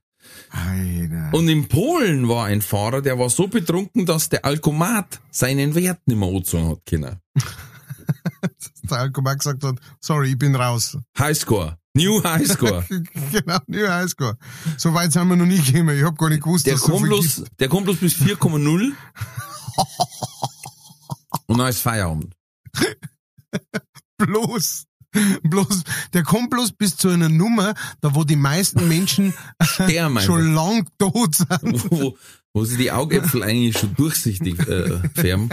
Und 1.32 1.49
in 1.49 1.66
Polen 1.66 2.28
war 2.28 2.45
ein 2.47 2.62
Fahrer, 2.62 3.03
der 3.03 3.18
war 3.18 3.28
so 3.28 3.49
betrunken, 3.49 4.07
dass 4.07 4.28
der 4.28 4.45
Alkomat 4.45 5.20
seinen 5.32 5.74
Wert 5.74 5.99
nicht 6.07 6.16
mehr 6.16 6.28
angezogen 6.28 6.68
hat 6.68 6.86
können. 6.86 7.16
Der 8.91 8.99
Alkomat 9.01 9.39
gesagt 9.41 9.64
hat, 9.64 9.76
sorry, 10.01 10.30
ich 10.30 10.39
bin 10.39 10.55
raus. 10.55 10.97
Highscore, 11.18 11.76
New 11.95 12.22
Highscore. 12.22 12.86
genau, 13.32 13.59
New 13.66 13.86
Highscore. 13.86 14.39
So 14.78 14.95
weit 14.95 15.12
sind 15.12 15.28
wir 15.28 15.36
noch 15.36 15.45
nie 15.45 15.61
gekommen. 15.61 15.97
Ich 15.99 16.05
habe 16.05 16.16
gar 16.16 16.28
nicht 16.30 16.43
gewusst, 16.43 16.66
Der 16.66 16.74
dass 16.74 16.82
so 16.82 16.93
kommt 16.93 17.01
viel 17.01 17.09
bloß, 17.09 17.36
gibt. 17.36 17.61
der 17.61 17.68
kommt 17.68 17.84
bloß 17.86 17.97
bis 17.99 18.14
4,0. 18.14 18.93
Und 21.49 21.59
dann 21.59 21.69
ist 21.69 21.81
Feierabend. 21.81 22.35
Bloß. 24.19 24.85
Bloß, 25.43 25.85
der 26.13 26.23
kommt 26.23 26.51
bloß 26.51 26.73
bis 26.73 26.97
zu 26.99 27.09
einer 27.09 27.31
Nummer, 27.31 27.75
da 28.03 28.15
wo 28.15 28.25
die 28.25 28.37
meisten 28.37 28.89
Menschen 28.89 29.33
Sterben 29.63 30.21
schon 30.21 30.53
lang 30.55 30.87
tot 30.99 31.35
sind. 31.35 31.51
wo, 31.91 32.17
wo 32.53 32.65
sie 32.67 32.77
die 32.77 32.93
Augäpfel 32.93 33.43
eigentlich 33.43 33.79
schon 33.79 33.95
durchsichtig 33.95 34.59
äh, 34.69 35.01
färben. 35.15 35.49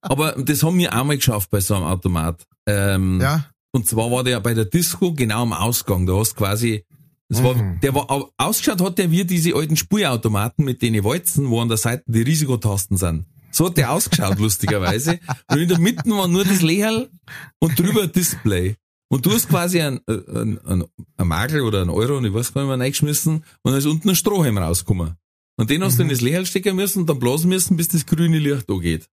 Aber 0.00 0.32
das 0.32 0.62
haben 0.62 0.78
wir 0.78 0.98
auch 0.98 1.04
mal 1.04 1.16
geschafft 1.16 1.50
bei 1.50 1.60
so 1.60 1.74
einem 1.74 1.84
Automat. 1.84 2.46
Ähm, 2.66 3.20
Ja, 3.20 3.44
Und 3.72 3.86
zwar 3.86 4.10
war 4.10 4.24
der 4.24 4.40
bei 4.40 4.54
der 4.54 4.64
Disco 4.64 5.12
genau 5.12 5.42
am 5.42 5.52
Ausgang. 5.52 6.06
Da 6.06 6.16
hast 6.16 6.34
quasi, 6.34 6.86
das 7.28 7.42
war, 7.42 7.54
Mhm. 7.54 7.78
der 7.80 7.94
war, 7.94 8.10
au- 8.10 8.30
ausgeschaut 8.38 8.80
hat 8.80 8.96
der 8.96 9.10
wie 9.10 9.26
diese 9.26 9.54
alten 9.54 9.76
Spurautomaten 9.76 10.64
mit 10.64 10.80
den 10.80 11.04
Walzen, 11.04 11.50
wo 11.50 11.60
an 11.60 11.68
der 11.68 11.76
Seite 11.76 12.04
die 12.06 12.22
Risikotasten 12.22 12.96
sind. 12.96 13.26
So 13.52 13.66
hat 13.66 13.76
der 13.76 13.92
ausgeschaut, 13.92 14.38
lustigerweise. 14.38 15.20
Und 15.48 15.58
in 15.58 15.68
der 15.68 15.78
Mitte 15.78 16.08
war 16.10 16.26
nur 16.26 16.44
das 16.44 16.62
Lehrl 16.62 17.10
und 17.58 17.78
drüber 17.78 18.02
ein 18.04 18.12
Display. 18.12 18.76
Und 19.08 19.26
du 19.26 19.32
hast 19.32 19.48
quasi 19.48 19.80
ein, 19.82 20.00
ein, 20.06 20.58
ein, 20.64 20.84
ein 21.18 21.28
Magel 21.28 21.60
oder 21.60 21.82
ein 21.82 21.90
Euro, 21.90 22.16
und 22.16 22.24
ich 22.24 22.32
weiß 22.32 22.54
gar 22.54 22.62
nicht 22.62 22.70
mehr, 22.70 22.80
reingeschmissen 22.80 23.44
und 23.62 23.72
da 23.72 23.76
ist 23.76 23.84
unten 23.84 24.08
ein 24.08 24.16
Strohhalm 24.16 24.56
rausgekommen. 24.56 25.16
Und 25.58 25.68
den 25.68 25.84
hast 25.84 25.98
du 25.98 26.02
in 26.02 26.08
das 26.08 26.22
Lehrl 26.22 26.46
stecken 26.46 26.76
müssen 26.76 27.00
und 27.00 27.10
dann 27.10 27.18
blasen 27.18 27.50
müssen, 27.50 27.76
bis 27.76 27.88
das 27.88 28.06
grüne 28.06 28.38
Licht 28.38 28.70
angeht. 28.70 29.06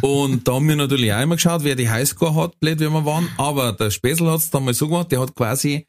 Und 0.00 0.48
da 0.48 0.54
haben 0.54 0.68
wir 0.68 0.76
natürlich 0.76 1.12
auch 1.12 1.20
immer 1.20 1.34
geschaut, 1.36 1.64
wer 1.64 1.76
die 1.76 1.90
Highscore 1.90 2.34
hat, 2.34 2.58
blöd, 2.60 2.80
wie 2.80 2.88
wir 2.88 3.04
waren. 3.04 3.28
Aber 3.36 3.74
der 3.74 3.90
Spessel 3.90 4.30
hat's 4.30 4.48
dann 4.48 4.64
mal 4.64 4.72
so 4.72 4.88
gemacht, 4.88 5.12
der 5.12 5.20
hat 5.20 5.34
quasi, 5.34 5.86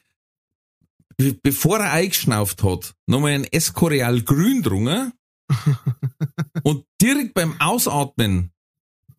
be- 1.15 1.37
bevor 1.41 1.79
er 1.79 1.93
eingeschnauft 1.93 2.63
hat, 2.63 2.95
nochmal 3.07 3.31
ein 3.31 3.45
Escorial 3.45 4.23
grün 4.23 4.61
drungen 4.61 5.13
und 6.63 6.85
direkt 7.01 7.33
beim 7.33 7.59
Ausatmen 7.59 8.51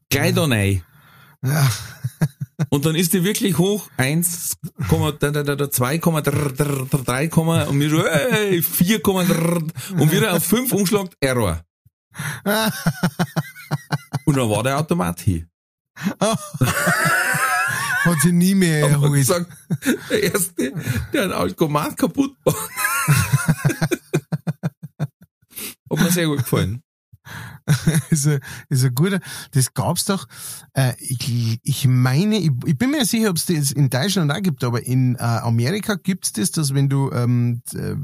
gleich 0.09 0.35
da 0.35 0.45
rein. 0.45 0.83
ja. 1.45 1.70
Und 2.68 2.85
dann 2.85 2.95
ist 2.95 3.14
die 3.14 3.24
wirklich 3.24 3.57
hoch, 3.57 3.89
1, 3.97 4.59
2,3, 5.70 7.66
und 7.66 7.81
wir 7.81 7.89
so, 7.89 8.07
hey, 8.07 8.62
4, 8.62 9.03
und 9.07 10.12
wieder 10.12 10.35
auf 10.35 10.45
5 10.45 10.70
umschlagt, 10.72 11.16
Error. 11.20 11.64
Und 14.26 14.37
dann 14.37 14.51
war 14.51 14.62
der 14.62 14.78
Automat 14.78 15.20
hier. 15.20 15.47
Hat 18.05 18.20
sie 18.22 18.33
nie 18.33 18.55
mehr 18.55 18.89
erholt. 18.89 19.14
gesagt, 19.14 19.47
der 20.11 20.22
erste, 20.22 20.72
der 21.12 21.22
ein 21.24 21.33
Automat 21.33 21.97
kaputt 21.97 22.37
macht. 22.45 22.70
Hat 25.91 26.01
mir 26.01 26.11
sehr 26.11 26.26
gut 26.26 26.38
gefallen. 26.38 26.82
ist 28.11 28.26
ein, 28.26 28.41
ist 28.70 28.84
ein 28.84 28.95
guter. 28.95 29.20
Das 29.53 29.74
gab's 29.74 30.05
doch. 30.07 30.26
Äh, 30.72 30.95
ich, 31.01 31.59
ich 31.62 31.86
meine, 31.86 32.38
ich, 32.38 32.51
ich 32.64 32.78
bin 32.78 32.91
mir 32.91 32.99
nicht 32.99 33.11
sicher, 33.11 33.30
ob 33.30 33.36
es 33.36 33.47
das 33.47 33.72
in 33.72 33.91
Deutschland 33.91 34.32
auch 34.32 34.41
gibt, 34.43 34.64
aber 34.64 34.84
in 34.84 35.16
äh, 35.16 35.18
Amerika 35.18 35.97
gibt's 35.97 36.32
das, 36.32 36.51
dass 36.51 36.74
wenn 36.74 36.88
du 36.88 37.11
ähm, 37.12 37.62
äh, 37.74 37.95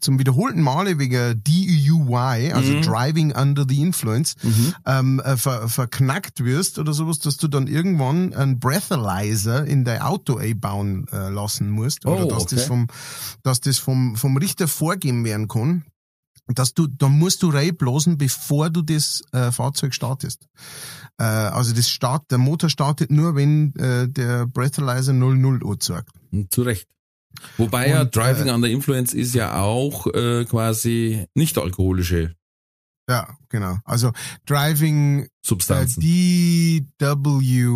zum 0.00 0.18
wiederholten 0.20 0.62
Male 0.62 0.98
wegen 1.00 1.42
DUI, 1.42 2.52
also 2.52 2.72
Mhm. 2.72 2.82
Driving 2.82 3.32
Under 3.32 3.66
the 3.68 3.80
Influence, 3.82 4.36
ähm, 4.86 5.20
äh, 5.24 5.36
ver, 5.36 5.68
verknackt 5.68 6.44
wirst 6.44 6.78
oder 6.78 6.92
sowas, 6.92 7.18
dass 7.18 7.36
du 7.36 7.48
dann 7.48 7.66
irgendwann 7.66 8.32
einen 8.32 8.60
Breathalyzer 8.60 9.64
in 9.66 9.84
dein 9.84 10.00
Auto 10.00 10.36
einbauen 10.36 11.08
äh, 11.10 11.30
lassen 11.30 11.68
musst. 11.70 12.06
Oder 12.06 12.26
Oh, 12.26 12.28
dass 12.28 12.46
das 12.46 12.60
okay. 12.60 12.68
vom, 12.68 12.86
dass 13.42 13.60
das 13.60 13.78
vom, 13.78 14.14
vom 14.16 14.36
Richter 14.36 14.68
vorgeben 14.68 15.24
werden 15.24 15.48
kann. 15.48 15.84
Dass 16.48 16.72
du, 16.72 16.86
da 16.86 17.08
musst 17.08 17.42
du 17.42 17.50
reinblasen, 17.50 18.16
bevor 18.16 18.70
du 18.70 18.82
das 18.82 19.22
äh, 19.32 19.52
Fahrzeug 19.52 19.94
startest. 19.94 20.46
Äh, 21.18 21.24
also 21.24 21.74
das 21.74 21.90
Start, 21.90 22.30
der 22.30 22.38
Motor 22.38 22.70
startet 22.70 23.10
nur, 23.10 23.36
wenn 23.36 23.74
äh, 23.76 24.08
der 24.08 24.46
Breathalyzer 24.46 25.12
00 25.12 25.60
anzeigt. 25.64 26.10
Und 26.32 26.52
zu 26.52 26.62
Recht. 26.62 26.88
Wobei 27.56 27.90
ja 27.90 28.02
Und, 28.02 28.16
Driving 28.16 28.48
äh, 28.48 28.52
under 28.52 28.68
Influence 28.68 29.14
ist 29.14 29.34
ja 29.34 29.60
auch 29.60 30.06
äh, 30.06 30.44
quasi 30.44 31.26
nicht 31.34 31.58
alkoholische 31.58 32.34
Ja, 33.08 33.36
genau. 33.48 33.78
Also 33.84 34.12
Driving 34.46 35.24
äh, 35.24 35.28
Substanzen. 35.42 36.00
DWI 36.00 37.66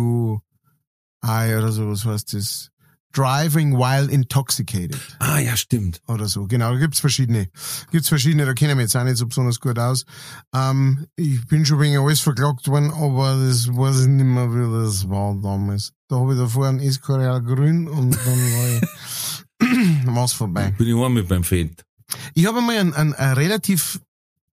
oder 1.21 1.71
sowas 1.71 2.05
heißt 2.05 2.33
das. 2.33 2.69
Driving 3.13 3.77
while 3.77 4.09
intoxicated 4.09 4.99
ah, 5.19 5.37
ja, 5.37 5.55
stimmt. 5.55 6.01
oder 6.07 6.27
so. 6.27 6.47
Genau, 6.47 6.73
da 6.73 6.79
gibt's 6.79 6.99
verschiedene. 6.99 7.49
Gibt's 7.91 8.09
verschiedene, 8.09 8.45
da 8.45 8.53
kenne 8.53 8.71
ich 8.71 8.77
mich 8.77 8.83
jetzt 8.85 8.95
auch 8.95 9.03
nicht 9.03 9.17
so 9.17 9.27
besonders 9.27 9.59
gut 9.59 9.77
aus. 9.77 10.05
Ähm, 10.53 11.05
ich 11.15 11.45
bin 11.45 11.63
schon 11.65 11.79
wegen 11.79 11.97
alles 11.97 12.21
verklagt 12.21 12.67
worden, 12.67 12.91
aber 12.91 13.37
das 13.45 13.67
weiß 13.67 14.01
ich 14.01 14.07
nicht 14.07 14.25
mehr, 14.25 14.51
wie 14.51 14.83
das 14.83 15.07
war 15.09 15.35
damals. 15.35 15.93
Da 16.07 16.15
habe 16.15 16.33
ich 16.33 16.39
davor 16.39 16.67
ein 16.67 16.79
Escorial 16.79 17.41
grün 17.41 17.87
und 17.87 18.15
dann 18.15 18.39
war 18.39 18.81
ich, 18.81 20.05
war's 20.07 20.33
vorbei. 20.33 20.73
Bin 20.77 20.87
ich 20.87 20.93
auch 20.95 21.09
mit 21.09 21.27
beim 21.27 21.43
Feind. 21.43 21.85
Ich 22.33 22.45
habe 22.45 22.61
mal 22.61 22.77
ein, 22.77 22.93
ein, 22.93 23.13
ein 23.13 23.33
relativ, 23.33 23.99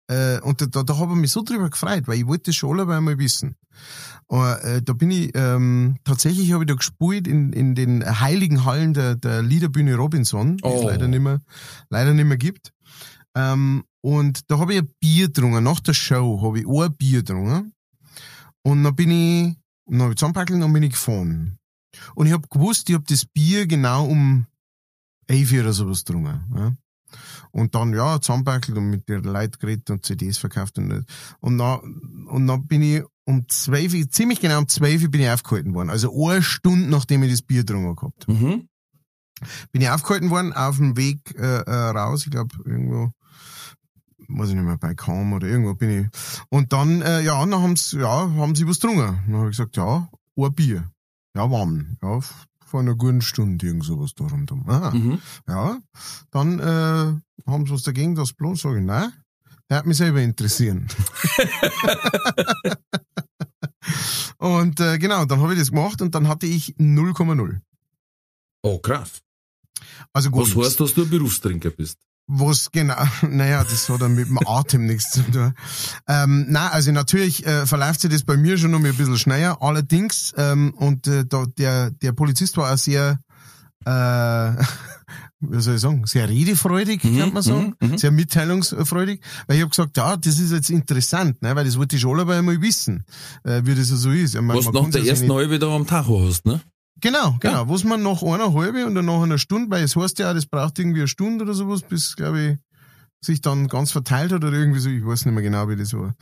äh, 0.08 0.40
und 0.42 0.76
da, 0.76 0.84
da 0.84 0.98
habe 0.98 1.14
ich 1.14 1.20
mich 1.20 1.32
so 1.32 1.44
drüber 1.44 1.70
gefreut, 1.70 2.08
weil 2.08 2.20
ich 2.20 2.28
wollte 2.28 2.46
das 2.52 2.56
schon 2.56 2.80
alle 2.80 3.02
mal 3.02 3.18
wissen. 3.18 3.56
Aber, 4.28 4.64
äh, 4.64 4.82
da 4.82 4.94
bin 4.94 5.12
ich, 5.12 5.32
ähm, 5.36 5.98
tatsächlich 6.04 6.52
habe 6.54 6.64
ich 6.64 6.68
da 6.68 6.76
gespielt 6.76 7.28
in, 7.28 7.54
in 7.54 7.76
den 7.76 8.04
heiligen 8.20 8.66
Hallen 8.66 8.94
der, 8.94 9.16
der 9.16 9.42
Liederbühne 9.42 9.96
Robinson, 9.96 10.58
die 10.58 10.68
es 10.68 10.82
Oh. 10.82 10.88
leider 10.88 11.08
nicht 11.08 11.22
mehr, 11.22 11.42
leider 11.90 12.14
nicht 12.14 12.26
mehr 12.26 12.38
gibt. 12.38 12.72
Ähm, 13.36 13.84
und 14.02 14.50
da 14.52 14.60
habe 14.60 14.74
ich 14.74 14.82
ein 14.82 14.90
Bier 15.00 15.28
getrunken. 15.28 15.64
Nach 15.64 15.80
der 15.80 15.94
Show 15.94 16.42
habe 16.44 16.60
ich 16.60 16.68
auch 16.68 16.84
ein 16.84 16.96
Bier 16.96 17.20
getrunken. 17.20 17.74
Und 18.64 18.84
dann 18.84 18.96
bin 18.96 19.10
ich, 19.12 19.56
und 19.86 19.94
dann 19.98 20.02
habe 20.04 20.12
ich 20.12 20.18
zusammengepackt 20.18 20.52
und 20.52 20.60
dann 20.62 20.74
bin 20.74 20.84
ich 20.84 20.92
gefahren. 20.92 21.58
Und 22.16 22.28
ich 22.28 22.34
habe 22.34 22.48
gewusst, 22.48 22.90
ich 22.90 22.96
habe 22.96 23.06
das 23.08 23.26
Bier 23.26 23.66
genau 23.68 24.06
um 24.06 24.46
11 25.28 25.52
Uhr 25.54 25.60
oder 25.62 25.74
sowas 25.74 26.04
getrunken. 26.06 26.44
Ja. 26.56 26.74
Und 27.56 27.76
dann, 27.76 27.94
ja, 27.94 28.20
zusammengepackelt 28.20 28.76
und 28.78 28.90
mit 28.90 29.08
den 29.08 29.24
Leuten 29.26 29.60
geredet 29.60 29.90
und 29.92 30.04
CDs 30.04 30.40
verkauft 30.40 30.80
und, 30.80 31.06
und 31.40 31.58
dann, 31.60 32.26
und 32.28 32.48
dann 32.48 32.66
bin 32.66 32.82
ich 32.82 33.04
um 33.26 33.48
12, 33.48 33.94
Uhr- 33.94 34.10
ziemlich 34.10 34.42
genau 34.42 34.58
um 34.58 34.68
12 34.68 35.04
Uhr 35.04 35.10
bin 35.10 35.22
ich 35.22 35.30
aufgehalten 35.30 35.76
worden. 35.76 35.92
Also 35.92 36.12
eine 36.28 36.42
Stunde, 36.42 36.90
nachdem 36.90 37.22
ich 37.22 37.30
das 37.32 37.44
Bier 37.44 37.62
getrunken 37.64 37.96
gehabt. 37.96 38.28
Mhm. 38.28 38.68
Bin 39.72 39.82
ich 39.82 39.90
aufgehalten 39.90 40.32
worden 40.32 40.52
auf 40.52 40.78
dem 40.78 40.98
Weg 40.98 41.20
äh, 41.38 41.62
äh, 41.62 41.72
raus, 41.92 42.26
ich 42.26 42.32
glaube 42.32 42.56
irgendwo, 42.66 43.12
weiß 44.30 44.50
ich 44.50 44.56
nicht 44.56 44.64
mehr, 44.64 44.78
bei 44.78 44.96
Kam 44.96 45.34
oder 45.34 45.48
irgendwo 45.48 45.76
bin 45.76 45.90
ich. 45.90 46.08
Und 46.50 46.74
dann, 46.74 47.02
äh, 47.04 47.22
ja, 47.22 47.40
dann 47.46 47.62
haben 47.62 47.76
sie, 47.76 48.00
ja, 48.00 48.32
haben 48.36 48.56
sie 48.56 48.68
was 48.68 48.80
getrunken. 48.80 49.20
Dann 49.28 49.36
habe 49.36 49.50
ich 49.52 49.58
gesagt, 49.58 49.78
ja, 49.78 50.10
ein 50.38 50.54
Bier. 50.56 50.90
Ja, 51.36 51.50
warm. 51.52 51.98
Ja, 52.02 52.20
vor 52.74 52.80
einer 52.80 52.96
guten 52.96 53.22
Stunde 53.22 53.68
irgend 53.68 53.84
sowas 53.84 54.16
da 54.16 54.26
rundum. 54.26 54.68
Aha. 54.68 54.90
Mhm. 54.90 55.20
Ja, 55.48 55.80
dann 56.32 56.60
äh, 56.60 57.44
haben 57.46 57.68
sie 57.68 57.72
was 57.72 57.84
dagegen, 57.84 58.16
das 58.16 58.34
bloß 58.34 58.62
sage 58.62 58.80
ich, 58.80 58.84
nein, 58.84 59.14
der 59.70 59.78
hat 59.78 59.86
mich 59.86 59.98
selber 59.98 60.24
interessieren. 60.24 60.88
und 64.40 64.80
äh, 64.80 64.98
genau, 64.98 65.26
dann 65.26 65.40
habe 65.40 65.54
ich 65.54 65.60
das 65.60 65.70
gemacht 65.70 66.02
und 66.02 66.16
dann 66.16 66.28
hatte 66.28 66.48
ich 66.48 66.76
0,0. 66.78 67.60
Oh, 68.64 68.80
krass. 68.80 69.22
Also 70.12 70.32
gut. 70.32 70.56
Was 70.56 70.66
heißt, 70.66 70.80
dass 70.80 70.96
du 70.96 71.04
ein 71.04 71.12
Berufstrinker 71.12 71.70
bist? 71.70 72.00
Was 72.28 72.72
genau, 72.72 72.96
naja, 73.22 73.64
das 73.64 73.90
hat 73.90 74.02
dann 74.02 74.16
mit 74.16 74.28
dem 74.28 74.40
Atem 74.46 74.86
nichts 74.86 75.12
zu 75.12 75.24
tun. 75.24 75.54
Ähm, 76.08 76.46
na, 76.50 76.70
also 76.70 76.92
natürlich 76.92 77.46
äh, 77.46 77.66
verläuft 77.66 78.02
sich 78.02 78.12
das 78.12 78.24
bei 78.24 78.38
mir 78.38 78.58
schon 78.58 78.72
noch 78.72 78.80
mal 78.80 78.90
ein 78.90 78.96
bisschen 78.96 79.18
schneller. 79.18 79.62
Allerdings, 79.62 80.34
ähm, 80.38 80.74
und 80.78 81.06
äh, 81.08 81.26
da, 81.26 81.46
der, 81.58 81.92
der 81.92 82.14
Polizist 82.14 82.56
war 82.56 82.74
auch 82.74 82.78
sehr, 82.78 83.20
äh, 83.86 83.90
wie 85.42 85.62
soll 85.62 85.76
ich 85.76 85.82
sagen, 85.82 86.06
sehr 86.06 86.30
redefreudig, 86.30 87.04
Mhm, 87.04 87.20
kann 87.20 87.34
man 87.34 87.44
sagen, 87.44 87.76
mhm, 87.82 87.90
mhm. 87.90 87.98
sehr 87.98 88.12
mitteilungsfreudig, 88.12 89.20
weil 89.48 89.58
ich 89.58 89.62
habe 89.62 89.72
gesagt, 89.72 89.98
ja, 89.98 90.16
das 90.16 90.40
ist 90.40 90.54
jetzt 90.54 90.70
interessant, 90.70 91.42
ne, 91.42 91.54
weil 91.58 91.66
das 91.66 91.78
wollte 91.78 91.98
ich 91.98 92.02
schon 92.02 92.18
alle 92.18 92.42
mal 92.42 92.62
wissen, 92.62 93.04
äh, 93.44 93.62
wie 93.66 93.76
das 93.76 93.90
so 93.90 94.12
ist. 94.12 94.36
Ich 94.36 94.42
mein, 94.42 94.56
Was 94.56 94.72
nach 94.72 94.90
der 94.90 95.04
ersten 95.04 95.32
halbe 95.32 95.60
da 95.60 95.76
am 95.76 95.86
Tacho 95.86 96.26
hast, 96.26 96.46
ne? 96.46 96.62
Genau, 97.02 97.36
genau. 97.40 97.68
Was 97.70 97.84
man 97.84 98.02
nach 98.04 98.22
einer 98.24 98.54
halben 98.54 98.86
und 98.86 98.96
dann 98.96 99.06
nach 99.06 99.22
einer 99.22 99.38
Stunde, 99.38 99.70
weil 99.72 99.84
es 99.84 99.96
heißt 99.96 100.20
ja, 100.20 100.34
das 100.34 100.46
braucht 100.46 100.80
irgendwie 100.80 101.00
eine 101.00 101.08
Stunde 101.08 101.44
oder 101.44 101.54
sowas, 101.54 101.82
bis, 101.82 102.16
glaube 102.16 102.42
ich, 102.42 102.58
sich 103.26 103.42
dann 103.42 103.68
ganz 103.68 103.92
verteilt 103.92 104.32
hat 104.32 104.44
oder 104.44 104.58
irgendwie 104.58 104.80
so, 104.80 104.90
ich 104.90 105.06
weiß 105.06 105.26
nicht 105.26 105.34
mehr 105.34 105.44
genau, 105.44 105.70
wie 105.70 105.76
das 105.76 105.94
war. 105.94 106.14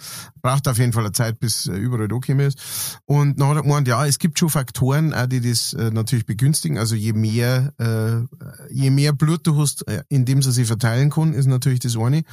Braucht 0.41 0.67
auf 0.67 0.77
jeden 0.77 0.93
Fall 0.93 1.03
eine 1.03 1.11
Zeit, 1.11 1.39
bis 1.39 1.67
äh, 1.67 1.75
überall 1.75 2.07
da 2.07 2.15
gekommen 2.15 2.41
ist. 2.41 2.99
Und 3.05 3.39
dann 3.39 3.49
hat 3.49 3.57
er 3.57 3.63
gemeint, 3.63 3.87
ja, 3.87 4.05
es 4.05 4.19
gibt 4.19 4.39
schon 4.39 4.49
Faktoren, 4.49 5.13
auch, 5.13 5.27
die 5.27 5.41
das 5.41 5.73
äh, 5.73 5.91
natürlich 5.91 6.25
begünstigen. 6.25 6.77
Also 6.77 6.95
je 6.95 7.13
mehr, 7.13 7.73
äh, 7.79 8.73
je 8.73 8.91
mehr 8.91 9.13
Blut 9.13 9.45
du 9.47 9.59
hast, 9.59 9.83
in 10.09 10.25
dem 10.25 10.41
sie 10.41 10.51
sich 10.51 10.67
verteilen 10.67 11.09
kann, 11.09 11.33
ist 11.33 11.47
natürlich 11.47 11.79
das 11.79 11.97
eine. 11.97 12.23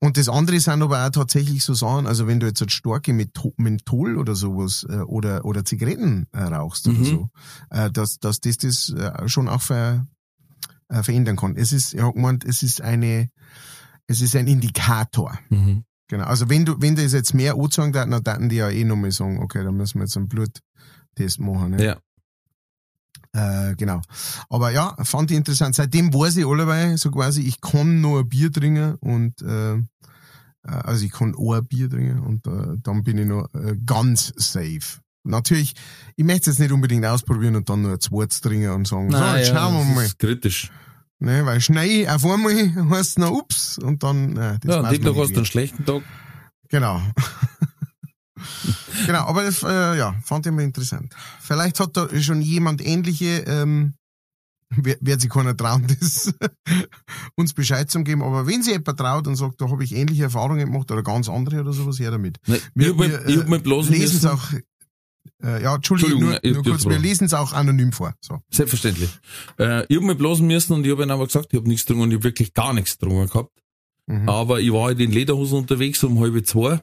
Und 0.00 0.16
das 0.16 0.28
andere 0.28 0.60
sind 0.60 0.82
aber 0.82 1.06
auch 1.06 1.10
tatsächlich 1.10 1.64
so 1.64 1.74
Sachen, 1.74 2.06
also 2.06 2.26
wenn 2.26 2.40
du 2.40 2.46
jetzt 2.46 2.70
starke 2.70 3.12
Menthol 3.12 4.18
oder 4.18 4.34
sowas 4.34 4.86
äh, 4.88 4.96
oder, 4.98 5.44
oder 5.44 5.64
Zigaretten 5.64 6.26
äh, 6.32 6.42
rauchst 6.42 6.86
mhm. 6.86 6.96
oder 6.96 7.04
so, 7.04 7.28
äh, 7.70 7.90
dass, 7.90 8.18
dass 8.18 8.40
das 8.40 8.58
das 8.58 8.94
schon 9.26 9.48
auch 9.48 9.62
ver, 9.62 10.06
verändern 10.90 11.36
kann. 11.36 11.56
Es 11.56 11.72
ist, 11.72 11.94
er 11.94 12.06
hat 12.08 12.14
gemeint, 12.14 12.44
es 12.44 12.62
ist 12.62 12.80
eine, 12.80 13.30
es 14.06 14.20
ist 14.20 14.36
ein 14.36 14.46
Indikator. 14.46 15.38
Mhm. 15.48 15.84
Genau. 16.08 16.24
Also 16.24 16.48
wenn 16.50 16.64
du, 16.64 16.80
wenn 16.80 16.96
du 16.96 17.02
jetzt 17.02 17.34
mehr 17.34 17.54
anzeigen 17.56 17.92
dann 17.92 18.22
dann 18.22 18.48
die 18.48 18.56
ja 18.56 18.68
eh 18.68 18.84
nochmal 18.84 19.10
sagen, 19.10 19.40
okay, 19.40 19.64
dann 19.64 19.76
müssen 19.76 19.98
wir 19.98 20.04
jetzt 20.04 20.16
einen 20.16 20.28
Bluttest 20.28 21.40
machen. 21.40 21.70
Ne? 21.72 21.84
Ja. 21.84 21.96
Äh, 23.34 23.74
genau. 23.74 24.00
Aber 24.48 24.70
ja, 24.70 24.94
fand 25.02 25.30
ich 25.30 25.36
interessant. 25.36 25.74
Seitdem 25.74 26.14
weiß 26.14 26.36
ich 26.36 26.46
allebei, 26.46 26.96
so 26.96 27.10
quasi, 27.10 27.42
ich 27.42 27.60
kann 27.60 28.00
nur 28.00 28.20
ein 28.20 28.28
Bier 28.28 28.52
trinken 28.52 28.94
und 29.00 29.42
äh, 29.42 29.74
äh 29.74 29.82
also 30.62 31.04
ich 31.04 31.12
kann 31.12 31.34
auch 31.34 31.54
ein 31.54 31.66
Bier 31.66 31.90
trinken 31.90 32.20
und 32.20 32.46
äh, 32.46 32.78
dann 32.80 33.02
bin 33.02 33.18
ich 33.18 33.26
noch 33.26 33.52
äh, 33.54 33.76
ganz 33.84 34.32
safe. 34.36 35.00
Natürlich, 35.24 35.74
ich 36.16 36.24
möchte 36.24 36.50
es 36.50 36.58
jetzt 36.58 36.60
nicht 36.60 36.72
unbedingt 36.72 37.04
ausprobieren 37.06 37.56
und 37.56 37.68
dann 37.68 37.82
nur 37.82 37.92
ein 37.92 38.00
zweites 38.00 38.40
trinken 38.40 38.70
und 38.70 38.86
sagen, 38.86 39.08
Nein, 39.08 39.32
so, 39.32 39.36
jetzt 39.38 39.48
ja, 39.48 39.54
schauen 39.54 39.88
wir 39.88 39.94
mal. 39.94 40.04
Ist 40.04 40.18
kritisch. 40.18 40.70
Ne, 41.18 41.46
weil 41.46 41.60
schnell 41.60 42.08
auf 42.08 42.24
einmal 42.24 42.52
heißt 42.90 43.10
es 43.10 43.18
noch 43.18 43.30
ups 43.30 43.78
und 43.78 44.02
dann. 44.02 44.36
Äh, 44.36 44.58
das 44.60 44.76
ja, 44.76 44.80
an 44.82 44.92
dem 44.92 45.02
Tag 45.02 45.16
hast 45.16 45.30
du 45.30 45.36
einen 45.36 45.46
schlechten 45.46 45.84
Tag. 45.84 46.02
Genau. 46.68 47.00
genau, 49.06 49.20
aber 49.26 49.44
das 49.44 49.62
äh, 49.62 49.98
ja, 49.98 50.14
fand 50.24 50.46
ich 50.46 50.50
immer 50.52 50.62
interessant. 50.62 51.14
Vielleicht 51.40 51.80
hat 51.80 51.96
da 51.96 52.08
schon 52.20 52.42
jemand 52.42 52.84
ähnliche, 52.84 53.44
ähm, 53.46 53.94
wird 54.70 55.20
sich 55.20 55.30
keiner 55.30 55.56
trauen, 55.56 55.86
das 56.00 56.32
uns 57.36 57.52
Bescheid 57.52 57.90
zu 57.90 58.02
geben, 58.02 58.22
aber 58.22 58.46
wenn 58.46 58.62
sie 58.62 58.72
jemand 58.72 58.98
traut 58.98 59.26
und 59.26 59.36
sagt, 59.36 59.60
da 59.60 59.70
habe 59.70 59.84
ich 59.84 59.94
ähnliche 59.94 60.24
Erfahrungen 60.24 60.66
gemacht 60.66 60.90
oder 60.90 61.02
ganz 61.02 61.28
andere 61.28 61.60
oder 61.60 61.72
sowas, 61.72 61.98
her 61.98 62.10
damit. 62.10 62.38
Nee, 62.46 62.60
wir, 62.74 62.90
ich 62.90 62.98
wir, 62.98 63.26
ich 63.26 63.38
hab 63.38 63.48
mir 63.48 63.60
bloß 63.60 63.88
lesen 63.90 64.16
es 64.16 64.26
auch 64.26 64.42
äh, 65.42 65.62
ja, 65.62 65.74
Entschuldigung, 65.74 66.22
Entschuldigung 66.22 66.52
nur, 66.52 66.62
nur 66.62 66.72
kurz, 66.72 66.86
wir 66.86 66.98
lesen 66.98 67.24
es 67.26 67.34
auch 67.34 67.52
anonym 67.52 67.92
vor. 67.92 68.14
So. 68.20 68.40
Selbstverständlich. 68.50 69.10
Äh, 69.58 69.84
ich 69.88 69.96
habe 69.96 70.06
mich 70.06 70.18
blasen 70.18 70.46
müssen 70.46 70.72
und 70.72 70.84
ich 70.84 70.92
habe 70.92 71.02
ihnen 71.02 71.10
aber 71.10 71.26
gesagt, 71.26 71.48
ich 71.50 71.58
habe 71.58 71.68
nichts 71.68 71.84
getrunken 71.84 72.04
und 72.04 72.10
ich 72.10 72.16
habe 72.16 72.24
wirklich 72.24 72.54
gar 72.54 72.72
nichts 72.72 72.98
getrunken 72.98 73.28
gehabt. 73.28 73.52
Mhm. 74.06 74.28
Aber 74.28 74.60
ich 74.60 74.72
war 74.72 74.86
halt 74.86 75.00
in 75.00 75.10
Lederhosen 75.10 75.58
unterwegs 75.58 76.02
um 76.04 76.20
halb 76.20 76.46
zwei 76.46 76.80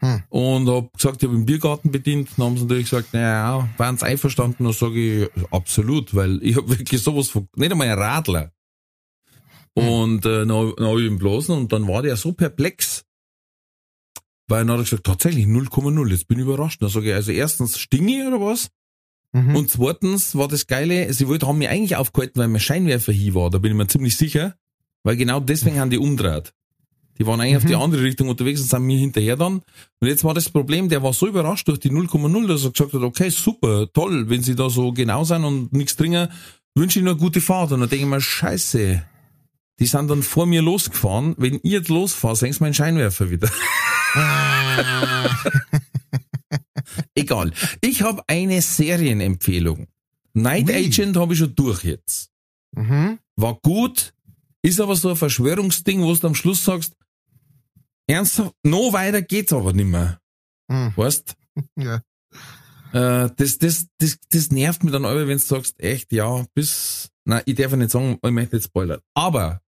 hm. 0.00 0.22
und 0.28 0.68
habe 0.68 0.90
gesagt, 0.96 1.22
ich 1.22 1.28
habe 1.28 1.36
im 1.36 1.46
Biergarten 1.46 1.90
bedient. 1.90 2.30
Dann 2.36 2.46
haben 2.46 2.56
sie 2.56 2.64
natürlich 2.64 2.90
gesagt, 2.90 3.12
naja, 3.12 3.68
waren 3.76 3.96
sie 3.96 4.06
einverstanden? 4.06 4.64
Dann 4.64 4.72
sage 4.72 5.24
ich, 5.24 5.30
absolut, 5.50 6.14
weil 6.14 6.42
ich 6.42 6.56
habe 6.56 6.68
wirklich 6.78 7.02
sowas 7.02 7.28
von, 7.28 7.48
nicht 7.56 7.72
einmal 7.72 7.88
ein 7.88 7.98
Radler. 7.98 8.52
Hm. 9.76 9.88
Und 9.88 10.26
äh, 10.26 10.46
dann, 10.46 10.72
dann 10.76 10.86
habe 10.86 11.02
ich 11.02 11.10
ihn 11.10 11.18
blasen 11.18 11.56
und 11.56 11.72
dann 11.72 11.88
war 11.88 12.02
der 12.02 12.16
so 12.16 12.32
perplex, 12.32 13.04
weil 14.48 14.64
dann 14.64 14.72
hat 14.72 14.80
er 14.80 14.84
gesagt, 14.84 15.04
tatsächlich 15.04 15.46
0,0. 15.46 16.10
Jetzt 16.10 16.28
bin 16.28 16.38
ich 16.38 16.44
überrascht. 16.44 16.80
Dann 16.80 16.88
sage 16.88 17.08
ich, 17.08 17.14
also 17.14 17.32
erstens 17.32 17.78
stinge 17.78 18.28
oder 18.28 18.40
was? 18.40 18.70
Mhm. 19.32 19.56
Und 19.56 19.70
zweitens 19.70 20.34
war 20.36 20.48
das 20.48 20.66
Geile, 20.66 21.12
sie 21.12 21.28
wollten, 21.28 21.46
haben 21.46 21.58
mich 21.58 21.68
eigentlich 21.68 21.96
aufgehalten, 21.96 22.40
weil 22.40 22.48
mein 22.48 22.60
Scheinwerfer 22.60 23.12
hier 23.12 23.34
war. 23.34 23.50
Da 23.50 23.58
bin 23.58 23.72
ich 23.72 23.76
mir 23.76 23.86
ziemlich 23.86 24.16
sicher. 24.16 24.54
Weil 25.04 25.16
genau 25.16 25.40
deswegen 25.40 25.76
mhm. 25.76 25.80
haben 25.80 25.90
die 25.90 25.98
umdreht. 25.98 26.54
Die 27.18 27.26
waren 27.26 27.40
eigentlich 27.40 27.52
mhm. 27.52 27.58
auf 27.58 27.64
die 27.64 27.76
mhm. 27.76 27.82
andere 27.82 28.02
Richtung 28.02 28.28
unterwegs 28.28 28.60
und 28.60 28.68
sind 28.68 28.82
mir 28.82 28.98
hinterher 28.98 29.36
dann. 29.36 29.62
Und 30.00 30.08
jetzt 30.08 30.24
war 30.24 30.34
das 30.34 30.48
Problem, 30.48 30.88
der 30.88 31.02
war 31.02 31.12
so 31.12 31.26
überrascht 31.26 31.66
durch 31.68 31.80
die 31.80 31.90
0,0, 31.90 32.46
dass 32.46 32.64
er 32.64 32.70
gesagt 32.70 32.92
hat, 32.92 33.02
okay, 33.02 33.30
super, 33.30 33.92
toll, 33.92 34.28
wenn 34.28 34.42
sie 34.42 34.54
da 34.54 34.70
so 34.70 34.92
genau 34.92 35.24
sind 35.24 35.44
und 35.44 35.72
nichts 35.72 35.96
trinken, 35.96 36.28
wünsche 36.74 37.00
ich 37.00 37.04
nur 37.04 37.14
eine 37.14 37.20
gute 37.20 37.40
Fahrt. 37.40 37.72
Und 37.72 37.80
dann 37.80 37.88
denke 37.88 38.04
ich 38.04 38.10
mir, 38.10 38.20
scheiße, 38.20 39.02
die 39.80 39.86
sind 39.86 40.08
dann 40.08 40.22
vor 40.22 40.46
mir 40.46 40.62
losgefahren. 40.62 41.34
Wenn 41.38 41.56
ich 41.56 41.72
jetzt 41.72 41.88
losfahre, 41.88 42.36
senkst 42.36 42.60
mein 42.60 42.74
Scheinwerfer 42.74 43.30
wieder. 43.30 43.50
Egal. 47.14 47.52
Ich 47.80 48.02
habe 48.02 48.22
eine 48.26 48.62
Serienempfehlung. 48.62 49.88
Night 50.34 50.68
Ui. 50.68 50.74
Agent 50.74 51.16
habe 51.16 51.32
ich 51.32 51.40
schon 51.40 51.54
durch 51.54 51.84
jetzt. 51.84 52.30
Mhm. 52.76 53.18
War 53.36 53.58
gut, 53.62 54.14
ist 54.62 54.80
aber 54.80 54.96
so 54.96 55.10
ein 55.10 55.16
Verschwörungsding, 55.16 56.02
wo 56.02 56.14
du 56.14 56.26
am 56.26 56.34
Schluss 56.34 56.64
sagst, 56.64 56.94
ernsthaft, 58.08 58.54
noch 58.64 58.92
weiter 58.92 59.22
geht's 59.22 59.52
aber 59.52 59.72
nicht 59.72 59.86
mehr. 59.86 60.20
Mhm. 60.68 60.92
Weißt? 60.96 61.36
Ja. 61.76 62.02
Äh, 62.92 63.30
das, 63.36 63.58
das, 63.58 63.88
das, 63.98 64.18
das 64.30 64.52
nervt 64.52 64.84
mich 64.84 64.92
dann 64.92 65.04
aber, 65.04 65.26
wenn 65.26 65.38
du 65.38 65.44
sagst, 65.44 65.80
echt, 65.80 66.12
ja, 66.12 66.46
bis, 66.54 67.10
na, 67.24 67.42
ich 67.46 67.56
darf 67.56 67.72
nicht 67.72 67.90
sagen, 67.90 68.16
ich 68.22 68.30
möchte 68.30 68.54
nicht 68.56 68.66
spoilern. 68.66 69.00
Aber 69.14 69.60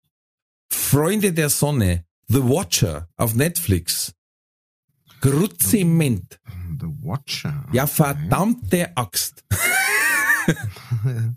Freunde 0.73 1.33
der 1.33 1.51
Sonne, 1.51 2.05
The 2.29 2.45
Watcher 2.45 3.09
auf 3.17 3.35
Netflix, 3.35 4.15
Gruziment. 5.21 6.41
The 6.81 6.87
Watcher. 7.03 7.67
Ja, 7.73 7.89
verdammte 7.89 8.97
Axt. 8.97 9.45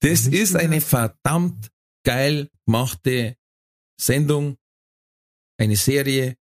das 0.00 0.26
ist 0.26 0.54
eine 0.54 0.80
verdammt 0.80 1.70
geil 2.04 2.48
gemachte 2.64 3.36
Sendung, 4.00 4.56
eine 5.58 5.76
Serie, 5.76 6.36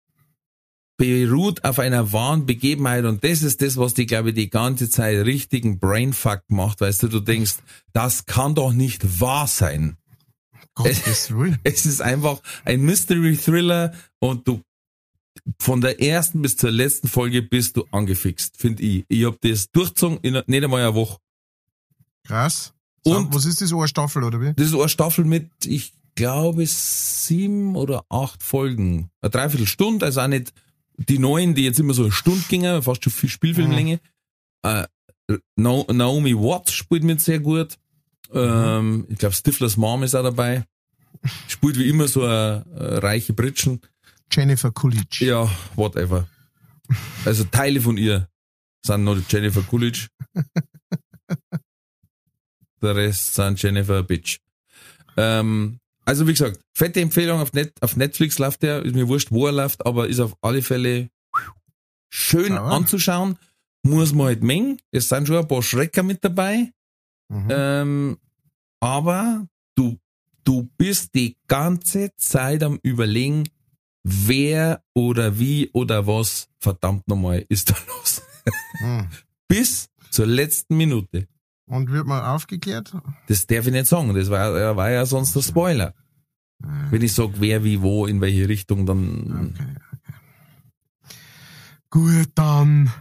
beruht 0.97 1.63
auf 1.65 1.79
einer 1.79 2.13
wahren 2.13 2.45
Begebenheit 2.45 3.05
und 3.05 3.23
das 3.23 3.41
ist 3.41 3.61
das, 3.61 3.77
was 3.77 3.93
die, 3.93 4.05
glaube 4.05 4.29
ich, 4.29 4.35
die 4.35 4.49
ganze 4.49 4.89
Zeit 4.89 5.25
richtigen 5.25 5.79
Brainfuck 5.79 6.43
macht, 6.47 6.81
weißt 6.81 7.03
du, 7.03 7.07
du 7.07 7.19
denkst, 7.19 7.55
das 7.91 8.25
kann 8.25 8.55
doch 8.55 8.71
nicht 8.71 9.19
wahr 9.19 9.47
sein. 9.47 9.97
Es, 10.83 11.29
es, 11.63 11.85
ist 11.85 12.01
einfach 12.01 12.41
ein 12.63 12.81
Mystery 12.81 13.37
Thriller 13.37 13.93
und 14.19 14.47
du 14.47 14.61
von 15.59 15.81
der 15.81 16.01
ersten 16.01 16.41
bis 16.41 16.57
zur 16.57 16.71
letzten 16.71 17.07
Folge 17.07 17.41
bist 17.41 17.77
du 17.77 17.85
angefixt, 17.91 18.57
finde 18.57 18.83
ich. 18.83 19.05
Ich 19.09 19.25
hab 19.25 19.39
das 19.41 19.69
durchgezogen 19.71 20.19
in 20.21 20.33
nicht 20.33 20.63
einmal 20.63 20.81
eine 20.81 20.95
Woche. 20.95 21.19
Krass. 22.25 22.73
Und 23.03 23.33
was 23.33 23.45
ist 23.45 23.61
das, 23.61 23.71
eine 23.71 23.87
Staffel 23.87 24.23
oder 24.23 24.41
wie? 24.41 24.53
Das 24.53 24.67
ist 24.67 24.73
eine 24.73 24.89
Staffel 24.89 25.25
mit, 25.25 25.49
ich 25.65 25.93
glaube, 26.15 26.65
sieben 26.65 27.75
oder 27.75 28.05
acht 28.09 28.41
Folgen. 28.41 29.09
Eine 29.21 29.31
Dreiviertelstunde, 29.31 30.05
also 30.05 30.21
auch 30.21 30.27
nicht 30.27 30.53
die 30.97 31.19
neuen, 31.19 31.55
die 31.55 31.63
jetzt 31.63 31.79
immer 31.79 31.93
so 31.93 32.03
eine 32.03 32.11
Stunde 32.11 32.43
gingen, 32.47 32.81
fast 32.81 33.03
schon 33.03 33.13
viel 33.13 33.29
Spielfilmlänge. 33.29 33.99
Mhm. 34.63 34.69
Äh, 34.69 34.87
Naomi 35.57 36.35
Watts 36.35 36.73
spielt 36.73 37.03
mit 37.03 37.21
sehr 37.21 37.39
gut. 37.39 37.77
Mhm. 38.31 38.39
Ähm, 38.39 39.05
ich 39.09 39.17
glaube, 39.17 39.35
Stiflers 39.35 39.77
Mom 39.77 40.03
ist 40.03 40.15
auch 40.15 40.23
dabei. 40.23 40.65
Spielt 41.47 41.77
wie 41.77 41.89
immer 41.89 42.07
so 42.07 42.23
eine, 42.23 42.65
eine 42.75 43.03
reiche 43.03 43.33
Britschen. 43.33 43.81
Jennifer 44.31 44.71
Coolidge. 44.71 45.25
Ja, 45.25 45.49
whatever. 45.75 46.27
Also 47.25 47.43
Teile 47.45 47.81
von 47.81 47.97
ihr 47.97 48.29
sind 48.85 49.03
noch 49.03 49.17
Jennifer 49.29 49.61
Coolidge. 49.63 50.07
Der 52.81 52.95
Rest 52.95 53.35
sind 53.35 53.61
Jennifer 53.61 54.03
Bitch. 54.03 54.39
Ähm, 55.17 55.79
also 56.05 56.27
wie 56.27 56.33
gesagt, 56.33 56.59
fette 56.73 57.01
Empfehlung 57.01 57.39
auf, 57.39 57.51
Net, 57.53 57.73
auf 57.81 57.95
Netflix 57.95 58.37
läuft 58.39 58.61
der, 58.61 58.83
ist 58.83 58.95
mir 58.95 59.07
wurscht, 59.07 59.31
wo 59.31 59.47
er 59.47 59.51
läuft, 59.51 59.85
aber 59.85 60.07
ist 60.07 60.19
auf 60.19 60.35
alle 60.41 60.61
Fälle 60.61 61.09
schön 62.09 62.53
ja. 62.53 62.63
anzuschauen. 62.63 63.37
Muss 63.83 64.13
man 64.13 64.27
halt 64.27 64.43
mengen. 64.43 64.79
Es 64.91 65.09
sind 65.09 65.27
schon 65.27 65.37
ein 65.37 65.47
paar 65.47 65.61
Schrecker 65.61 66.01
mit 66.01 66.23
dabei. 66.23 66.71
Mhm. 67.29 67.47
Ähm, 67.49 68.17
aber 68.79 69.47
du, 69.75 69.97
du 70.43 70.69
bist 70.77 71.13
die 71.15 71.37
ganze 71.47 72.15
Zeit 72.17 72.63
am 72.63 72.79
überlegen, 72.81 73.49
wer 74.03 74.83
oder 74.93 75.39
wie 75.39 75.69
oder 75.73 76.07
was, 76.07 76.47
verdammt 76.59 77.07
nochmal, 77.07 77.45
ist 77.49 77.71
da 77.71 77.75
los. 77.87 78.21
Hm. 78.77 79.07
Bis 79.47 79.89
zur 80.11 80.27
letzten 80.27 80.77
Minute. 80.77 81.27
Und 81.67 81.89
wird 81.89 82.05
mal 82.05 82.35
aufgeklärt? 82.35 82.93
Das 83.27 83.47
darf 83.47 83.65
ich 83.65 83.71
nicht 83.71 83.87
sagen, 83.87 84.13
das 84.13 84.29
war, 84.29 84.75
war 84.75 84.91
ja 84.91 85.05
sonst 85.05 85.35
der 85.35 85.41
Spoiler. 85.41 85.93
Wenn 86.89 87.01
ich 87.01 87.13
sage, 87.13 87.33
wer, 87.37 87.63
wie, 87.63 87.81
wo, 87.81 88.05
in 88.05 88.21
welche 88.21 88.47
Richtung, 88.47 88.85
dann... 88.85 89.51
Okay, 89.53 89.75
okay. 89.93 90.13
Gut, 91.89 92.29
dann, 92.35 92.91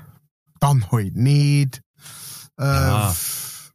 dann 0.61 0.91
halt 0.91 1.17
nicht. 1.17 1.83
Äh, 2.59 2.65
ja, 2.65 3.15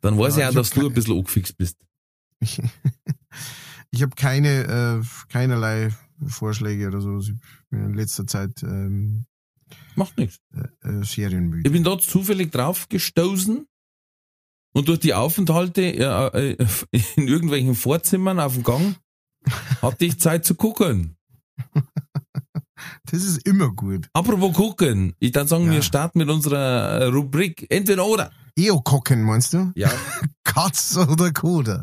dann 0.01 0.17
weiß 0.17 0.37
ja, 0.37 0.43
ich 0.43 0.49
auch, 0.49 0.61
dass 0.61 0.69
du 0.71 0.87
ein 0.87 0.93
bisschen 0.93 1.17
angefixt 1.17 1.57
bist. 1.57 1.77
ich, 2.39 4.01
habe 4.01 4.15
keine, 4.15 5.01
äh, 5.01 5.31
keinerlei 5.31 5.89
Vorschläge 6.25 6.87
oder 6.87 7.01
so. 7.01 7.19
Ich 7.19 7.33
bin 7.69 7.85
in 7.85 7.93
letzter 7.93 8.27
Zeit 8.27 8.63
ähm, 8.63 9.25
Macht 9.95 10.17
nichts. 10.17 10.39
Äh, 10.53 10.87
äh, 10.87 11.03
serienmüde. 11.03 11.67
Ich 11.67 11.73
bin 11.73 11.83
dort 11.83 12.01
zufällig 12.03 12.51
drauf 12.51 12.87
gestoßen 12.89 13.67
und 14.73 14.87
durch 14.87 14.99
die 14.99 15.13
Aufenthalte 15.13 15.81
äh, 15.81 16.57
in 17.15 17.27
irgendwelchen 17.27 17.75
Vorzimmern 17.75 18.39
auf 18.39 18.53
dem 18.53 18.63
Gang 18.63 18.95
hatte 19.81 20.05
ich 20.05 20.19
Zeit 20.19 20.45
zu 20.45 20.55
gucken. 20.55 21.15
Das 23.11 23.23
ist 23.23 23.45
immer 23.45 23.69
gut. 23.71 24.07
Apropos 24.13 24.55
gucken, 24.55 25.13
ich 25.19 25.31
dann 25.31 25.47
sagen, 25.47 25.65
Ja. 25.65 25.71
wir 25.73 25.81
starten 25.81 26.19
mit 26.19 26.29
unserer 26.29 27.01
äh, 27.01 27.03
Rubrik 27.05 27.65
Entweder 27.69 28.05
oder. 28.05 28.31
Eo-Kocken, 28.57 29.23
meinst 29.23 29.53
du? 29.53 29.71
Ja. 29.75 29.91
Katz 30.43 30.95
oder 30.97 31.31
Koda? 31.31 31.81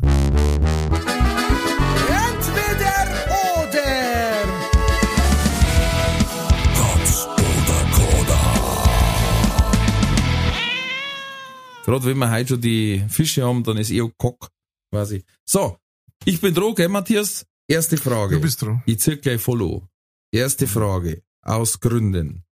Gerade 11.87 12.03
wenn 12.03 12.17
wir 12.17 12.29
heute 12.29 12.49
schon 12.49 12.61
die 12.61 13.01
Fische 13.07 13.45
haben, 13.45 13.63
dann 13.63 13.77
ist 13.77 13.91
eher 13.91 14.11
Kock 14.17 14.49
quasi. 14.91 15.23
So, 15.45 15.77
ich 16.25 16.41
bin 16.41 16.53
dran, 16.53 16.75
gell, 16.75 16.89
Matthias? 16.89 17.45
Erste 17.65 17.95
Frage. 17.95 18.35
Du 18.35 18.41
bist 18.41 18.61
dran. 18.61 18.83
Ich 18.85 18.99
zirk 18.99 19.21
gleich 19.21 19.39
follow. 19.39 19.87
Erste 20.29 20.67
Frage. 20.67 21.23
Aus 21.43 21.79
Gründen. 21.79 22.43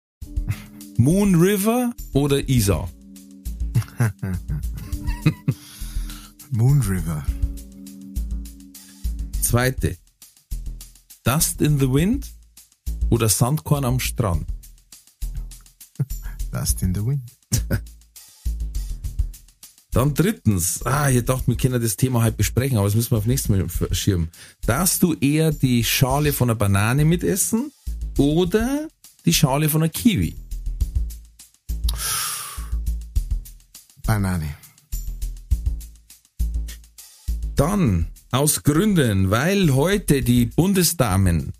Moon 0.98 1.34
River 1.34 1.92
oder 2.12 2.48
Isar? 2.48 2.88
Moon 6.52 6.80
River. 6.82 7.26
Zweite. 9.42 9.96
Dust 11.24 11.60
in 11.60 11.80
the 11.80 11.92
Wind 11.92 12.32
oder 13.10 13.28
Sandkorn 13.28 13.84
am 13.84 13.98
Strand? 13.98 14.46
Dust 16.52 16.82
in 16.82 16.94
the 16.94 17.04
Wind. 17.04 17.22
Dann 19.94 20.12
drittens, 20.12 20.84
ah, 20.84 21.08
ich 21.08 21.24
dachte, 21.24 21.46
wir 21.46 21.56
können 21.56 21.80
das 21.80 21.94
Thema 21.94 22.20
halt 22.20 22.36
besprechen, 22.36 22.78
aber 22.78 22.88
das 22.88 22.96
müssen 22.96 23.12
wir 23.12 23.18
auf 23.18 23.26
nächstes 23.26 23.48
Mal 23.48 23.68
verschirmen. 23.68 24.28
Darfst 24.66 25.04
du 25.04 25.14
eher 25.14 25.52
die 25.52 25.84
Schale 25.84 26.32
von 26.32 26.50
einer 26.50 26.58
Banane 26.58 27.04
mitessen 27.04 27.70
oder 28.18 28.88
die 29.24 29.32
Schale 29.32 29.68
von 29.68 29.82
einer 29.82 29.92
Kiwi? 29.92 30.34
Banane. 34.04 34.56
Dann, 37.54 38.08
aus 38.32 38.64
Gründen, 38.64 39.30
weil 39.30 39.74
heute 39.74 40.22
die 40.22 40.46
Bundesdamen 40.46 41.52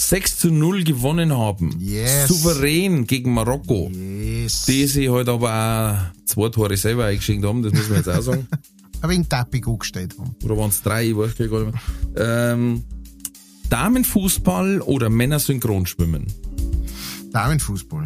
6 0.00 0.38
zu 0.38 0.50
0 0.52 0.84
gewonnen 0.84 1.36
haben, 1.36 1.74
Yes. 1.80 2.28
souverän 2.28 3.04
gegen 3.06 3.34
Marokko, 3.34 3.90
Yes. 3.92 4.62
die 4.64 4.86
sich 4.86 5.08
heute 5.08 5.32
aber 5.32 6.12
auch 6.14 6.24
zwei 6.24 6.48
Tore 6.50 6.76
selber 6.76 7.06
eingeschenkt 7.06 7.44
haben, 7.44 7.62
das 7.64 7.72
muss 7.72 7.88
man 7.88 7.98
jetzt 7.98 8.08
auch 8.08 8.22
sagen. 8.22 8.46
Ein 9.02 9.10
wenig 9.10 9.28
Tappig 9.28 9.66
angestellt 9.66 10.14
haben. 10.18 10.34
Oder 10.44 10.56
waren 10.56 10.70
es 10.70 10.82
drei, 10.82 11.08
ich 11.10 11.16
weiß 11.16 11.36
gar 11.36 11.46
nicht 11.64 11.72
mehr. 11.72 11.72
Ähm, 12.16 12.84
Damenfußball 13.70 14.80
oder 14.82 15.10
Männer-Synchronschwimmen? 15.10 16.26
Damenfußball. 17.32 18.04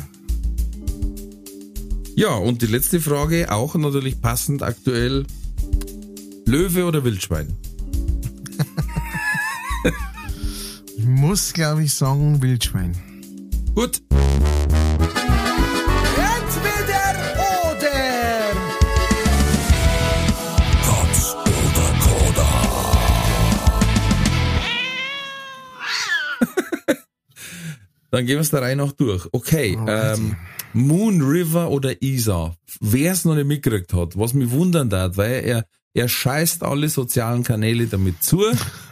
Ja, 2.14 2.34
und 2.34 2.60
die 2.62 2.66
letzte 2.66 3.00
Frage, 3.00 3.50
auch 3.52 3.74
natürlich 3.74 4.20
passend 4.20 4.62
aktuell. 4.62 5.24
Löwe 6.46 6.84
oder 6.84 7.04
Wildschwein? 7.04 7.54
Muss, 11.22 11.52
glaube 11.52 11.84
ich, 11.84 11.94
sagen 11.94 12.42
Wildschwein. 12.42 12.96
Gut, 13.76 14.02
Entweder 16.16 17.14
oder! 17.70 17.92
dann 28.10 28.26
gehen 28.26 28.34
wir 28.34 28.40
es 28.40 28.50
der 28.50 28.62
Reihe 28.62 28.74
noch 28.74 28.90
durch. 28.90 29.28
Okay, 29.30 29.78
ähm, 29.86 30.34
Moon 30.72 31.22
River 31.22 31.70
oder 31.70 32.02
Isar. 32.02 32.56
Wer 32.80 33.12
es 33.12 33.24
noch 33.24 33.36
nicht 33.36 33.46
mitgekriegt 33.46 33.94
hat, 33.94 34.18
was 34.18 34.34
mich 34.34 34.50
wundern 34.50 34.92
hat, 34.92 35.16
weil 35.16 35.44
er, 35.44 35.66
er 35.94 36.08
scheißt 36.08 36.64
alle 36.64 36.88
sozialen 36.88 37.44
Kanäle 37.44 37.86
damit 37.86 38.24
zu. 38.24 38.42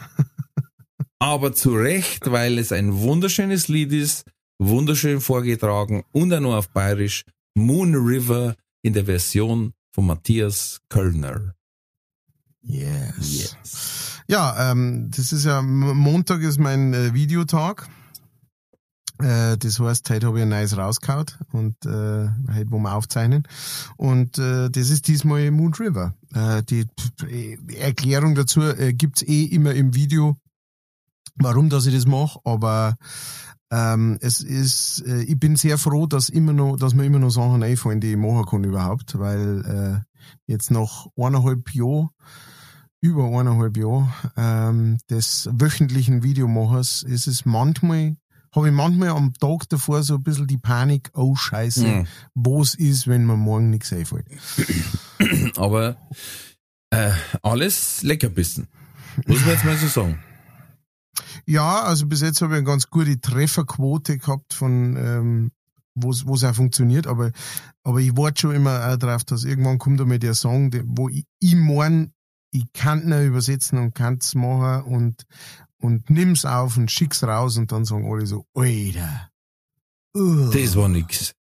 aber 1.21 1.53
zu 1.53 1.75
Recht, 1.75 2.31
weil 2.31 2.57
es 2.57 2.71
ein 2.71 2.97
wunderschönes 2.97 3.67
Lied 3.67 3.93
ist, 3.93 4.25
wunderschön 4.57 5.21
vorgetragen 5.21 6.03
und 6.11 6.33
auch 6.33 6.39
noch 6.39 6.55
auf 6.55 6.69
Bayerisch. 6.69 7.25
Moon 7.53 7.93
River 7.93 8.55
in 8.81 8.93
der 8.93 9.05
Version 9.05 9.73
von 9.91 10.07
Matthias 10.07 10.79
Kölner. 10.89 11.53
Yes. 12.63 14.19
Ja, 14.27 14.71
ähm, 14.71 15.11
das 15.15 15.31
ist 15.31 15.45
ja, 15.45 15.61
Montag 15.61 16.41
ist 16.41 16.59
mein 16.59 16.93
äh, 16.95 17.13
Videotag. 17.13 17.87
Äh, 19.19 19.57
das 19.57 19.79
heißt, 19.79 20.09
heute 20.09 20.25
habe 20.25 20.39
ich 20.39 20.43
ein 20.43 20.49
neues 20.49 20.75
rausgehauen 20.75 21.27
und 21.51 21.75
äh, 21.85 22.29
heute, 22.51 22.71
wo 22.71 22.79
wir 22.79 22.95
aufzeichnen. 22.95 23.47
Und 23.95 24.39
äh, 24.39 24.71
das 24.71 24.89
ist 24.89 25.07
diesmal 25.07 25.51
Moon 25.51 25.73
River. 25.75 26.15
Äh, 26.33 26.63
die 26.63 26.87
Erklärung 27.77 28.33
dazu 28.33 28.61
äh, 28.61 28.93
gibt's 28.93 29.21
eh 29.21 29.43
immer 29.43 29.75
im 29.75 29.93
Video, 29.93 30.37
warum 31.35 31.69
dass 31.69 31.85
ich 31.85 31.93
das 31.93 32.05
mache, 32.05 32.39
aber 32.43 32.95
ähm, 33.71 34.17
es 34.21 34.41
ist, 34.41 35.03
äh, 35.07 35.23
ich 35.23 35.39
bin 35.39 35.55
sehr 35.55 35.77
froh, 35.77 36.05
dass 36.07 36.29
immer 36.29 36.53
noch, 36.53 36.75
dass 36.77 36.93
mir 36.93 37.05
immer 37.05 37.19
noch 37.19 37.29
Sachen 37.29 37.63
einfallen, 37.63 38.01
die 38.01 38.11
ich 38.11 38.17
machen 38.17 38.45
kann 38.45 38.63
überhaupt, 38.63 39.17
weil 39.17 40.03
äh, 40.05 40.21
jetzt 40.45 40.71
nach 40.71 41.07
eineinhalb 41.17 41.73
Jahren 41.73 42.09
über 42.99 43.25
eineinhalb 43.25 43.77
Jahre 43.77 44.09
ähm, 44.37 44.97
des 45.09 45.49
wöchentlichen 45.53 46.21
Videomachers 46.21 47.01
ist 47.03 47.27
es 47.27 47.45
manchmal, 47.45 48.17
habe 48.53 48.67
ich 48.67 48.73
manchmal 48.73 49.09
am 49.09 49.33
Tag 49.33 49.69
davor 49.69 50.03
so 50.03 50.15
ein 50.15 50.23
bisschen 50.23 50.45
die 50.47 50.57
Panik, 50.57 51.09
oh 51.13 51.35
Scheiße, 51.35 51.85
Mhm. 51.87 52.07
was 52.35 52.75
ist, 52.75 53.07
wenn 53.07 53.25
mir 53.25 53.37
morgen 53.37 53.69
nichts 53.69 53.91
einfällt. 53.93 54.27
Aber 55.55 55.95
äh, 56.89 57.11
alles 57.41 58.03
Leckerbissen. 58.03 58.67
Muss 59.25 59.39
man 59.41 59.49
jetzt 59.51 59.65
mal 59.65 59.77
so 59.77 59.87
sagen. 59.87 60.19
Ja, 61.45 61.83
also 61.83 62.05
bis 62.07 62.21
jetzt 62.21 62.41
habe 62.41 62.53
ich 62.53 62.57
eine 62.57 62.67
ganz 62.67 62.89
gute 62.89 63.19
Trefferquote 63.19 64.17
gehabt 64.17 64.53
von 64.53 64.95
ähm, 64.97 65.51
wo 65.95 66.09
es 66.11 66.43
auch 66.43 66.55
funktioniert, 66.55 67.07
aber 67.07 67.31
aber 67.83 67.99
ich 67.99 68.15
warte 68.15 68.41
schon 68.41 68.55
immer 68.55 68.87
auch 68.87 68.97
drauf, 68.97 69.23
dass 69.23 69.43
irgendwann 69.43 69.77
kommt 69.77 69.99
einmal 69.99 70.19
der 70.19 70.35
Song, 70.35 70.71
wo 70.85 71.09
ich, 71.09 71.25
ich 71.39 71.55
mein, 71.55 72.13
ich 72.51 72.71
kann 72.73 73.03
ihn 73.03 73.27
übersetzen 73.27 73.77
und 73.79 73.93
kann 73.93 74.17
es 74.19 74.35
machen 74.35 74.83
und 74.83 75.25
und 75.77 76.09
nimm's 76.09 76.45
auf 76.45 76.77
und 76.77 76.91
schick's 76.91 77.23
raus 77.23 77.57
und 77.57 77.71
dann 77.71 77.85
sagen 77.85 78.09
alle 78.11 78.25
so, 78.25 78.45
Alter, 78.53 79.29
uh, 80.15 80.51
Das 80.51 80.75
war 80.75 80.87
nix. 80.87 81.33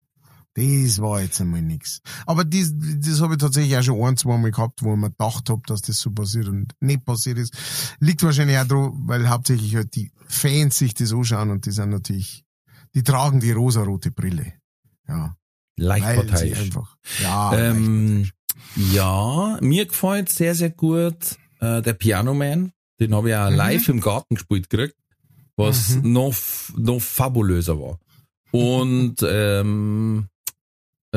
Das 0.55 1.01
war 1.01 1.21
jetzt 1.23 1.41
einmal 1.41 1.63
nix. 1.63 2.01
Aber 2.27 2.45
das, 2.45 2.73
das 2.75 3.21
habe 3.21 3.35
ich 3.35 3.39
tatsächlich 3.41 3.77
auch 3.77 3.83
schon 3.83 4.03
ein, 4.03 4.17
zwei 4.17 4.37
Mal 4.37 4.51
gehabt, 4.51 4.83
wo 4.83 4.93
ich 4.95 4.99
mir 4.99 5.11
gedacht 5.11 5.49
habe, 5.49 5.63
dass 5.67 5.83
das 5.83 5.99
so 6.01 6.11
passiert 6.11 6.49
und 6.49 6.73
nicht 6.81 7.05
passiert 7.05 7.39
ist. 7.39 7.55
Liegt 8.01 8.23
wahrscheinlich 8.23 8.59
auch 8.59 8.67
daran, 8.67 8.93
weil 9.07 9.29
hauptsächlich 9.29 9.77
halt 9.77 9.95
die 9.95 10.11
Fans 10.27 10.77
sich 10.79 10.95
das 10.95 11.13
anschauen 11.13 11.51
und 11.51 11.67
die 11.67 11.71
sind 11.71 11.91
natürlich, 11.91 12.45
die 12.95 13.03
tragen 13.03 13.41
die 13.41 13.53
rosarote 13.53 14.11
Brille. 14.11 14.55
Ja. 15.09 15.37
Leicht 15.77 16.05
Weil 16.05 16.17
sie 16.23 16.27
parteiisch. 16.27 16.59
einfach. 16.61 16.97
Ja. 17.23 17.57
Ähm, 17.59 18.29
ja, 18.77 19.59
mir 19.61 19.87
gefällt 19.87 20.29
sehr, 20.29 20.55
sehr 20.55 20.71
gut 20.71 21.39
äh, 21.61 21.81
der 21.81 21.95
Piano 21.95 22.35
Man. 22.35 22.73
Den 22.99 23.15
habe 23.15 23.31
ich 23.31 23.37
auch 23.37 23.51
Mhm. 23.51 23.57
live 23.57 23.89
im 23.89 24.01
Garten 24.01 24.35
gespielt 24.35 24.69
gekriegt, 24.69 24.97
was 25.57 25.91
Mhm. 25.97 26.13
noch, 26.13 26.35
noch 26.77 27.01
fabulöser 27.01 27.79
war. 27.81 27.99
Und 28.53 29.17
ähm, 29.27 30.27
äh, 30.27 30.40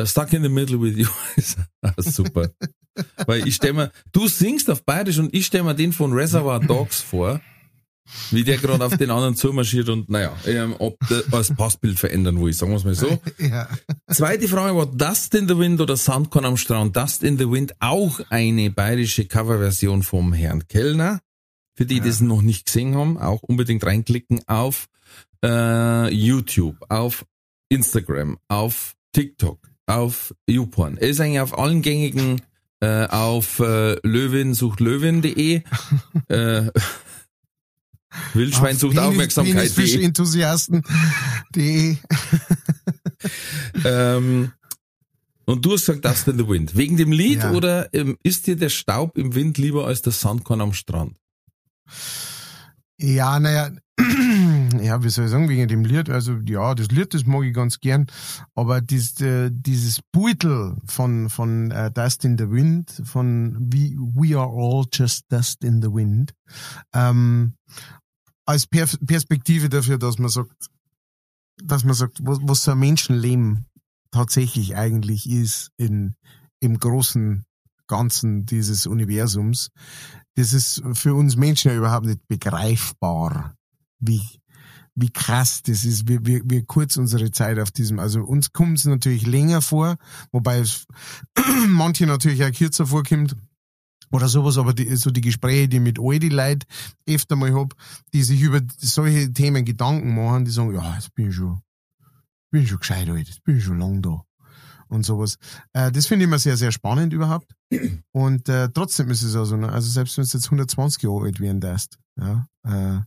Stuck 0.06 0.34
in 0.34 0.44
the 0.44 0.50
Middle 0.50 0.82
with 0.82 0.98
You 0.98 1.08
auch 1.82 1.94
super. 2.04 2.50
Weil 3.26 3.48
ich 3.48 3.56
stell 3.56 3.74
mir, 3.74 3.92
du 4.12 4.28
singst 4.28 4.70
auf 4.70 4.84
Bayerisch 4.84 5.18
und 5.18 5.34
ich 5.34 5.46
stell 5.46 5.64
mir 5.64 5.76
den 5.76 5.94
von 5.94 6.14
Reservoir 6.14 6.60
Dogs 6.60 7.02
vor, 7.02 7.42
wie 8.32 8.44
der 8.44 8.58
gerade 8.58 8.86
auf 8.86 8.98
den 8.98 9.10
anderen 9.10 9.36
zumarschiert 9.36 9.90
und 9.90 10.10
naja, 10.10 10.36
ähm, 10.46 10.76
ob 10.78 10.98
der 11.08 11.24
als 11.32 11.54
Passbild 11.56 12.00
verändern 12.00 12.44
will, 12.44 12.54
sagen 12.54 12.72
wir 12.72 12.78
es 12.78 12.84
mal 12.84 12.96
so. 12.96 13.20
ja. 13.40 13.68
Zweite 14.12 14.48
Frage 14.48 14.76
war 14.76 14.86
Dust 14.86 15.34
in 15.36 15.48
the 15.48 15.58
Wind 15.58 15.82
oder 15.82 15.98
Sandkorn 15.98 16.46
am 16.46 16.58
Strand. 16.58 16.96
Dust 16.96 17.24
in 17.24 17.38
the 17.38 17.50
Wind, 17.50 17.74
auch 17.80 18.20
eine 18.30 18.70
bayerische 18.70 19.26
Coverversion 19.26 20.04
vom 20.04 20.34
Herrn 20.34 20.68
Kellner. 20.68 21.22
Für 21.76 21.88
die, 21.88 22.02
die 22.02 22.08
das 22.08 22.22
noch 22.22 22.44
nicht 22.44 22.68
gesehen 22.68 22.96
haben, 22.96 23.18
auch 23.18 23.42
unbedingt 23.42 23.84
reinklicken 23.84 24.48
auf 24.48 24.90
äh, 25.44 26.14
YouTube, 26.14 26.78
auf 26.90 27.26
Instagram, 27.70 28.38
auf 28.48 28.94
TikTok, 29.12 29.60
auf 29.86 30.34
YouPorn. 30.48 30.98
Er 30.98 31.10
ist 31.10 31.20
eigentlich 31.20 31.42
auf 31.42 31.58
allen 31.58 31.82
gängigen, 31.82 32.42
äh, 32.80 33.06
auf 33.08 33.60
äh, 33.60 33.96
Löwin 34.08 34.54
sucht 34.54 34.80
Löwin.de, 34.80 35.64
äh, 36.28 36.70
Wildschwein 38.34 38.78
sucht 38.78 38.98
Aufmerksamkeit.de. 39.00 39.70
Fischenthusiasten.de. 39.70 41.98
Ähm, 43.86 44.52
und 45.46 45.64
du 45.66 45.72
hast 45.74 45.86
gesagt, 45.86 46.04
Dust 46.06 46.28
in 46.28 46.38
the 46.38 46.48
Wind. 46.48 46.76
Wegen 46.76 46.98
dem 46.98 47.12
Lied 47.14 47.44
Ja. 47.44 47.52
oder 47.52 47.94
ähm, 47.94 48.18
ist 48.24 48.48
dir 48.48 48.56
der 48.58 48.68
Staub 48.70 49.18
im 49.18 49.34
Wind 49.36 49.58
lieber 49.58 49.88
als 49.88 50.02
das 50.02 50.20
Sandkorn 50.20 50.60
am 50.62 50.74
Strand? 50.74 51.18
Ja, 52.98 53.40
naja, 53.40 53.72
ja, 54.82 55.04
wie 55.04 55.10
soll 55.10 55.26
ich 55.26 55.32
sagen, 55.32 55.50
wegen 55.50 55.68
dem 55.68 55.86
Lied, 55.86 56.10
also 56.10 56.38
ja, 56.46 56.76
das 56.76 56.88
Lied, 56.90 57.14
das 57.14 57.26
mag 57.26 57.44
ich 57.44 57.54
ganz 57.54 57.80
gern, 57.80 58.08
aber 58.56 58.82
dies, 58.82 59.20
äh, 59.22 59.50
dieses 59.52 60.02
Beutel 60.12 60.78
von, 60.86 61.30
von 61.30 61.72
äh, 61.72 61.92
Dust 61.92 62.26
in 62.26 62.38
the 62.38 62.50
Wind, 62.50 63.02
von 63.04 63.72
We, 63.72 63.96
We 64.16 64.38
Are 64.38 64.50
All 64.50 64.86
Just 64.92 65.26
Dust 65.30 65.64
in 65.64 65.82
the 65.82 65.92
Wind, 65.92 66.34
ähm, 66.94 67.54
als 68.46 68.68
per 68.68 68.88
Perspektive 69.06 69.70
dafür, 69.70 69.98
dass 69.98 70.20
man 70.20 70.30
sagt, 70.30 70.70
dass 71.64 71.84
man 71.84 71.94
sagt, 71.94 72.20
was, 72.24 72.40
was 72.42 72.64
so 72.64 72.72
ein 72.72 72.80
Menschenleben 72.80 73.66
tatsächlich 74.12 74.76
eigentlich 74.76 75.30
ist 75.30 75.72
in, 75.78 76.16
im 76.60 76.78
großen 76.78 77.46
Ganzen 77.88 78.46
dieses 78.46 78.86
Universums, 78.88 79.70
das 80.36 80.54
ist 80.54 80.82
für 80.94 81.14
uns 81.14 81.36
Menschen 81.36 81.72
ja 81.72 81.78
überhaupt 81.78 82.06
nicht 82.06 82.28
begreifbar, 82.28 83.56
wie, 84.00 84.22
wie 84.96 85.10
krass 85.10 85.64
das 85.64 85.86
ist, 85.86 86.08
wie, 86.08 86.20
wie, 86.26 86.42
wie 86.46 86.64
kurz 86.64 86.98
unsere 86.98 87.32
Zeit 87.32 87.60
auf 87.60 87.72
diesem, 87.72 88.00
also 88.00 88.22
uns 88.24 88.52
kommt 88.52 88.78
es 88.78 88.86
natürlich 88.86 89.26
länger 89.26 89.62
vor, 89.62 89.98
wobei 90.32 90.60
es 90.60 90.86
manche 91.68 92.06
natürlich 92.06 92.44
auch 92.44 92.52
kürzer 92.52 92.86
vorkommt 92.86 93.36
oder 94.12 94.28
sowas, 94.28 94.58
aber 94.58 94.74
die, 94.74 94.96
so 94.96 95.10
die 95.10 95.22
Gespräche, 95.22 95.68
die 95.68 95.78
ich 95.78 95.84
mit 95.84 96.00
all 96.00 96.20
die 96.20 96.30
Leuten 96.30 96.66
öfter 97.10 97.36
mal 97.36 97.54
hab, 97.54 97.74
die 98.14 98.22
sich 98.22 98.42
über 98.42 98.62
solche 98.78 99.34
Themen 99.34 99.66
Gedanken 99.66 100.14
machen, 100.16 100.46
die 100.46 100.52
sagen, 100.52 100.74
ja, 100.74 100.96
jetzt 100.96 101.14
bin 101.16 101.30
ich 101.30 101.36
schon, 101.36 101.62
bin 102.52 102.62
ich 102.62 102.70
schon 102.70 102.80
gescheit, 102.80 103.10
Alter, 103.10 103.18
jetzt 103.18 103.44
bin 103.44 103.58
ich 103.58 103.64
schon 103.64 103.80
lang 103.80 104.02
da 104.02 104.24
und 104.88 105.04
sowas. 105.06 105.38
Äh, 105.74 105.92
das 105.92 106.06
finde 106.06 106.24
ich 106.24 106.28
immer 106.28 106.40
sehr, 106.40 106.56
sehr 106.56 106.72
spannend 106.72 107.14
überhaupt. 107.14 107.56
Und 108.12 108.48
äh, 108.48 108.70
trotzdem 108.70 109.10
ist 109.10 109.24
es 109.24 109.36
also, 109.36 109.58
ne? 109.58 109.70
also 109.70 109.90
selbst 109.90 110.18
wenn 110.18 110.24
es 110.24 110.34
jetzt 110.34 110.46
120 110.46 111.02
Jahre 111.02 111.26
alt 111.26 111.40
werden 111.40 111.60
darfst, 111.60 111.98
ja, 112.16 112.48
äh, 112.64 113.02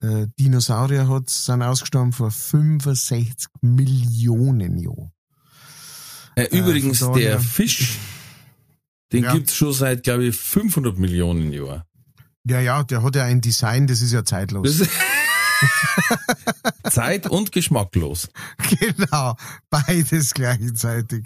äh, 0.00 0.26
Dinosaurier 0.38 1.08
hat, 1.08 1.28
sind 1.30 1.62
ausgestorben 1.62 2.12
vor 2.12 2.30
65 2.30 3.48
Millionen 3.60 4.78
Jahren. 4.78 5.12
Äh, 6.36 6.44
übrigens, 6.56 7.00
von 7.00 7.18
der 7.18 7.40
Fisch, 7.40 7.98
den 9.12 9.24
Ja. 9.24 9.32
gibt's 9.34 9.54
schon 9.56 9.72
seit, 9.72 10.04
glaube 10.04 10.26
ich, 10.26 10.36
500 10.36 10.98
Millionen 10.98 11.52
Jahren. 11.52 11.82
Ja, 12.44 12.60
ja, 12.60 12.82
der 12.84 13.02
hat 13.02 13.16
ja 13.16 13.24
ein 13.24 13.40
Design, 13.40 13.86
das 13.86 14.00
ist 14.00 14.12
ja 14.12 14.24
zeitlos. 14.24 14.82
Zeit 16.90 17.26
und 17.28 17.52
geschmacklos. 17.52 18.28
genau, 18.78 19.36
beides 19.70 20.34
gleichzeitig. 20.34 21.24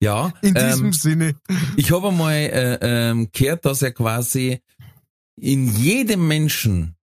Ja, 0.00 0.32
In 0.42 0.54
diesem 0.54 0.86
ähm, 0.86 0.92
Sinne. 0.92 1.34
ich 1.76 1.92
habe 1.92 2.08
einmal 2.08 2.34
äh, 2.34 2.78
ähm, 2.82 3.28
gehört, 3.32 3.64
dass 3.64 3.82
er 3.82 3.92
quasi 3.92 4.60
in 5.36 5.72
jedem 5.76 6.26
Menschen 6.26 6.96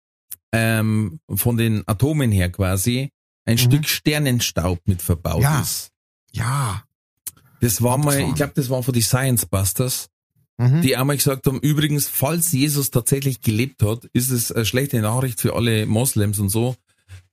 ähm, 0.56 1.20
von 1.34 1.58
den 1.58 1.84
Atomen 1.88 2.32
her 2.32 2.50
quasi 2.52 3.10
ein 3.46 3.56
Mhm. 3.56 3.60
Stück 3.60 3.88
Sternenstaub 3.88 4.80
mit 4.86 5.02
verbaut 5.02 5.42
Ja. 5.42 5.62
ist. 5.62 5.92
Ja. 6.32 6.84
Das 7.62 7.82
war 7.82 7.98
mal, 7.98 8.20
ich 8.20 8.36
glaube, 8.36 8.54
das 8.56 8.70
war 8.70 8.84
von 8.84 8.94
die 8.94 9.02
Science 9.02 9.46
Busters, 9.46 10.08
Mhm. 10.58 10.82
die 10.82 10.96
einmal 10.96 11.18
gesagt 11.18 11.46
haben, 11.48 11.60
übrigens, 11.60 12.08
falls 12.08 12.52
Jesus 12.52 12.90
tatsächlich 12.92 13.42
gelebt 13.42 13.84
hat, 13.84 14.06
ist 14.14 14.30
es 14.32 14.52
eine 14.52 14.66
schlechte 14.66 15.02
Nachricht 15.02 15.42
für 15.42 15.56
alle 15.56 15.86
Moslems 15.86 16.40
und 16.40 16.50
so, 16.50 16.76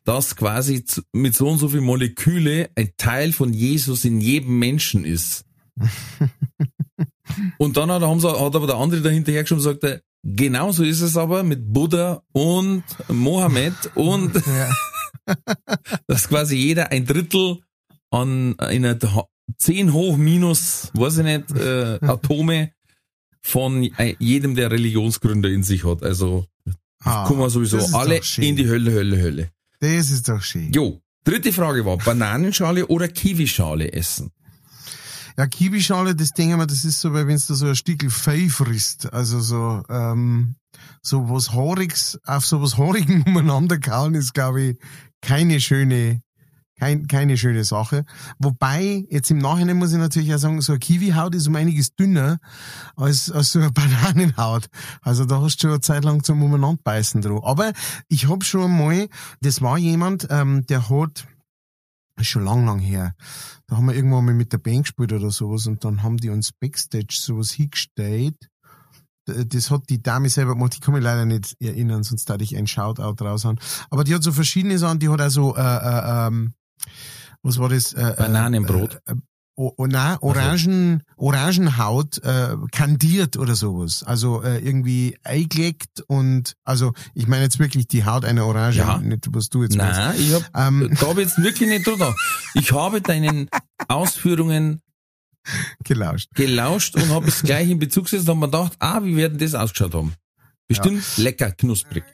dass 0.04 0.34
quasi 0.36 0.84
mit 1.12 1.34
so 1.36 1.48
und 1.48 1.58
so 1.58 1.68
viel 1.68 1.80
Moleküle 1.80 2.70
ein 2.74 2.90
Teil 2.96 3.32
von 3.32 3.52
Jesus 3.52 4.04
in 4.04 4.20
jedem 4.20 4.58
Menschen 4.58 5.04
ist. 5.04 5.44
und 7.58 7.76
dann 7.76 7.90
hat, 7.90 8.02
haben 8.02 8.20
sie, 8.20 8.28
hat 8.28 8.54
aber 8.56 8.66
der 8.66 8.76
andere 8.76 9.00
dahinter 9.00 9.32
hergeschoben 9.32 9.64
und 9.64 9.80
sagt, 9.80 10.02
genauso 10.22 10.84
ist 10.84 11.00
es 11.00 11.16
aber 11.16 11.42
mit 11.42 11.72
Buddha 11.72 12.22
und 12.32 12.84
Mohammed 13.08 13.74
und 13.94 14.34
ja. 14.46 14.70
dass 16.06 16.28
quasi 16.28 16.56
jeder 16.56 16.90
ein 16.90 17.06
Drittel 17.06 17.58
an 18.10 18.54
in 18.70 18.84
einer 18.84 18.98
10 19.58 19.92
hoch 19.92 20.16
minus, 20.16 20.90
weiß 20.94 21.18
ich 21.18 21.24
nicht, 21.24 21.50
äh, 21.56 21.98
Atome 22.02 22.72
von 23.40 23.84
äh, 23.98 24.14
jedem 24.18 24.54
der 24.54 24.70
Religionsgründer 24.70 25.48
in 25.48 25.62
sich 25.62 25.84
hat. 25.84 26.02
Also 26.02 26.46
Ah, 27.04 27.26
kommen 27.26 27.40
wir 27.40 27.50
sowieso 27.50 27.78
alle 27.96 28.20
in 28.38 28.56
die 28.56 28.68
Hölle, 28.68 28.92
Hölle, 28.92 29.20
Hölle. 29.20 29.50
Das 29.80 30.10
ist 30.10 30.28
doch 30.28 30.40
schön. 30.42 30.72
Jo, 30.72 31.00
dritte 31.24 31.52
Frage 31.52 31.84
war, 31.84 31.98
Bananenschale 31.98 32.86
oder 32.86 33.08
Kiwischale 33.08 33.92
essen? 33.92 34.30
Ja, 35.36 35.46
Kiwischale, 35.46 36.14
das 36.14 36.32
denke 36.32 36.52
ich 36.52 36.58
mir, 36.58 36.66
das 36.66 36.84
ist 36.84 37.00
so, 37.00 37.12
weil 37.12 37.26
wenn 37.26 37.36
du 37.36 37.54
so 37.54 37.66
ein 37.66 37.76
Stückel 37.76 38.10
Fei 38.10 38.48
frisst, 38.48 39.12
also 39.12 39.40
so, 39.40 39.82
ähm, 39.88 40.56
so 41.00 41.30
was 41.30 41.52
Haariges, 41.52 42.18
auf 42.26 42.44
so 42.44 42.60
was 42.62 42.76
Haarigen 42.76 43.22
umeinander 43.26 43.78
kauen, 43.78 44.14
ist, 44.14 44.34
glaube 44.34 44.62
ich, 44.62 44.76
keine 45.22 45.60
schöne, 45.60 46.22
kein, 46.78 47.06
keine 47.06 47.36
schöne 47.36 47.64
Sache. 47.64 48.04
Wobei, 48.38 49.04
jetzt 49.08 49.30
im 49.30 49.38
Nachhinein 49.38 49.76
muss 49.76 49.92
ich 49.92 49.98
natürlich 49.98 50.34
auch 50.34 50.38
sagen, 50.38 50.60
so 50.60 50.72
eine 50.72 50.80
Kiwihaut 50.80 51.34
ist 51.34 51.46
um 51.46 51.56
einiges 51.56 51.94
dünner 51.94 52.38
als, 52.96 53.30
als 53.30 53.52
so 53.52 53.60
eine 53.60 53.70
Bananenhaut. 53.72 54.66
Also 55.00 55.24
da 55.24 55.40
hast 55.40 55.58
du 55.58 55.60
schon 55.62 55.70
eine 55.70 55.80
Zeit 55.80 56.04
lang 56.04 56.24
zum 56.24 56.42
Umeinanderbeißen 56.42 57.22
drauf. 57.22 57.44
Aber 57.44 57.72
ich 58.08 58.28
hab 58.28 58.44
schon 58.44 58.76
mal, 58.76 59.08
das 59.40 59.62
war 59.62 59.78
jemand, 59.78 60.26
ähm, 60.30 60.66
der 60.66 60.90
hat, 60.90 61.26
ist 62.16 62.28
schon 62.28 62.44
lang, 62.44 62.66
lang 62.66 62.78
her, 62.78 63.14
da 63.66 63.76
haben 63.76 63.86
wir 63.86 63.94
irgendwann 63.94 64.24
mal 64.24 64.34
mit 64.34 64.52
der 64.52 64.58
Band 64.58 64.84
gespielt 64.84 65.12
oder 65.12 65.30
sowas 65.30 65.66
und 65.66 65.84
dann 65.84 66.02
haben 66.02 66.18
die 66.18 66.30
uns 66.30 66.52
Backstage 66.52 67.16
sowas 67.18 67.50
hingestellt. 67.52 68.48
Das 69.24 69.70
hat 69.70 69.88
die 69.88 70.02
Dame 70.02 70.28
selber 70.28 70.54
gemacht, 70.54 70.74
ich 70.74 70.80
kann 70.80 70.94
mich 70.94 71.02
leider 71.02 71.24
nicht 71.24 71.56
erinnern, 71.60 72.02
sonst 72.02 72.28
da 72.28 72.36
ich 72.36 72.56
ein 72.56 72.66
Shoutout 72.66 73.24
raushauen. 73.24 73.60
Aber 73.88 74.02
die 74.02 74.14
hat 74.14 74.22
so 74.22 74.32
verschiedene 74.32 74.78
Sachen, 74.78 74.98
die 74.98 75.08
hat 75.08 75.20
also, 75.20 75.56
äh, 75.56 75.60
äh, 75.60 76.26
ähm, 76.26 76.54
was 77.42 77.58
war 77.58 77.68
das? 77.68 77.92
Äh, 77.92 78.14
Bananenbrot. 78.18 79.00
Äh, 79.06 79.14
oh, 79.54 79.86
nein, 79.86 80.16
Orangen, 80.20 81.02
Orangenhaut 81.16 82.18
äh, 82.24 82.56
kandiert 82.72 83.36
oder 83.36 83.54
sowas. 83.54 84.02
Also 84.02 84.42
äh, 84.42 84.58
irgendwie 84.58 85.18
eingelegt 85.24 86.02
und, 86.06 86.54
also 86.64 86.92
ich 87.14 87.26
meine 87.28 87.42
jetzt 87.44 87.58
wirklich 87.58 87.86
die 87.86 88.04
Haut 88.04 88.24
einer 88.24 88.46
Orange, 88.46 88.78
Ja. 88.78 88.98
nicht 88.98 89.26
was 89.30 89.48
du 89.48 89.62
jetzt 89.62 89.76
meinst. 89.76 89.98
Nein, 90.00 90.14
ich 90.18 90.32
hab, 90.34 90.42
Ähm, 90.68 90.90
da 90.98 91.06
hab 91.08 91.18
ich 91.18 91.24
jetzt 91.26 91.42
wirklich 91.42 91.68
nicht 91.68 91.86
drüber. 91.86 92.14
Ich 92.54 92.72
habe 92.72 93.00
deinen 93.00 93.48
Ausführungen 93.88 94.80
gelauscht. 95.84 96.28
gelauscht 96.34 96.94
und 96.96 97.08
habe 97.10 97.26
es 97.28 97.42
gleich 97.42 97.68
in 97.68 97.78
Bezug 97.78 98.04
gesetzt 98.04 98.28
und 98.28 98.34
hab 98.36 98.40
mir 98.40 98.46
gedacht, 98.46 98.76
ah, 98.78 99.02
wie 99.02 99.16
werden 99.16 99.38
das 99.38 99.54
ausgeschaut 99.54 99.94
haben? 99.94 100.14
Bestimmt 100.68 101.02
lecker, 101.18 101.50
knusprig. 101.52 102.04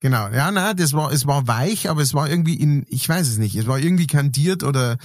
Genau, 0.00 0.28
ja, 0.30 0.50
na, 0.50 0.74
das 0.74 0.92
war, 0.94 1.12
es 1.12 1.26
war 1.26 1.46
weich, 1.46 1.88
aber 1.88 2.00
es 2.00 2.14
war 2.14 2.28
irgendwie 2.28 2.54
in, 2.54 2.84
ich 2.88 3.08
weiß 3.08 3.28
es 3.28 3.38
nicht, 3.38 3.54
es 3.54 3.66
war 3.66 3.78
irgendwie 3.78 4.06
kandiert 4.06 4.64
oder 4.64 4.96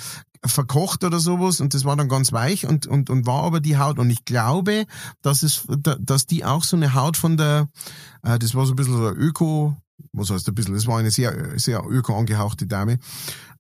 verkocht 0.46 1.04
oder 1.04 1.20
sowas 1.20 1.60
und 1.62 1.74
das 1.74 1.86
war 1.86 1.96
dann 1.96 2.10
ganz 2.10 2.32
weich 2.32 2.66
und, 2.68 2.88
und, 2.88 3.10
und 3.10 3.26
war 3.26 3.44
aber 3.44 3.60
die 3.60 3.78
Haut 3.78 4.00
und 4.00 4.10
ich 4.10 4.26
glaube, 4.26 4.86
dass 5.22 5.44
es, 5.44 5.66
da- 5.80 5.98
dass 6.00 6.26
die 6.26 6.46
auch 6.46 6.64
so 6.64 6.76
eine 6.76 6.94
Haut 6.94 7.18
von 7.18 7.38
der, 7.38 7.68
äh, 8.24 8.38
das 8.40 8.56
war 8.56 8.66
so 8.66 8.74
ein 8.74 8.76
bisschen 8.76 8.98
so 8.98 9.10
Öko, 9.10 9.76
was 10.14 10.30
heißt 10.30 10.48
ein 10.48 10.56
bisschen, 10.56 10.74
das 10.76 10.86
war 10.88 10.98
eine 11.00 11.12
sehr, 11.12 11.58
sehr 11.60 11.84
öko 11.88 12.18
angehauchte 12.18 12.68
Dame, 12.68 12.98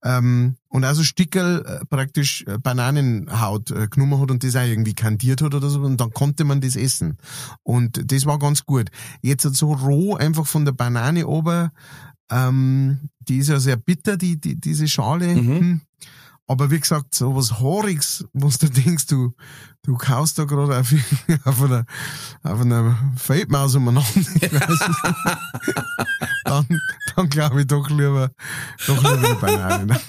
ähm, 0.04 0.56
und 0.70 0.84
also 0.84 1.02
Stickerl 1.04 1.66
äh, 1.66 1.86
praktisch 1.86 2.44
äh, 2.46 2.60
Bananenhaut 2.60 3.72
äh, 3.72 3.88
genommen 3.88 4.20
hat 4.22 4.30
und 4.30 4.44
das 4.44 4.56
auch 4.56 4.62
irgendwie 4.62 4.94
kandiert 4.94 5.42
hat 5.42 5.56
oder 5.56 5.70
so 5.70 5.82
und 5.82 5.98
dann 6.00 6.12
konnte 6.12 6.44
man 6.44 6.62
das 6.62 6.76
essen. 6.76 7.18
Und 7.64 8.12
das 8.12 8.28
war 8.28 8.38
ganz 8.38 8.64
gut. 8.66 8.90
Jetzt 9.24 9.42
so 9.56 9.74
roh 9.74 10.16
einfach 10.16 10.46
von 10.46 10.66
der 10.66 10.74
Banane 10.74 11.26
ober, 11.26 11.72
ähm, 12.30 13.10
die 13.28 13.38
ist 13.38 13.50
ja 13.50 13.60
sehr 13.60 13.78
bitter, 13.78 14.18
die, 14.18 14.40
die 14.40 14.56
diese 14.60 14.88
Schale. 14.88 15.36
Mhm. 15.36 15.60
Hm. 15.60 15.82
Aber 16.50 16.72
wie 16.72 16.80
gesagt, 16.80 17.14
so 17.14 17.36
was 17.36 17.60
Haariges, 17.60 18.26
was 18.34 18.58
du 18.58 18.70
denkst, 18.70 19.08
du, 19.08 19.34
du 19.84 19.98
kaust 19.98 20.39
da 20.39 20.45
gerade 20.45 20.80
auf, 20.80 20.93
auf 21.45 21.62
einer, 21.62 21.86
auf 22.43 22.62
einer 22.62 22.98
Feldmaus 23.18 23.76
umeinander, 23.76 24.10
ich 24.16 24.54
weiß 24.54 24.70
nicht. 24.70 25.04
dann, 26.45 26.82
dann 27.16 27.30
glaube 27.30 27.62
ich 27.62 27.68
doch 27.68 27.89
lieber, 27.89 28.32
doch 28.86 29.04
lieber 29.04 29.36
Banane. 29.36 30.00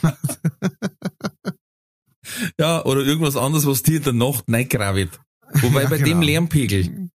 Ja, 2.59 2.84
oder 2.84 3.01
irgendwas 3.01 3.36
anderes, 3.36 3.66
was 3.66 3.82
dir 3.82 3.97
in 3.97 4.05
der 4.05 4.12
Nacht 4.12 4.45
reingraviert. 4.49 5.18
Wobei 5.55 5.84
Ja, 5.84 5.89
bei 5.89 5.97
dem 5.99 6.20
genau. 6.20 6.22
Lärmpegel, 6.22 7.11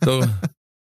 da 0.00 0.40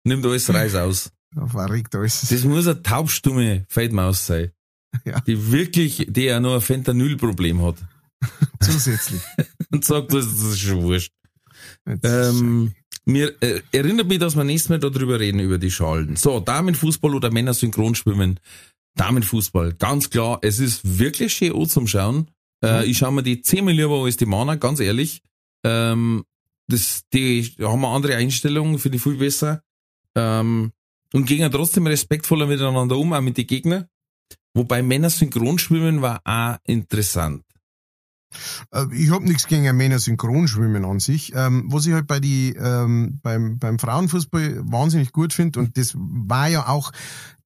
nimmt 0.04 0.26
alles 0.26 0.52
Reis 0.52 0.74
aus. 0.74 1.12
Verrückt 1.48 1.94
alles. 1.96 2.22
Das 2.30 2.44
muss 2.44 2.68
eine 2.68 2.82
taubstumme 2.82 3.66
Feldmaus 3.70 4.26
sein. 4.26 4.52
Ja. 5.06 5.22
Die 5.22 5.52
wirklich, 5.52 6.06
die 6.10 6.24
ja 6.24 6.40
noch 6.40 6.56
ein 6.56 6.62
Fentanyl-Problem 6.62 7.62
hat. 7.64 7.78
Zusätzlich. 8.60 9.22
Und 9.72 9.86
sagt, 9.86 10.14
das 10.14 10.26
ist 10.26 10.60
schon 10.60 10.84
wurscht. 10.84 11.14
Ähm, 12.04 12.74
mir 13.06 13.34
äh, 13.42 13.62
erinnert 13.72 14.08
mich, 14.08 14.20
dass 14.20 14.36
wir 14.36 14.44
nächstes 14.44 14.70
Mal 14.70 14.80
darüber 14.80 15.20
reden, 15.20 15.40
über 15.40 15.58
die 15.58 15.72
Schalen. 15.72 16.18
So, 16.18 16.40
Damenfußball 16.40 17.16
oder 17.16 17.32
Männer 17.32 17.54
Synchronschwimmen. 17.54 18.40
Damenfußball, 18.96 19.74
ganz 19.74 20.10
klar, 20.10 20.40
es 20.42 20.60
ist 20.60 21.00
wirklich 21.00 21.34
schön 21.34 21.56
an 21.56 21.68
zum 21.68 21.88
Schauen. 21.88 22.30
Äh, 22.64 22.86
ich 22.86 22.98
schaue 22.98 23.14
mir 23.14 23.24
die 23.24 23.42
zehnmal 23.42 23.74
lieber 23.74 24.04
als 24.04 24.18
die 24.18 24.26
Männer, 24.26 24.58
ganz 24.58 24.80
ehrlich. 24.80 25.22
Ähm, 25.64 26.26
das, 26.68 27.04
die 27.14 27.56
haben 27.60 27.82
wir 27.82 27.88
andere 27.90 28.16
Einstellungen, 28.16 28.80
finde 28.80 28.98
ich 28.98 29.04
viel 29.04 29.18
besser. 29.18 29.64
Ähm, 30.16 30.72
und 31.14 31.26
gehen 31.26 31.40
ja 31.40 31.50
trotzdem 31.50 31.88
respektvoller 31.88 32.48
miteinander 32.48 32.98
um, 32.98 33.14
auch 33.14 33.22
mit 33.22 33.38
den 33.38 33.48
Gegnern. 33.48 33.88
Wobei 34.54 34.82
Männer 34.84 35.10
Synchronschwimmen 35.10 36.02
war 36.02 36.22
auch 36.26 36.58
interessant. 36.66 37.44
Äh, 38.72 38.86
Ich 38.94 39.12
habe 39.12 39.26
nichts 39.26 39.48
gegen 39.48 39.68
ein 39.68 39.76
Männer 39.78 40.00
Synchronschwimmen 40.00 40.86
an 40.86 41.00
sich. 41.00 41.34
Ähm, 41.36 41.66
was 41.68 41.86
ich 41.86 41.94
halt 41.94 42.08
bei 42.08 42.20
die 42.20 42.56
ähm, 42.58 43.20
beim 43.22 43.60
beim 43.60 43.80
Frauenfußball 43.80 44.62
wahnsinnig 44.64 45.12
gut 45.12 45.34
finde 45.34 45.60
und 45.60 45.78
das 45.78 45.94
war 45.96 46.48
ja 46.48 46.68
auch, 46.68 46.92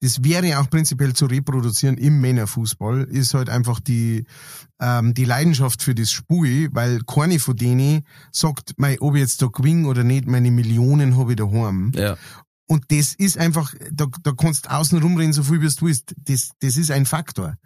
das 0.02 0.24
wäre 0.24 0.46
ja 0.48 0.62
auch 0.62 0.70
prinzipiell 0.70 1.14
zu 1.14 1.26
reproduzieren 1.26 1.98
im 1.98 2.22
Männerfußball, 2.22 3.04
ist 3.04 3.34
halt 3.34 3.50
einfach 3.50 3.80
die 3.80 4.26
ähm, 4.80 5.14
die 5.14 5.26
Leidenschaft 5.26 5.82
für 5.82 5.96
das 5.96 6.12
Spiel, 6.12 6.70
weil 6.74 7.00
keine 7.08 7.40
von 7.40 7.56
denen 7.56 8.04
sagt, 8.32 8.74
mei, 8.78 8.98
ob 9.00 9.16
ich 9.16 9.22
jetzt 9.22 9.42
da 9.42 9.48
gewinne 9.48 9.88
oder 9.88 10.04
nicht, 10.04 10.28
meine 10.28 10.52
Millionen 10.52 11.18
habe 11.18 11.32
ich 11.32 11.38
daheim. 11.38 11.92
Ja. 11.96 12.18
Und 12.68 12.86
das 12.90 13.14
ist 13.14 13.38
einfach, 13.38 13.74
da, 13.92 14.08
da 14.24 14.32
kannst 14.32 14.66
du 14.66 14.72
außen 14.72 15.02
rumreden, 15.02 15.34
so 15.34 15.44
viel 15.44 15.62
wie 15.62 15.68
du 15.68 15.86
willst. 15.86 16.16
Das, 16.18 16.52
das 16.60 16.78
ist 16.78 16.92
ein 16.92 17.06
Faktor. 17.06 17.58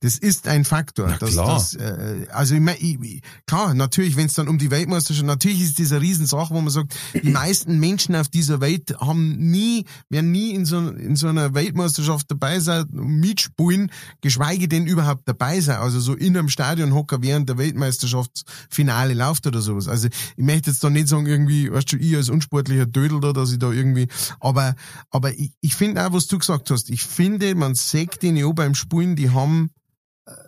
Das 0.00 0.16
ist 0.16 0.48
ein 0.48 0.64
Faktor. 0.64 1.14
Dass, 1.20 1.34
dass, 1.34 1.74
äh, 1.74 2.26
also 2.32 2.54
ich, 2.54 2.60
mein, 2.60 2.76
ich, 2.78 3.20
klar, 3.46 3.74
natürlich, 3.74 4.16
wenn 4.16 4.26
es 4.26 4.34
dann 4.34 4.48
um 4.48 4.56
die 4.56 4.70
Weltmeisterschaft, 4.70 5.26
natürlich 5.26 5.60
ist 5.60 5.78
das 5.78 5.92
eine 5.92 6.00
Riesensache, 6.00 6.54
wo 6.54 6.60
man 6.60 6.70
sagt, 6.70 6.94
die 7.22 7.28
meisten 7.30 7.78
Menschen 7.78 8.16
auf 8.16 8.28
dieser 8.28 8.62
Welt 8.62 8.98
haben 8.98 9.36
nie, 9.36 9.84
werden 10.08 10.32
nie 10.32 10.52
in 10.52 10.64
so, 10.64 10.78
in 10.88 11.16
so 11.16 11.28
einer 11.28 11.52
Weltmeisterschaft 11.52 12.30
dabei 12.30 12.60
sein, 12.60 12.86
mitspielen, 12.90 13.92
geschweige 14.22 14.68
denn 14.68 14.86
überhaupt 14.86 15.28
dabei 15.28 15.60
sein. 15.60 15.76
Also 15.76 16.00
so 16.00 16.14
in 16.14 16.34
einem 16.34 16.48
Stadion 16.48 16.94
hocker 16.94 17.22
während 17.22 17.50
der 17.50 17.58
Weltmeisterschaftsfinale 17.58 19.12
läuft 19.12 19.46
oder 19.46 19.60
sowas. 19.60 19.86
Also 19.86 20.08
ich 20.08 20.44
möchte 20.44 20.70
jetzt 20.70 20.82
da 20.82 20.88
nicht 20.88 21.08
sagen, 21.08 21.26
irgendwie, 21.26 21.70
weißt 21.70 21.92
du, 21.92 21.96
ich 21.98 22.16
als 22.16 22.30
unsportlicher 22.30 22.86
Dödel 22.86 23.20
da, 23.20 23.34
dass 23.34 23.52
ich 23.52 23.58
da 23.58 23.70
irgendwie, 23.70 24.08
aber, 24.40 24.76
aber 25.10 25.38
ich, 25.38 25.52
ich 25.60 25.74
finde 25.74 26.06
auch, 26.06 26.14
was 26.14 26.26
du 26.26 26.38
gesagt 26.38 26.70
hast, 26.70 26.88
ich 26.88 27.02
finde, 27.02 27.54
man 27.54 27.74
sieht 27.74 28.22
den 28.22 28.36
ja 28.36 28.50
beim 28.52 28.74
Spielen, 28.74 29.14
die 29.14 29.28
haben, 29.28 29.70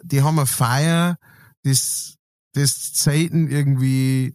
die 0.03 0.23
haben 0.23 0.39
eine 0.39 0.47
Feier, 0.47 1.19
das, 1.63 2.17
das 2.55 2.93
Zeiten 2.93 3.49
irgendwie 3.49 4.35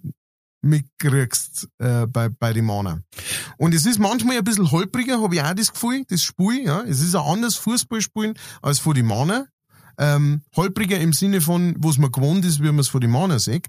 mitkriegst 0.61 1.67
äh, 1.79 2.07
bei, 2.07 2.29
bei 2.29 2.53
den 2.53 2.65
Männern. 2.65 3.03
Und 3.57 3.73
es 3.73 3.85
ist 3.85 3.99
manchmal 3.99 4.37
ein 4.37 4.43
bisschen 4.43 4.71
holpriger, 4.71 5.21
habe 5.21 5.35
ich 5.35 5.41
auch 5.41 5.53
das 5.53 5.71
Gefühl, 5.71 6.03
das 6.07 6.21
Spiel, 6.21 6.65
ja. 6.65 6.81
Es 6.81 7.01
ist 7.01 7.15
ein 7.15 7.21
anderes 7.21 7.55
Fußballspielen 7.55 8.33
als 8.61 8.79
von 8.79 8.93
den 8.93 9.07
Männern. 9.07 9.47
Ähm, 9.99 10.41
holpriger 10.55 10.99
im 10.99 11.13
Sinne 11.13 11.41
von, 11.41 11.75
was 11.79 11.97
man 11.97 12.11
gewohnt 12.11 12.45
ist, 12.45 12.61
wie 12.61 12.67
man 12.67 12.79
es 12.79 12.87
von 12.87 13.01
den 13.01 13.11
Männern 13.11 13.39
sieht. 13.39 13.67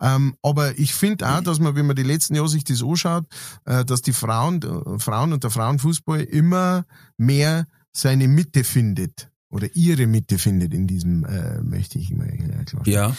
Ähm, 0.00 0.36
aber 0.42 0.78
ich 0.78 0.94
finde 0.94 1.28
auch, 1.28 1.40
dass 1.40 1.58
man, 1.58 1.74
wenn 1.74 1.86
man 1.86 1.96
die 1.96 2.04
letzten 2.04 2.36
Jahre 2.36 2.48
sich 2.48 2.62
das 2.62 2.82
anschaut, 2.82 3.24
äh, 3.64 3.84
dass 3.84 4.02
die 4.02 4.12
Frauen, 4.12 4.62
äh, 4.62 4.98
Frauen 5.00 5.32
und 5.32 5.42
der 5.42 5.50
Frauenfußball 5.50 6.20
immer 6.20 6.84
mehr 7.16 7.66
seine 7.92 8.28
Mitte 8.28 8.62
findet. 8.62 9.30
Oder 9.50 9.74
ihre 9.74 10.06
Mitte 10.06 10.38
findet 10.38 10.74
in 10.74 10.86
diesem, 10.86 11.24
äh, 11.24 11.62
möchte 11.62 11.98
ich 11.98 12.10
immer 12.10 12.26
äh, 12.26 12.64
klar. 12.64 12.86
Ja. 12.86 13.16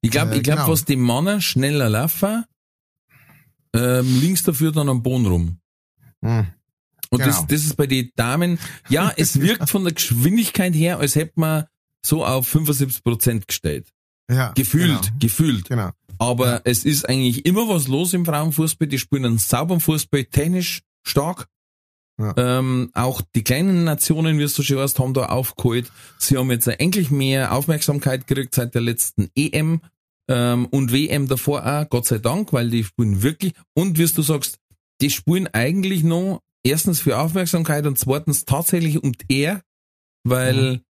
Ich 0.00 0.10
glaube, 0.10 0.34
äh, 0.34 0.36
ich 0.36 0.42
glaub, 0.44 0.58
genau. 0.58 0.70
was 0.70 0.84
die 0.84 0.96
Männer 0.96 1.40
schneller 1.40 1.88
laufen, 1.88 2.44
ähm, 3.74 4.20
links 4.20 4.42
dafür 4.44 4.70
dann 4.72 4.88
am 4.88 5.02
Boden 5.02 5.26
rum. 5.26 5.58
Hm. 6.22 6.46
Und 7.10 7.20
das, 7.20 7.36
Genau. 7.36 7.46
das 7.48 7.64
ist 7.64 7.76
bei 7.76 7.86
den 7.86 8.10
Damen, 8.16 8.58
ja, 8.88 9.12
es 9.16 9.40
wirkt 9.40 9.68
von 9.68 9.84
der 9.84 9.92
Geschwindigkeit 9.94 10.74
her, 10.74 10.98
als 10.98 11.16
hätte 11.16 11.32
man 11.36 11.64
so 12.04 12.24
auf 12.24 12.46
75 12.46 13.02
Prozent 13.02 13.48
gestellt. 13.48 13.88
Ja, 14.30 14.52
Gefühlt, 14.52 15.02
Genau. 15.02 15.18
gefühlt. 15.18 15.68
genau. 15.68 15.90
Aber 16.18 16.62
es 16.64 16.84
ist 16.84 17.08
eigentlich 17.08 17.44
immer 17.44 17.68
was 17.68 17.88
los 17.88 18.12
im 18.14 18.24
Frauenfußball. 18.24 18.86
Die 18.86 18.98
spielen 18.98 19.24
einen 19.24 19.38
sauberen 19.38 19.80
Fußball, 19.80 20.24
technisch 20.24 20.82
stark. 21.02 21.48
Ja. 22.18 22.34
Ähm, 22.36 22.90
auch 22.94 23.22
die 23.34 23.42
kleinen 23.42 23.84
Nationen, 23.84 24.38
wie 24.38 24.46
so 24.46 24.62
schön 24.62 24.78
heißt, 24.78 24.98
haben 25.00 25.14
da 25.14 25.26
aufgeholt. 25.26 25.90
Sie 26.18 26.36
haben 26.36 26.50
jetzt 26.50 26.68
endlich 26.68 27.10
mehr 27.10 27.52
Aufmerksamkeit 27.52 28.26
gekriegt 28.26 28.54
seit 28.54 28.74
der 28.74 28.82
letzten 28.82 29.30
EM 29.34 29.80
ähm, 30.28 30.66
und 30.66 30.92
WM 30.92 31.26
davor 31.26 31.66
auch, 31.66 31.88
Gott 31.88 32.06
sei 32.06 32.18
Dank, 32.18 32.52
weil 32.52 32.70
die 32.70 32.84
spielen 32.84 33.22
wirklich, 33.22 33.52
und 33.74 33.98
wie 33.98 34.06
du 34.06 34.22
sagst, 34.22 34.58
die 35.00 35.10
spielen 35.10 35.48
eigentlich 35.48 36.04
noch 36.04 36.40
erstens 36.62 37.00
für 37.00 37.18
Aufmerksamkeit 37.18 37.86
und 37.86 37.98
zweitens 37.98 38.44
tatsächlich 38.44 39.02
um 39.02 39.12
die 39.12 39.40
Ehr, 39.40 39.62
weil 40.22 40.82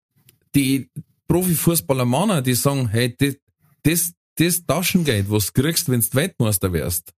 die 0.55 0.89
Profifußballer 1.27 2.05
Männer, 2.05 2.41
die 2.41 2.53
sagen, 2.53 2.89
hey, 2.89 3.15
das, 3.17 3.35
das, 3.83 4.13
das 4.35 4.65
Taschengeld, 4.65 5.31
was 5.31 5.51
du 5.51 5.61
kriegst, 5.61 5.89
wenn 5.89 6.01
du 6.01 6.07
Weltmeister 6.13 6.73
wärst, 6.73 7.13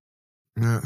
Ja. 0.58 0.82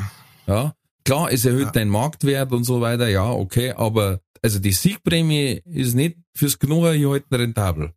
ja, 0.47 0.75
klar, 1.11 1.33
es 1.33 1.45
erhöht 1.45 1.67
Ja. 1.67 1.71
deinen 1.73 1.91
Marktwert 1.91 2.53
und 2.53 2.65
so 2.65 2.81
weiter, 2.81 3.09
ja, 3.09 3.29
okay, 3.31 3.73
aber 3.73 4.21
also 4.43 4.59
die 4.59 4.73
Siegprämie 4.73 5.61
ist 5.65 5.95
nicht 5.95 6.17
fürs 6.35 6.59
Knurren 6.59 7.23
rentabel. 7.33 7.93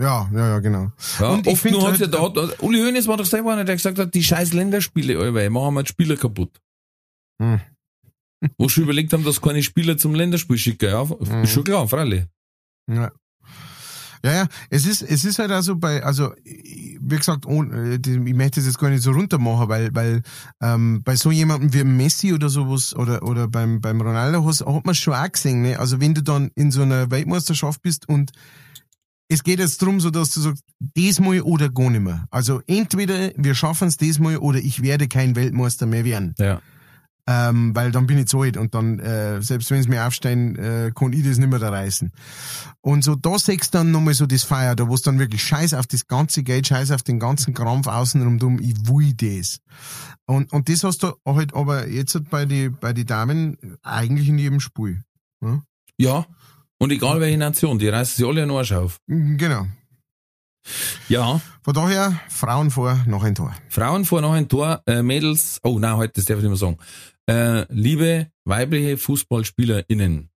ja, 0.00 0.28
ja, 0.32 0.48
ja, 0.52 0.58
genau. 0.60 0.92
Ja, 1.18 1.28
Und 1.30 1.46
oft 1.46 1.64
nur 1.70 1.86
hat's 1.88 1.98
ja 2.00 2.06
halt- 2.10 2.36
da, 2.36 2.48
Uli 2.66 2.78
Hoeneß 2.80 3.06
war 3.06 3.16
doch 3.18 3.26
selber 3.26 3.52
einer, 3.52 3.64
der 3.64 3.76
gesagt 3.76 3.98
hat, 3.98 4.14
die 4.14 4.22
scheiß 4.22 4.52
Länderspiele, 4.54 5.18
Alter, 5.18 5.50
machen 5.50 5.74
wir 5.74 5.82
die 5.82 5.88
Spieler 5.90 6.16
kaputt. 6.16 6.52
Hm. 7.40 7.60
Wo 8.58 8.68
schon 8.68 8.84
überlegt 8.84 9.12
haben, 9.12 9.24
dass 9.24 9.40
keine 9.40 9.62
Spieler 9.62 9.96
zum 9.98 10.14
Länderspiel 10.14 10.56
schicken, 10.58 10.88
ja, 10.90 11.04
Mhm. 11.04 11.42
ist 11.44 11.52
schon 11.52 11.64
klar, 11.64 11.86
freilich. 11.86 12.24
Ja. 12.90 13.12
Ja, 14.24 14.32
ja, 14.32 14.46
es 14.68 14.86
ist, 14.86 15.02
es 15.02 15.24
ist 15.24 15.38
halt 15.38 15.50
also 15.50 15.76
bei, 15.76 16.02
also, 16.04 16.32
wie 16.44 17.16
gesagt, 17.16 17.46
ohne, 17.46 17.94
äh, 17.94 18.00
ich 18.04 18.34
möchte 18.34 18.60
das 18.60 18.66
jetzt 18.66 18.78
gar 18.78 18.90
nicht 18.90 19.02
so 19.02 19.12
runter 19.12 19.38
machen, 19.38 19.68
weil, 19.68 19.94
weil, 19.94 20.22
ähm, 20.60 21.02
bei 21.02 21.16
so 21.16 21.30
jemandem 21.30 21.72
wie 21.72 21.84
Messi 21.84 22.34
oder 22.34 22.50
sowas, 22.50 22.94
oder, 22.94 23.22
oder 23.22 23.48
beim, 23.48 23.80
beim 23.80 24.00
Ronaldo 24.00 24.44
hast, 24.44 24.64
hat 24.66 24.84
man 24.84 24.94
schon 24.94 25.14
auch 25.14 25.32
gesehen, 25.32 25.62
ne? 25.62 25.78
Also, 25.78 26.00
wenn 26.00 26.14
du 26.14 26.22
dann 26.22 26.50
in 26.54 26.70
so 26.70 26.82
einer 26.82 27.10
Weltmeisterschaft 27.10 27.80
bist 27.80 28.08
und 28.08 28.32
es 29.28 29.42
geht 29.42 29.60
jetzt 29.60 29.80
drum, 29.80 30.00
so 30.00 30.10
dass 30.10 30.30
du 30.30 30.40
sagst, 30.40 30.64
diesmal 30.80 31.40
oder 31.40 31.70
gar 31.70 31.88
nicht 31.88 32.02
mehr. 32.02 32.26
Also, 32.30 32.60
entweder 32.66 33.30
wir 33.36 33.54
schaffen 33.54 33.88
es 33.88 33.96
diesmal 33.96 34.36
oder 34.36 34.58
ich 34.58 34.82
werde 34.82 35.08
kein 35.08 35.34
Weltmeister 35.36 35.86
mehr 35.86 36.04
werden 36.04 36.34
Ja. 36.38 36.60
Ähm, 37.30 37.76
weil 37.76 37.92
dann 37.92 38.08
bin 38.08 38.18
ich 38.18 38.26
zu 38.26 38.40
alt 38.40 38.56
und 38.56 38.74
dann, 38.74 38.98
äh, 38.98 39.40
selbst 39.40 39.70
wenn 39.70 39.80
sie 39.80 39.88
mir 39.88 40.04
aufstehen, 40.04 40.56
äh, 40.56 40.90
kann 40.92 41.12
ich 41.12 41.22
das 41.22 41.38
nicht 41.38 41.48
mehr 41.48 41.60
da 41.60 41.68
reißen. 41.68 42.10
Und 42.80 43.04
so, 43.04 43.14
da 43.14 43.38
sechst 43.38 43.72
dann 43.74 43.92
nochmal 43.92 44.14
so 44.14 44.26
das 44.26 44.42
Feier, 44.42 44.74
da 44.74 44.88
wo 44.88 44.94
es 44.94 45.02
dann 45.02 45.20
wirklich 45.20 45.44
scheiß 45.44 45.74
auf 45.74 45.86
das 45.86 46.08
ganze 46.08 46.42
Geld, 46.42 46.66
scheiß 46.66 46.90
auf 46.90 47.04
den 47.04 47.20
ganzen 47.20 47.54
Krampf 47.54 47.86
außenrum 47.86 48.38
dumm, 48.38 48.58
ich 48.58 48.74
will 48.88 49.14
das. 49.14 49.60
Und, 50.26 50.52
und 50.52 50.68
das 50.68 50.82
hast 50.82 51.04
du 51.04 51.12
halt 51.24 51.54
aber 51.54 51.86
jetzt 51.86 52.16
halt 52.16 52.30
bei 52.30 52.46
die, 52.46 52.68
bei 52.68 52.92
die 52.92 53.04
Damen 53.04 53.56
eigentlich 53.82 54.28
in 54.28 54.38
jedem 54.38 54.58
Spiel. 54.58 55.04
Ja? 55.40 55.62
Ja. 55.98 56.26
Und 56.78 56.90
egal 56.90 57.20
welche 57.20 57.38
Nation, 57.38 57.78
die 57.78 57.88
reißen 57.88 58.16
sich 58.16 58.26
alle 58.26 58.42
einen 58.42 58.50
Arsch 58.50 58.72
auf. 58.72 58.98
Genau. 59.06 59.66
Ja. 61.08 61.40
Von 61.62 61.74
daher, 61.74 62.18
Frauen 62.28 62.70
vor, 62.70 62.98
noch 63.06 63.22
ein 63.22 63.34
Tor. 63.34 63.54
Frauen 63.68 64.04
vor 64.04 64.20
noch 64.20 64.32
ein 64.32 64.48
Tor, 64.48 64.82
äh, 64.86 65.02
Mädels, 65.02 65.60
oh 65.62 65.78
nein, 65.78 65.96
heute, 65.96 66.14
das 66.14 66.24
darf 66.24 66.38
ich 66.38 66.42
nicht 66.44 66.50
mehr 66.50 66.56
sagen. 66.56 66.78
Äh, 67.26 67.66
liebe 67.68 68.28
weibliche 68.44 68.96
FußballspielerInnen. 68.96 70.30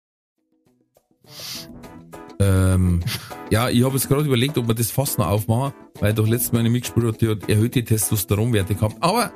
Ähm, 2.39 3.03
ja, 3.49 3.69
ich 3.69 3.83
habe 3.83 3.95
jetzt 3.95 4.07
gerade 4.07 4.25
überlegt, 4.25 4.57
ob 4.57 4.67
wir 4.67 4.75
das 4.75 4.91
fast 4.91 5.17
noch 5.17 5.27
aufmachen, 5.27 5.73
weil 5.99 6.13
doch 6.13 6.27
letztes 6.27 6.51
Mal 6.51 6.59
eine 6.59 6.69
mitgespielt 6.69 7.05
hat, 7.05 7.21
die 7.21 7.29
hat 7.29 7.49
erhöhte 7.49 7.83
Testosteronwerte 7.83 8.75
gehabt. 8.75 8.97
Aber 8.99 9.31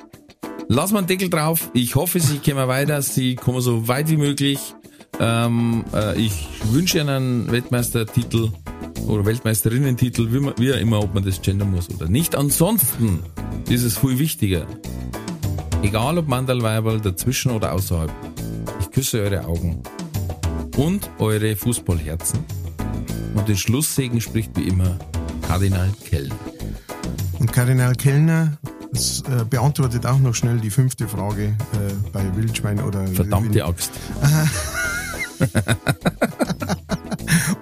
lassen 0.68 0.94
wir 0.94 0.98
einen 0.98 1.06
Deckel 1.06 1.30
drauf. 1.30 1.70
Ich 1.72 1.94
hoffe, 1.94 2.20
sie 2.20 2.38
kommen 2.38 2.68
weiter, 2.68 3.00
sie 3.02 3.34
kommen 3.34 3.60
so 3.60 3.88
weit 3.88 4.10
wie 4.10 4.16
möglich. 4.16 4.74
Ähm, 5.20 5.84
äh, 5.94 6.18
ich 6.20 6.48
wünsche 6.64 6.98
ihnen 6.98 7.08
einen 7.08 7.50
Weltmeistertitel 7.50 8.52
oder 9.06 9.24
Weltmeisterinnen-Titel, 9.24 10.32
wie, 10.32 10.40
man, 10.40 10.54
wie 10.58 10.72
auch 10.72 10.78
immer, 10.78 11.00
ob 11.00 11.14
man 11.14 11.24
das 11.24 11.40
gendern 11.40 11.70
muss 11.70 11.88
oder 11.90 12.08
nicht. 12.08 12.34
Ansonsten 12.34 13.20
ist 13.68 13.84
es 13.84 13.98
viel 13.98 14.18
wichtiger. 14.18 14.66
Egal 15.82 16.18
ob 16.18 16.28
Mandalweiberl, 16.28 17.00
dazwischen 17.00 17.52
oder 17.52 17.72
außerhalb. 17.72 18.10
Ich 18.80 18.90
küsse 18.90 19.20
eure 19.20 19.44
Augen 19.44 19.82
und 20.76 21.08
eure 21.18 21.56
Fußballherzen. 21.56 22.40
Und 23.34 23.48
den 23.48 23.56
Schlusssegen 23.56 24.20
spricht 24.20 24.56
wie 24.56 24.68
immer 24.68 24.98
Kardinal 25.46 25.90
Kellner. 26.04 26.34
Und 27.38 27.52
Kardinal 27.52 27.94
Kellner 27.94 28.58
das, 28.92 29.22
äh, 29.22 29.44
beantwortet 29.44 30.06
auch 30.06 30.18
noch 30.18 30.34
schnell 30.34 30.58
die 30.58 30.70
fünfte 30.70 31.08
Frage 31.08 31.44
äh, 31.44 31.54
bei 32.12 32.24
Wildschwein 32.36 32.80
oder 32.80 33.06
Verdammte 33.06 33.64
Axt. 33.64 33.92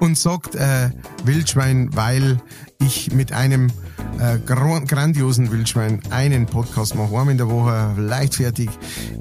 und 0.07 0.17
sagt 0.17 0.55
äh, 0.55 0.91
Wildschwein, 1.25 1.91
weil 1.93 2.41
ich 2.79 3.13
mit 3.13 3.33
einem 3.33 3.71
äh, 4.19 4.39
grandiosen 4.39 5.51
Wildschwein 5.51 6.01
einen 6.11 6.47
Podcast 6.47 6.95
mache, 6.95 7.09
einmal 7.09 7.31
in 7.31 7.39
der 7.39 7.51
Woche, 7.51 7.95
leichtfertig, 7.99 8.71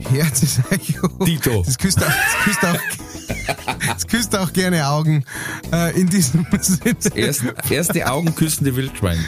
Herzesecho. 0.10 1.08
Dito. 1.26 1.64
Das 1.66 1.78
küsst 1.78 2.04
auch, 2.04 2.08
das 2.08 2.44
küsst 2.44 2.66
auch, 2.66 3.88
das 3.88 4.08
küsst 4.08 4.38
auch 4.38 4.54
gerne 4.54 4.88
Augen. 4.88 5.26
Äh, 5.74 6.00
in 6.00 6.08
diesem 6.08 6.46
Sinne, 6.62 6.96
Erst, 7.16 7.44
erste 7.70 8.10
Augenküssende 8.10 8.76
Wildschwein. 8.76 9.20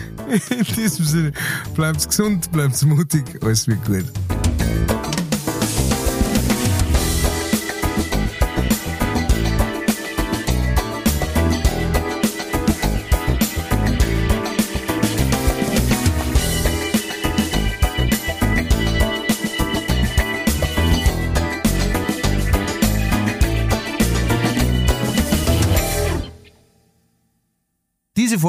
in 0.50 0.64
diesem 0.76 1.06
Sinne, 1.06 1.32
bleibt's 1.74 2.08
gesund, 2.08 2.52
bleibt's 2.52 2.86
mutig, 2.86 3.24
alles 3.42 3.68
wird 3.68 3.84
gut. 3.84 4.06